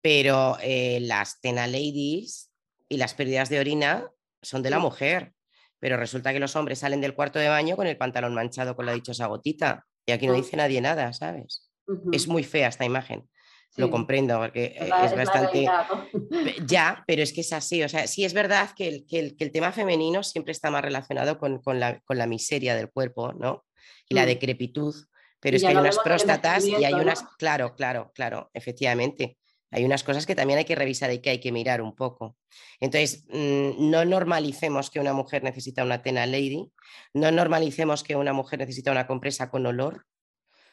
[0.01, 2.51] pero eh, las Tena Ladies
[2.89, 4.11] y las pérdidas de orina
[4.43, 5.35] son de la mujer,
[5.79, 8.87] pero resulta que los hombres salen del cuarto de baño con el pantalón manchado con
[8.87, 11.71] la dichosa gotita y aquí no dice nadie nada, ¿sabes?
[12.13, 13.29] Es muy fea esta imagen.
[13.77, 15.53] Lo comprendo, porque Es la- es es la bastante...
[15.53, 16.09] realidad, ¿no?
[16.45, 17.83] Pe- Ya, pero es que es así.
[17.83, 20.71] O sea, sí es verdad que el, que el- que el tema femenino siempre está
[20.71, 23.65] más relacionado con, con la, con la miseria del cuerpo, ¿no?
[24.09, 24.27] Y la Mm.
[24.27, 24.95] decrepitud.
[25.41, 27.23] Pero Y es que hay unas próstatas y hay unas.
[27.23, 27.29] ¿no?
[27.39, 29.39] Claro, claro, claro, efectivamente.
[29.71, 32.37] Hay unas cosas que también hay que revisar y que hay que mirar un poco.
[32.81, 36.73] Entonces, mm, no normalicemos que una mujer necesita una tena lady,
[37.13, 40.07] no normalicemos que una mujer necesita una compresa con olor,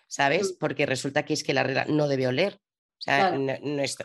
[0.07, 0.53] ¿sabes?
[0.53, 0.57] Mm.
[0.59, 2.59] Porque resulta que es que la regla no debe oler.
[2.97, 3.59] O sea, Claro.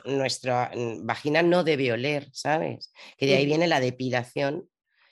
[0.04, 2.92] nuestra mm, vagina no debe oler, ¿sabes?
[3.16, 4.68] Que de ahí viene la depilación,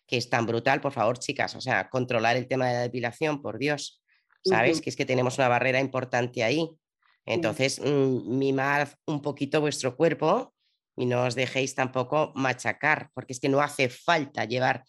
[0.06, 1.54] que es tan brutal, por favor, chicas.
[1.54, 4.02] O sea, controlar el tema de la depilación, por Dios.
[4.44, 4.80] ¿Sabes?
[4.80, 6.70] Que es que tenemos una barrera importante ahí.
[7.26, 10.54] Entonces, mm, mimad un poquito vuestro cuerpo
[10.96, 14.84] y no os dejéis tampoco machacar, porque es que no hace falta llevar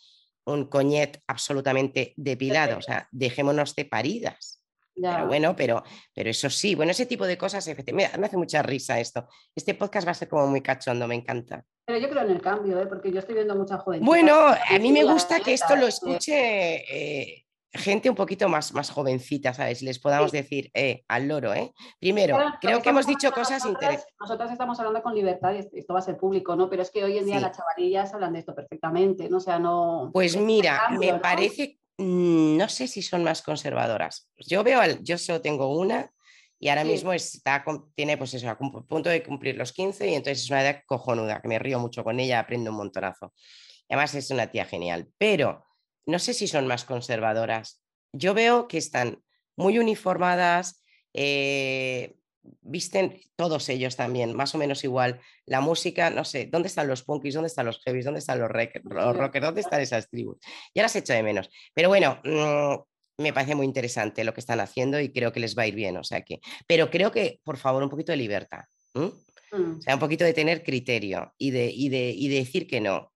[0.45, 2.77] un coñet absolutamente depilado.
[2.77, 4.58] O sea, dejémonos de paridas.
[5.01, 5.15] Ya.
[5.15, 8.61] Pero bueno, pero, pero eso sí, bueno, ese tipo de cosas, efectivamente, me hace mucha
[8.61, 9.27] risa esto.
[9.55, 11.63] Este podcast va a ser como muy cachondo, me encanta.
[11.85, 12.85] Pero yo creo en el cambio, ¿eh?
[12.87, 14.03] porque yo estoy viendo mucha joven.
[14.03, 16.75] Bueno, a mí me gusta que esto lo eh, escuche
[17.35, 19.81] eh, gente un poquito más, más jovencita, ¿sabes?
[19.81, 21.71] Les podamos decir eh, al loro, ¿eh?
[21.99, 24.13] Primero, Claro, creo que hemos dicho cosas interesantes.
[24.19, 26.69] Nosotras estamos hablando con libertad y esto- va a ser público, ¿no?
[26.69, 27.41] Pero es que hoy en día Sí.
[27.43, 29.37] las chavalillas hablan de esto perfectamente, ¿no?
[29.37, 30.09] O sea, no.
[30.13, 31.21] Pues mira, cambio, me ¿no?
[31.21, 34.29] parece, no sé si son más conservadoras.
[34.37, 36.11] Yo veo, al, yo solo tengo una
[36.57, 36.89] y ahora Sí.
[36.91, 37.63] mismo está,
[37.95, 41.41] tiene pues eso, a punto de cumplir los 15 y entonces es una edad cojonuda,
[41.41, 43.33] que me río mucho con ella, aprendo un montonazo.
[43.89, 45.65] Además es una tía genial, pero
[46.05, 47.81] no sé si son más conservadoras.
[48.13, 49.23] Yo veo que están
[49.57, 52.15] muy uniformadas, eh,
[52.61, 55.19] visten todos ellos también, más o menos igual.
[55.45, 57.33] La música, no sé, ¿dónde están los punkis?
[57.33, 58.05] ¿Dónde están los heavies?
[58.05, 59.45] ¿Dónde están los, los rockers?
[59.45, 60.37] ¿Dónde están esas tribus?
[60.75, 61.49] Ya las echo de menos.
[61.73, 65.57] Pero bueno, mm, me parece muy interesante lo que están haciendo y creo que les
[65.57, 65.97] va a ir bien.
[65.97, 68.61] O sea que, pero creo que, por favor, un poquito de libertad.
[68.93, 69.09] Mm,
[69.77, 72.79] O sea, un poquito de tener criterio y de, y de, y de decir que
[72.81, 73.11] no.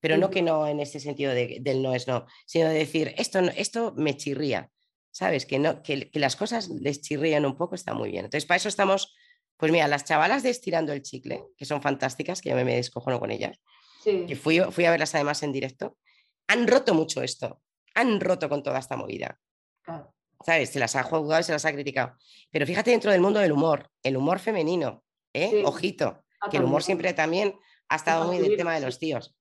[0.00, 3.14] Pero no que no en ese sentido de- del no es no, sino de decir,
[3.16, 4.70] esto, esto me chirría.
[5.18, 5.46] ¿Sabes?
[5.46, 8.26] Que, no, que, que las cosas les chirrían un poco está muy bien.
[8.26, 9.16] Entonces, para eso estamos,
[9.56, 12.76] pues mira, las chavalas de Estirando el Chicle, que son fantásticas, que yo me, me
[12.76, 13.58] descojono con ellas,
[14.04, 14.26] Sí.
[14.28, 15.98] que fui, fui a verlas además en directo,
[16.46, 17.60] han roto mucho esto,
[17.96, 19.40] han roto con toda esta movida.
[19.82, 20.14] claro.
[20.46, 20.70] ¿sabes?
[20.70, 22.16] Se las ha jugado y se las ha criticado.
[22.52, 25.48] Pero fíjate dentro del mundo del humor, el humor femenino, ¿eh?
[25.50, 25.62] Sí.
[25.64, 27.56] Ojito, Ah, que el humor siempre también
[27.88, 29.34] ha estado muy del tema de los tíos.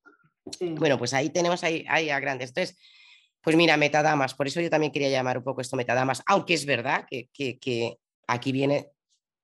[0.57, 0.69] Sí.
[0.71, 2.49] Bueno, pues ahí tenemos ahí, ahí a grandes.
[2.49, 2.79] Entonces,
[3.41, 6.65] pues mira, metadamas, por eso yo también quería llamar un poco esto metadamas, aunque es
[6.65, 7.97] verdad que, que- que
[8.27, 8.91] aquí viene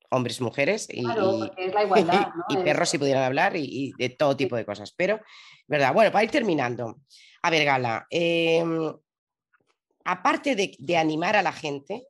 [0.09, 2.43] hombres, mujeres y, Claro, y- porque es la igualdad, ¿no?
[2.49, 4.93] y Es- perros si pudieran hablar y, y de todo tipo de cosas.
[4.95, 5.19] Pero,
[5.67, 5.93] ¿verdad?
[5.93, 6.99] Bueno, para ir terminando.
[7.41, 8.93] A ver, Gala, em,
[10.05, 12.03] aparte de, de animar a la gente,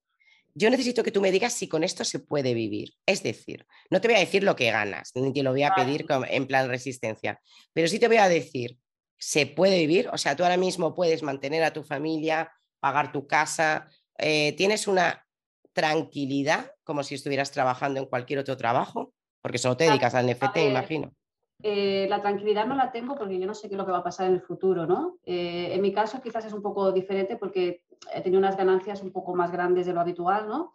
[0.56, 2.94] yo necesito que tú me digas si con esto se puede vivir.
[3.06, 5.74] Es decir, no te voy a decir lo que ganas, ni te lo voy a
[5.74, 7.40] pedir en plan resistencia,
[7.74, 8.78] pero sí te voy a decir,
[9.18, 10.10] ¿se puede vivir?
[10.12, 13.88] O sea, tú ahora mismo puedes mantener a tu familia, pagar tu casa,
[14.18, 15.26] eh, tienes una
[15.74, 20.56] tranquilidad como si estuvieras trabajando en cualquier otro trabajo, porque solo te dedicas al NFT,
[20.56, 21.14] ver, imagino.
[21.62, 24.00] Eh, la tranquilidad no la tengo porque yo no sé qué es lo que va
[24.00, 25.18] a pasar en el futuro, ¿no?
[25.24, 27.84] Eh, en mi caso quizás es un poco diferente porque
[28.14, 30.74] he tenido unas ganancias un poco más grandes de lo habitual, ¿no?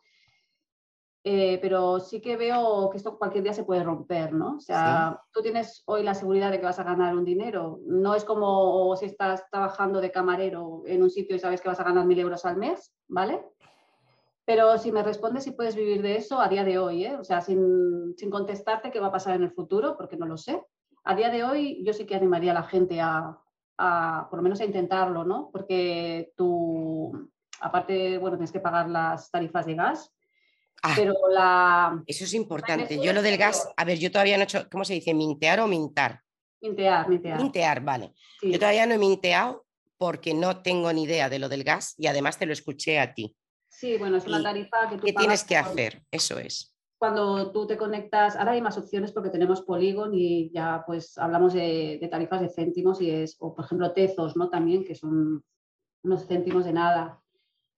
[1.31, 4.55] Eh, pero sí que veo que esto cualquier día se puede romper, ¿no?
[4.57, 7.81] O sea, tú tienes hoy la seguridad de que vas a ganar un dinero.
[7.85, 11.81] No es como si estás trabajando de camarero en un sitio y sabes que vas
[11.81, 13.45] a ganar mil euros al mes, ¿vale?
[14.47, 17.17] Pero si me respondes si puedes vivir de eso a día de hoy, ¿eh?
[17.17, 20.39] o sea, sin, sin contestarte qué va a pasar en el futuro, porque no lo
[20.39, 20.65] sé.
[21.05, 23.39] A día de hoy yo sí que animaría a la gente a,
[23.77, 25.51] a por lo menos a intentarlo, ¿no?
[25.53, 27.29] Porque tú,
[27.61, 30.11] aparte, bueno, tienes que pagar las tarifas de gas,
[30.83, 32.03] Ah, pero la...
[32.07, 33.01] eso es importante.
[33.03, 35.13] Yo lo del gas, a ver, yo todavía no he hecho, ¿cómo se dice?
[35.15, 36.23] ¿Mintear o mintar?
[36.61, 37.39] Mintear, mintear.
[37.39, 38.13] Mintear, vale.
[38.41, 38.53] sí.
[38.53, 39.65] Yo todavía no he minteado
[39.97, 43.15] porque no tengo ni idea de lo del gas y además te lo escuché a
[43.15, 43.37] ti.
[43.69, 46.03] Sí, bueno, es una ¿Y tarifa que tú ¿Qué tienes que hacer?
[46.11, 46.75] Eso es.
[46.99, 51.53] cuando tú te conectas, ahora hay más opciones porque tenemos Polygon y ya pues hablamos
[51.53, 54.51] de, de tarifas de céntimos y es, o por ejemplo Tezos, ¿no?
[54.51, 55.45] También, que son
[56.03, 57.21] unos céntimos de nada.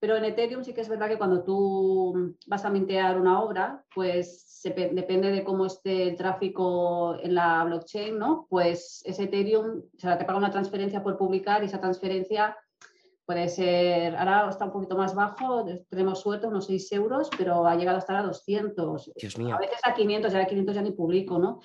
[0.01, 3.85] Pero en Ethereum sí que es verdad que cuando tú vas a mintear una obra,
[3.93, 8.47] pues se depende de cómo esté el tráfico en la blockchain, ¿no?
[8.49, 12.57] Pues ese Ethereum, o sea, te paga una transferencia por publicar y esa transferencia
[13.27, 17.75] puede ser, ahora está un poquito más bajo, tenemos suerte, unos 6 euros, pero ha
[17.75, 19.11] llegado a estar a 200.
[19.15, 19.53] Dios mío.
[19.55, 21.59] A veces a 500, ya a 500 ya ni publico, ¿no?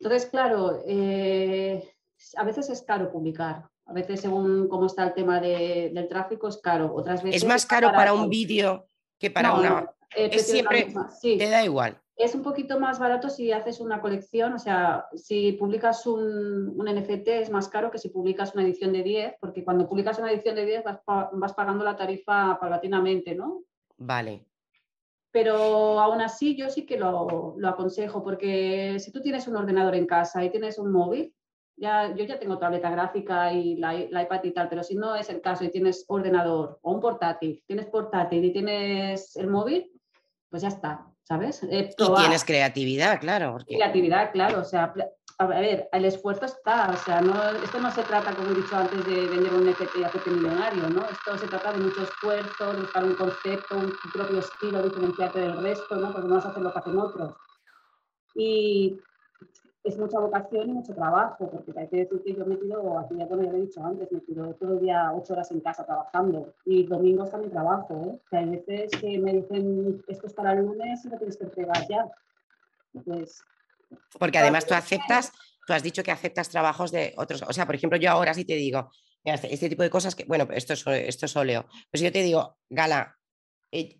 [0.00, 1.88] Entonces, claro, eh,
[2.36, 3.70] a veces es caro publicar.
[3.90, 6.92] A veces, según cómo está el tema de- del tráfico, es caro.
[6.94, 8.86] Otras veces Es más caro para un vídeo
[9.18, 9.92] que para No, una...
[10.08, 10.86] precio es siempre-
[11.20, 11.36] sí.
[11.38, 12.00] Te da igual.
[12.14, 16.86] Es un poquito más barato si haces una colección, o sea, si publicas un, un
[16.86, 20.30] NFT es más caro que si publicas una edición de 10, porque cuando publicas una
[20.30, 23.62] edición de 10 vas, pa- vas pagando la tarifa paulatinamente, ¿no?
[23.96, 24.44] Vale.
[25.32, 29.94] Pero aún así yo sí que lo, lo aconsejo, porque si tú tienes un ordenador
[29.96, 31.34] en casa y tienes un móvil,
[31.80, 35.16] ya, yo ya tengo tableta gráfica y la, la iPad y tal, pero si no
[35.16, 39.90] es el caso y tienes ordenador o un portátil, tienes portátil y tienes el móvil,
[40.50, 41.62] pues ya está, ¿sabes?
[41.62, 44.92] Eh, Y tienes creatividad, claro, porque Creatividad, claro, o sea,
[45.38, 48.76] a ver, el esfuerzo está, o sea, no, esto no se trata, como he dicho
[48.76, 51.06] antes, de vender un NFT y hacerte millonario, ¿no?
[51.08, 55.62] Esto se trata de mucho esfuerzo, de buscar un concepto, un propio estilo, diferenciarte del
[55.62, 56.12] resto, ¿no?
[56.12, 57.34] Porque no vas a hacer lo que hacen otros.
[58.34, 59.00] Y
[59.82, 63.16] es mucha vocación y mucho trabajo, porque hay que decir que yo me tiro, aquí
[63.16, 65.60] ya como ya lo he dicho antes, me tiro todo el día ocho horas en
[65.60, 68.20] casa trabajando y domingos también trabajo, ¿eh?
[68.30, 71.44] Que hay veces que me dicen, esto es para el lunes y lo tienes que
[71.44, 72.10] entregar ya.
[73.04, 73.42] Pues
[74.18, 75.32] Porque además tú aceptas,
[75.66, 78.44] tú has dicho que aceptas trabajos de otros, o sea, por ejemplo, yo ahora sí
[78.44, 78.90] te digo,
[79.24, 82.22] mira, este, tipo de cosas que, bueno, esto es, esto es óleo, pues yo te
[82.22, 83.16] digo, Gala,
[83.72, 83.98] eh,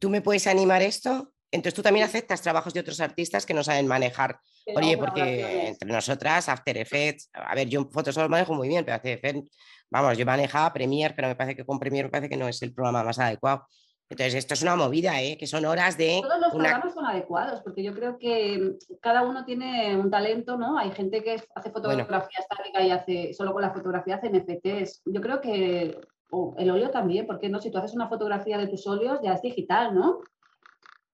[0.00, 1.31] ¿tú me puedes animar esto?
[1.52, 4.40] Entonces tú también aceptas trabajos de otros artistas que no saben manejar.
[4.64, 8.96] Pero Oye, porque entre nosotras, After Effects, a ver, yo Photoshop manejo muy bien, pero
[8.96, 9.50] After Effects,
[9.90, 12.62] vamos, yo manejaba Premiere, pero me parece que con Premiere me parece que no es
[12.62, 13.66] el programa más adecuado.
[14.08, 15.36] Entonces, esto es una movida, ¿eh?
[15.38, 18.94] que son horas de Todos los una programas son adecuados, porque yo creo que mm,
[19.00, 20.78] cada uno tiene un talento, ¿no?
[20.78, 22.04] Hay gente que hace Bueno.
[22.04, 25.02] fotografía estática y hace solo con la fotografía hace NFTs.
[25.06, 25.98] Yo creo que
[26.30, 29.34] o el óleo también, porque no, si tú haces una fotografía de tus óleos ya
[29.34, 30.20] es digital, ¿no?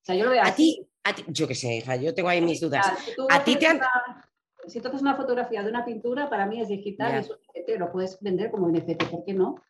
[0.09, 2.40] Sea, yo lo veo A ti, a ti- yo qué sé, hija, yo tengo ahí
[2.40, 2.86] mis dudas.
[3.05, 4.24] Si tú A ti haces te han- una-
[4.66, 8.18] si una fotografía de una pintura, para mí es digital es un NFT, lo puedes
[8.22, 9.51] vender como NFT, ¿por qué no?
[9.51, 9.60] O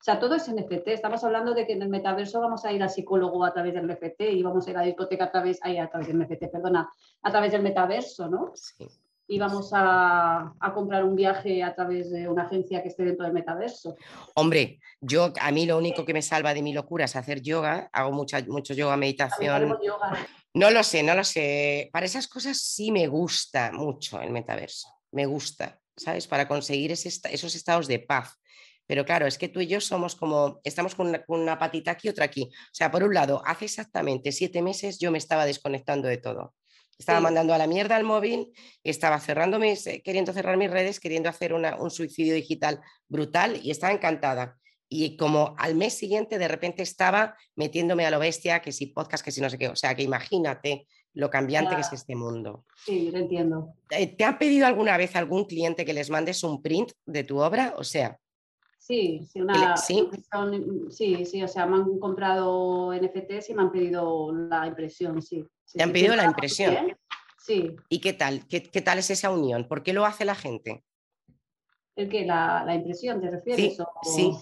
[0.00, 0.94] sea, todo es NFT.
[0.94, 3.84] Estamos hablando de que en el metaverso vamos a ir al psicólogo a través del
[3.86, 6.48] NFT y vamos a ir a la discoteca a través, ay, a través del NFT,
[6.48, 6.88] perdona,
[7.20, 8.52] a través del metaverso, ¿no?
[8.54, 8.88] Sí.
[9.28, 13.24] Y vamos a, a comprar un viaje a través de una agencia que esté dentro
[13.24, 13.96] del metaverso.
[14.34, 17.88] Hombre, yo a mí lo único que me salva de mi locura es hacer yoga,
[17.92, 19.78] hago mucha, mucho yoga, meditación.
[19.82, 20.26] yoga.
[20.54, 21.88] No lo sé, no lo sé.
[21.92, 24.88] Para esas cosas sí me gusta mucho el metaverso.
[25.12, 26.26] Me gusta, ¿sabes?
[26.26, 28.38] Para conseguir ese esos estados de paz.
[28.86, 31.92] Pero claro, es que tú y yo somos como, estamos con una, con una patita
[31.92, 32.50] aquí, otra aquí.
[32.52, 36.54] O sea, por un lado, hace exactamente siete meses yo me estaba desconectando de todo.
[37.02, 37.24] Estaba Sí.
[37.24, 38.52] mandando a la mierda al móvil,
[38.84, 43.58] estaba cerrando mis, eh, queriendo cerrar mis redes, queriendo hacer una- un suicidio digital brutal
[43.60, 44.56] y estaba encantada.
[44.88, 49.24] Y como al mes siguiente de repente estaba metiéndome a lo bestia, que si podcast,
[49.24, 49.66] que si no sé qué.
[49.68, 52.66] O sea, que imagínate lo cambiante que es este mundo.
[52.86, 53.74] Sí, lo entiendo.
[53.90, 57.38] Eh, ¿Te ha pedido alguna vez algún cliente que les mandes un print de tu
[57.40, 57.74] obra?
[57.78, 58.16] O sea,
[58.78, 60.08] Sí, sí, una, sí?
[60.32, 65.22] son- sí, sí, o sea, me han comprado NFTs y me han pedido la impresión,
[65.22, 65.44] sí.
[65.74, 66.96] ¿Te han pedido la impresión?
[67.38, 68.46] Sí, ¿y qué tal?
[68.48, 69.66] ¿Qué, qué tal es esa unión?
[69.66, 70.84] ¿Por qué lo hace la gente?
[71.96, 73.78] ¿el que ¿La, la impresión te refieres?
[73.78, 74.32] Sí, o- sí.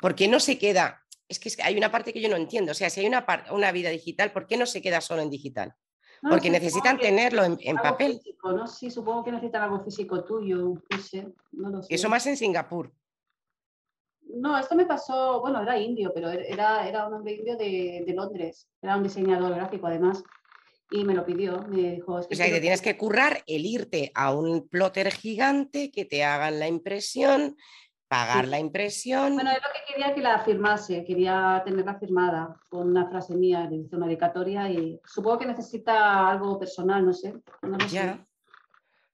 [0.00, 1.04] ¿Por qué no se queda?
[1.28, 2.72] Es que hay una parte que yo no entiendo.
[2.72, 5.30] O sea, si hay una, una vida digital, ¿por qué no se queda solo en
[5.30, 5.74] digital?
[6.22, 8.12] No, Porque sí, necesitan que tenerlo en, en algo papel.
[8.14, 8.66] físico, ¿no?
[8.66, 11.94] Sí, supongo que necesitan algo físico tuyo, sé, no lo sé.
[11.94, 12.92] Eso más en Singapur.
[14.22, 18.14] No, esto me pasó, bueno, era indio, pero era, era un hombre indio de, de
[18.14, 20.22] Londres, era un diseñador gráfico además,
[20.90, 23.42] y me lo pidió, me dijo, es que O sea, que te tienes que currar
[23.46, 27.56] el irte a un plotter gigante que te hagan la impresión,
[28.08, 28.50] pagar Sí.
[28.50, 29.34] la impresión.
[29.34, 33.68] Bueno, es lo que quería que la firmase, quería tenerla firmada con una frase mía,
[33.70, 37.34] le hice una dedicatoria y supongo que necesita algo personal, no sé.
[37.62, 37.94] No lo sé.
[37.94, 38.26] ya.
[38.26, 38.29] O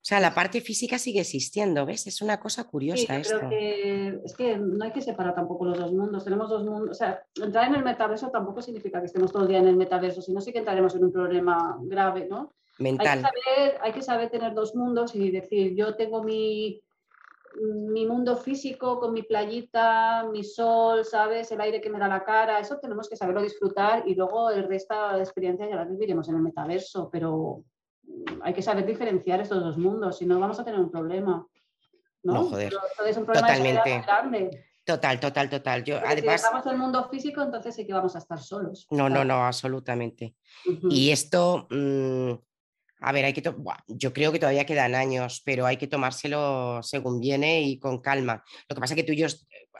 [0.07, 2.07] sea, la parte física sigue existiendo, ¿ves?
[2.07, 3.37] Es una cosa Sí, curiosa yo esto.
[3.39, 6.23] creo que es que no hay que separar tampoco los dos mundos.
[6.23, 6.91] Tenemos dos mundos.
[6.91, 9.75] O sea, entrar en el metaverso tampoco significa que estemos todo el día en el
[9.75, 12.37] metaverso, sino sí que entraremos en un problema grave, ¿no?
[12.39, 13.21] Hay que, Mental.
[13.21, 16.81] saber, hay que saber tener dos mundos y decir, yo tengo mi,
[17.59, 21.51] mi mundo físico con mi playita, mi sol, ¿sabes?
[21.51, 24.63] El aire que me da la cara, eso tenemos que saberlo disfrutar y luego el
[24.67, 27.63] resto de experiencias ya las viviremos en el metaverso, pero
[28.41, 31.45] hay que saber diferenciar estos dos mundos, si no vamos a tener un problema.
[32.23, 34.01] No, No, joder, Pero es un problema totalmente.
[34.05, 34.65] grande.
[34.85, 35.83] Total, total, total.
[35.83, 38.39] Yo, Porque si además, estamos en el mundo físico, entonces sí que vamos a estar
[38.39, 38.87] solos.
[38.91, 40.33] no, no, no, absolutamente.
[40.89, 42.31] Y esto, mm,
[42.99, 46.81] a ver, hay que buah, yo creo que todavía quedan años, pero hay que tomárselo
[46.83, 48.43] según viene y con calma.
[48.69, 49.27] Lo que pasa es que tú y yo,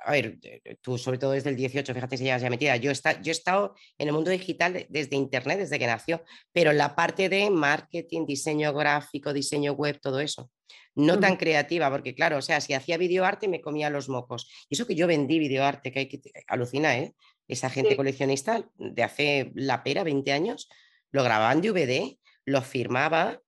[0.06, 2.92] a ver, eh, tú sobre todo desde el 18, fíjate si llevas ya metida, yo,
[2.92, 6.24] está, yo he estado en el mundo digital de- desde Internet, desde que nació,
[6.54, 10.52] pero la parte de marketing, diseño gráfico, diseño web, todo eso.
[10.96, 14.50] No tan creativa, porque claro, o sea, si hacía videoarte me comía los mocos.
[14.68, 17.14] Y eso que yo vendí videoarte, que hay que alucina, ¿eh?
[17.48, 17.96] Esa gente Sí.
[17.96, 20.68] coleccionista de hace la pera, 20 años,
[21.12, 22.18] lo grababa en DVD,
[22.48, 23.40] lo firmaba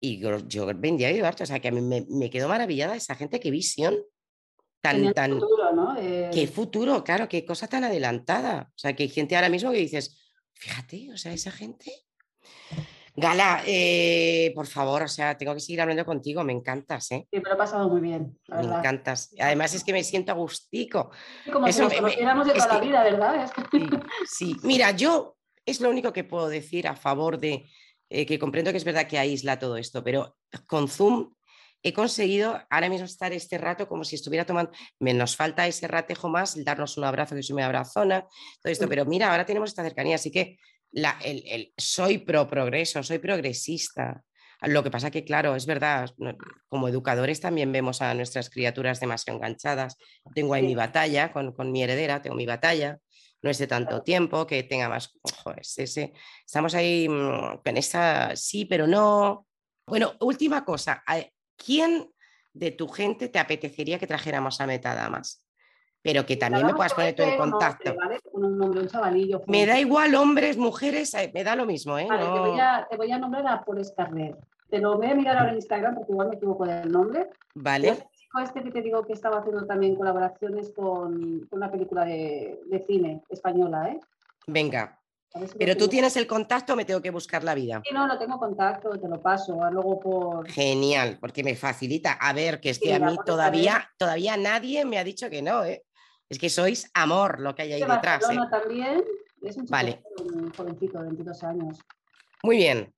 [0.00, 1.44] y yo, yo vendía videoarte.
[1.44, 3.96] O sea, que a mí me, me quedó maravillada esa gente, qué visión
[4.82, 5.96] tan, tan, futuro, ¿no?
[5.98, 8.68] Eh, qué futuro, claro, qué cosa tan adelantada.
[8.74, 10.20] O sea, que hay gente ahora mismo que dices,
[10.54, 11.92] fíjate, o sea, esa gente.
[13.14, 17.26] Gala, eh, por favor, o sea, tengo que seguir hablando contigo, me encantas, ¿eh?
[17.30, 18.78] Sí, me lo he pasado muy bien, la Me verdad.
[18.78, 19.34] encantas.
[19.38, 21.10] Además es que me siento agustico.
[21.44, 23.44] Sí, Como si Eso nos me- de toda la que- vida, ¿verdad?
[23.44, 23.86] Es que- Sí,
[24.26, 24.56] sí.
[24.62, 25.36] Mira, yo
[25.66, 27.64] es lo único que puedo decir a favor de
[28.10, 31.32] eh, que comprendo que es verdad que aísla todo esto, pero con Zoom
[31.82, 35.88] he conseguido ahora mismo estar este rato como si estuviera tomando, me nos falta ese
[35.88, 38.20] ratejo más, el darnos un abrazo, que soy muy abrazona,
[38.62, 38.88] todo esto, Mm.
[38.90, 40.58] pero mira, ahora tenemos esta cercanía, así que
[40.92, 44.22] la, el, el- soy pro progreso, soy progresista.
[44.62, 46.10] Lo que pasa que, claro, es verdad,
[46.68, 49.96] como educadores también vemos a nuestras criaturas demasiado enganchadas.
[50.34, 52.98] Tengo ahí mi batalla con, con mi heredera, tengo mi batalla,
[53.42, 55.12] no es de tanto tiempo, que tenga más...
[55.42, 56.12] Joder, es ese-
[56.44, 59.46] estamos ahí mm, con esa sí, pero no.
[59.86, 61.02] Bueno, última cosa,
[61.56, 62.10] ¿quién
[62.52, 65.46] de tu gente te apetecería que trajéramos a Metadamas?
[66.02, 67.90] Pero que también me puedas poner tú en contacto.
[67.90, 68.20] hombre, ¿vale?
[68.32, 69.42] Un nombre, un chavalillo.
[69.46, 72.06] Me da igual hombres, mujeres, eh, me da lo mismo, ¿eh?
[72.08, 74.36] Vale, te, voy a, te voy a nombrar a Paul Escarner.
[74.70, 77.28] Te lo voy a mirar ahora en Instagram porque igual me equivoco del nombre.
[77.54, 78.08] Vale,
[78.38, 82.84] este que te digo que estaba haciendo también colaboraciones con, con una película de, de
[82.86, 84.00] cine española, ¿eh?
[84.46, 84.96] venga.
[85.32, 85.90] Si Pero tú tengo.
[85.90, 87.80] tienes el contacto, o me tengo que buscar la vida.
[87.86, 89.62] Sí, no, no tengo contacto, te lo paso.
[89.62, 90.48] ah, Luego por.
[90.48, 92.14] Genial, porque me facilita.
[92.14, 95.64] A ver, que es que a mí todavía, todavía nadie me ha dicho que no,
[95.64, 95.84] ¿eh?
[96.28, 98.26] Es que sois amor lo que hay ahí de detrás, ¿eh?
[98.36, 99.04] Barcelona también.
[99.42, 100.02] Es un chico Vale.
[100.16, 101.78] joven, jovencito, de 22 años.
[102.42, 102.92] Muy bien,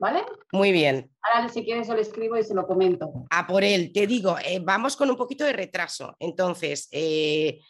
[0.00, 0.24] ¿Vale?
[0.52, 1.10] muy bien.
[1.22, 3.12] Ahora, si quieres, yo le escribo y se lo comento.
[3.30, 6.16] A por él, te digo, eh, vamos con un poquito de retraso.
[6.18, 7.60] Entonces, eh,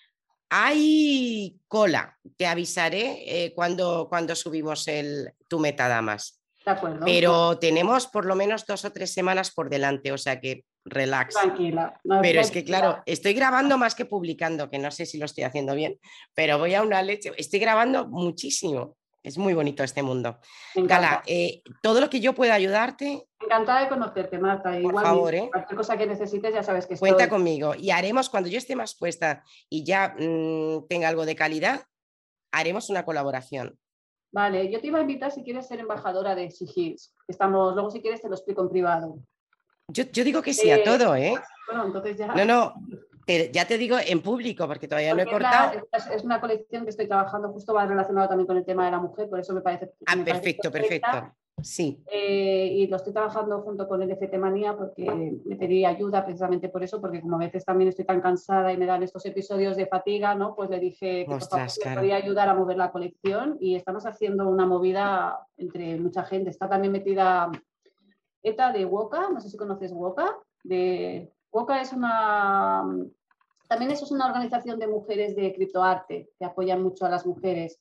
[0.48, 2.16] hay cola.
[2.36, 6.40] Te avisaré eh, cuando, cuando subimos el, tu metadamas.
[6.65, 7.01] De acuerdo.
[7.05, 11.35] Pero tenemos por lo menos dos o tres semanas por delante, o sea que relax.
[11.35, 11.98] Tranquila.
[12.05, 15.24] no- Pero es que, claro, estoy grabando más que publicando, que no sé si lo
[15.24, 15.98] estoy haciendo bien,
[16.35, 17.32] pero voy a una leche.
[17.36, 18.97] Estoy grabando muchísimo.
[19.22, 20.38] Es muy bonito este mundo.
[20.74, 24.78] Gala, eh, todo lo que yo pueda ayudarte, Encantada de conocerte, Marta.
[24.78, 25.48] Igual, favor, ¿eh?
[25.51, 27.10] cualquier cosa que necesites, ya sabes que estoy.
[27.10, 27.74] cuenta conmigo.
[27.74, 31.86] Y haremos, cuando yo esté más puesta y ya mm, tenga algo de calidad,
[32.52, 33.78] haremos una colaboración.
[34.32, 37.14] Vale, yo te iba a invitar si quieres ser embajadora de Sigils.
[37.26, 39.18] Estamos, luego si quieres te lo explico en privado.
[39.88, 41.34] Yo, yo digo que sí a Eh, todo, ¿eh?
[41.66, 42.28] Bueno, entonces ya.
[42.28, 42.74] No, no,
[43.39, 45.86] te- ya te digo en público, porque todavía no he cortado.
[45.93, 48.90] es, es una colección que estoy trabajando, justo va relacionado también con el tema de
[48.93, 49.90] la mujer, por eso me parece.
[50.07, 51.11] Ah, me parece perfecto, perfecta.
[51.12, 51.36] perfecto.
[51.62, 55.05] Sí, Eh, y lo estoy trabajando junto con el FT Manía porque
[55.44, 58.78] me pedí ayuda precisamente por eso, porque como a veces también estoy tan cansada y
[58.78, 60.55] me dan estos episodios de fatiga, ¿no?
[60.55, 63.74] Pues le dije que por favor, Ostras, me podía ayudar a mover la colección y
[63.74, 66.48] estamos haciendo una movida entre mucha gente.
[66.48, 67.51] Está también metida
[68.43, 70.35] ETA de Woka, no sé si conoces Woka.
[70.65, 71.31] De...
[71.52, 72.85] Woka es una...
[73.70, 77.78] También eso es una organización de mujeres de criptoarte que apoyan mucho a las mujeres.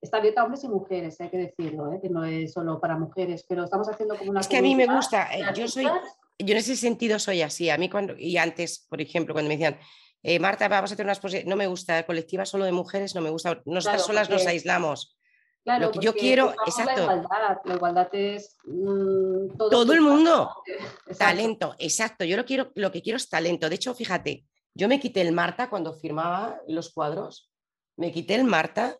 [0.00, 1.98] Está abierta a hombres y mujeres, hay que decirlo, ¿eh?
[2.00, 4.40] que no es solo para mujeres, pero estamos haciendo como una...
[4.40, 5.28] es que a mí me gusta.
[5.36, 7.68] eh, Yo soy, yo en ese sentido soy así.
[7.68, 9.76] A mí cuando, y antes, por ejemplo, cuando me decían,
[10.22, 13.22] eh, Marta, vamos a hacer unas exposición, no me gusta, colectiva solo de mujeres, no
[13.22, 15.16] me gusta, nosotras Claro, solas nos aislamos.
[15.64, 17.06] Claro, lo que yo quiero- exacto.
[17.06, 20.52] La igualdad, la igualdad es mm, todo, Todo el mundo.
[20.66, 21.18] Exacto.
[21.18, 22.24] Talento, exacto.
[22.24, 23.68] Yo lo, quiero, lo que quiero es talento.
[23.68, 24.44] De hecho, fíjate,
[24.74, 27.50] yo me quité el Marta cuando firmaba los cuadros.
[27.96, 28.98] Me quité el Marta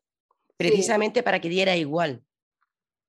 [0.57, 2.23] precisamente para que diera igual.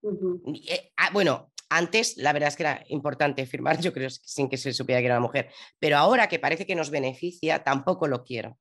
[0.03, 4.57] Eh, ah, bueno, antes la verdad es que era importante firmar, yo creo, sin que
[4.57, 5.49] se supiera que era una mujer.
[5.79, 8.57] Pero ahora que parece que nos beneficia, tampoco lo quiero.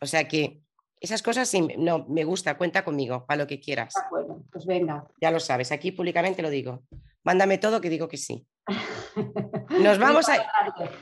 [0.00, 0.61] O sea que
[1.02, 3.94] esas cosas sí, no, me gusta, cuenta conmigo, para lo que quieras.
[3.94, 5.04] De acuerdo, pues venga.
[5.20, 6.82] Ya lo sabes, aquí públicamente lo digo.
[7.24, 8.46] Mándame todo que digo que sí.
[9.80, 10.36] Nos vamos a,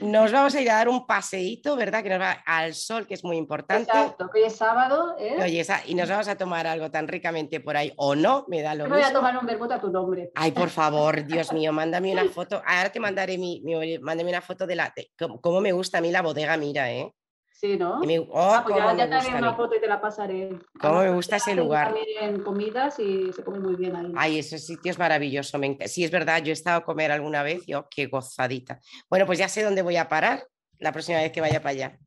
[0.01, 2.03] nos vamos a ir a dar un paseíto, ¿verdad?
[2.03, 3.83] Que nos va al sol, que es muy importante.
[3.91, 5.37] Exacto, que hoy es sábado, ¿eh?
[5.43, 8.75] Oye, y nos vamos a tomar algo tan ricamente por ahí, o no, me da
[8.75, 9.19] lo Me voy a mismo.
[9.19, 10.31] tomar un vermut a tu nombre.
[10.35, 12.63] Ay, por favor, Dios mío, mándame una foto.
[12.65, 14.93] Ahora te mandaré mi, mi- mándame una foto de la.
[14.95, 17.13] de cómo, cómo me gusta a mí la bodega, mira, ¿eh?
[17.61, 17.99] Sí, ¿no?
[18.01, 20.59] Me- oh, Ah, pues ya, ya te haré una foto y te la pasaré.
[20.81, 21.93] Cómo me gusta ese lugar.
[21.93, 24.15] También comidas y se come muy bien ahí.
[24.17, 25.59] Ay, ese sitio es maravilloso.
[25.59, 28.81] Me Sí, es verdad, yo he estado a comer alguna vez y oh, qué gozadita.
[29.11, 30.47] Bueno, pues ya sé dónde voy a parar
[30.79, 31.99] la próxima vez que vaya para allá.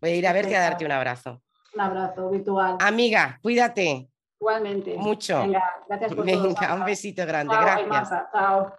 [0.00, 1.42] Voy a ir a verte a darte un abrazo.
[1.74, 2.76] Un abrazo virtual.
[2.80, 4.08] Amiga, cuídate
[4.40, 4.96] Igualmente.
[4.96, 5.40] mucho.
[5.42, 6.42] Venga, gracias por todo.
[6.42, 6.84] Venga, un Marta.
[6.84, 7.52] besito grande.
[7.56, 8.28] Chao, Gracias.
[8.32, 8.78] Chao.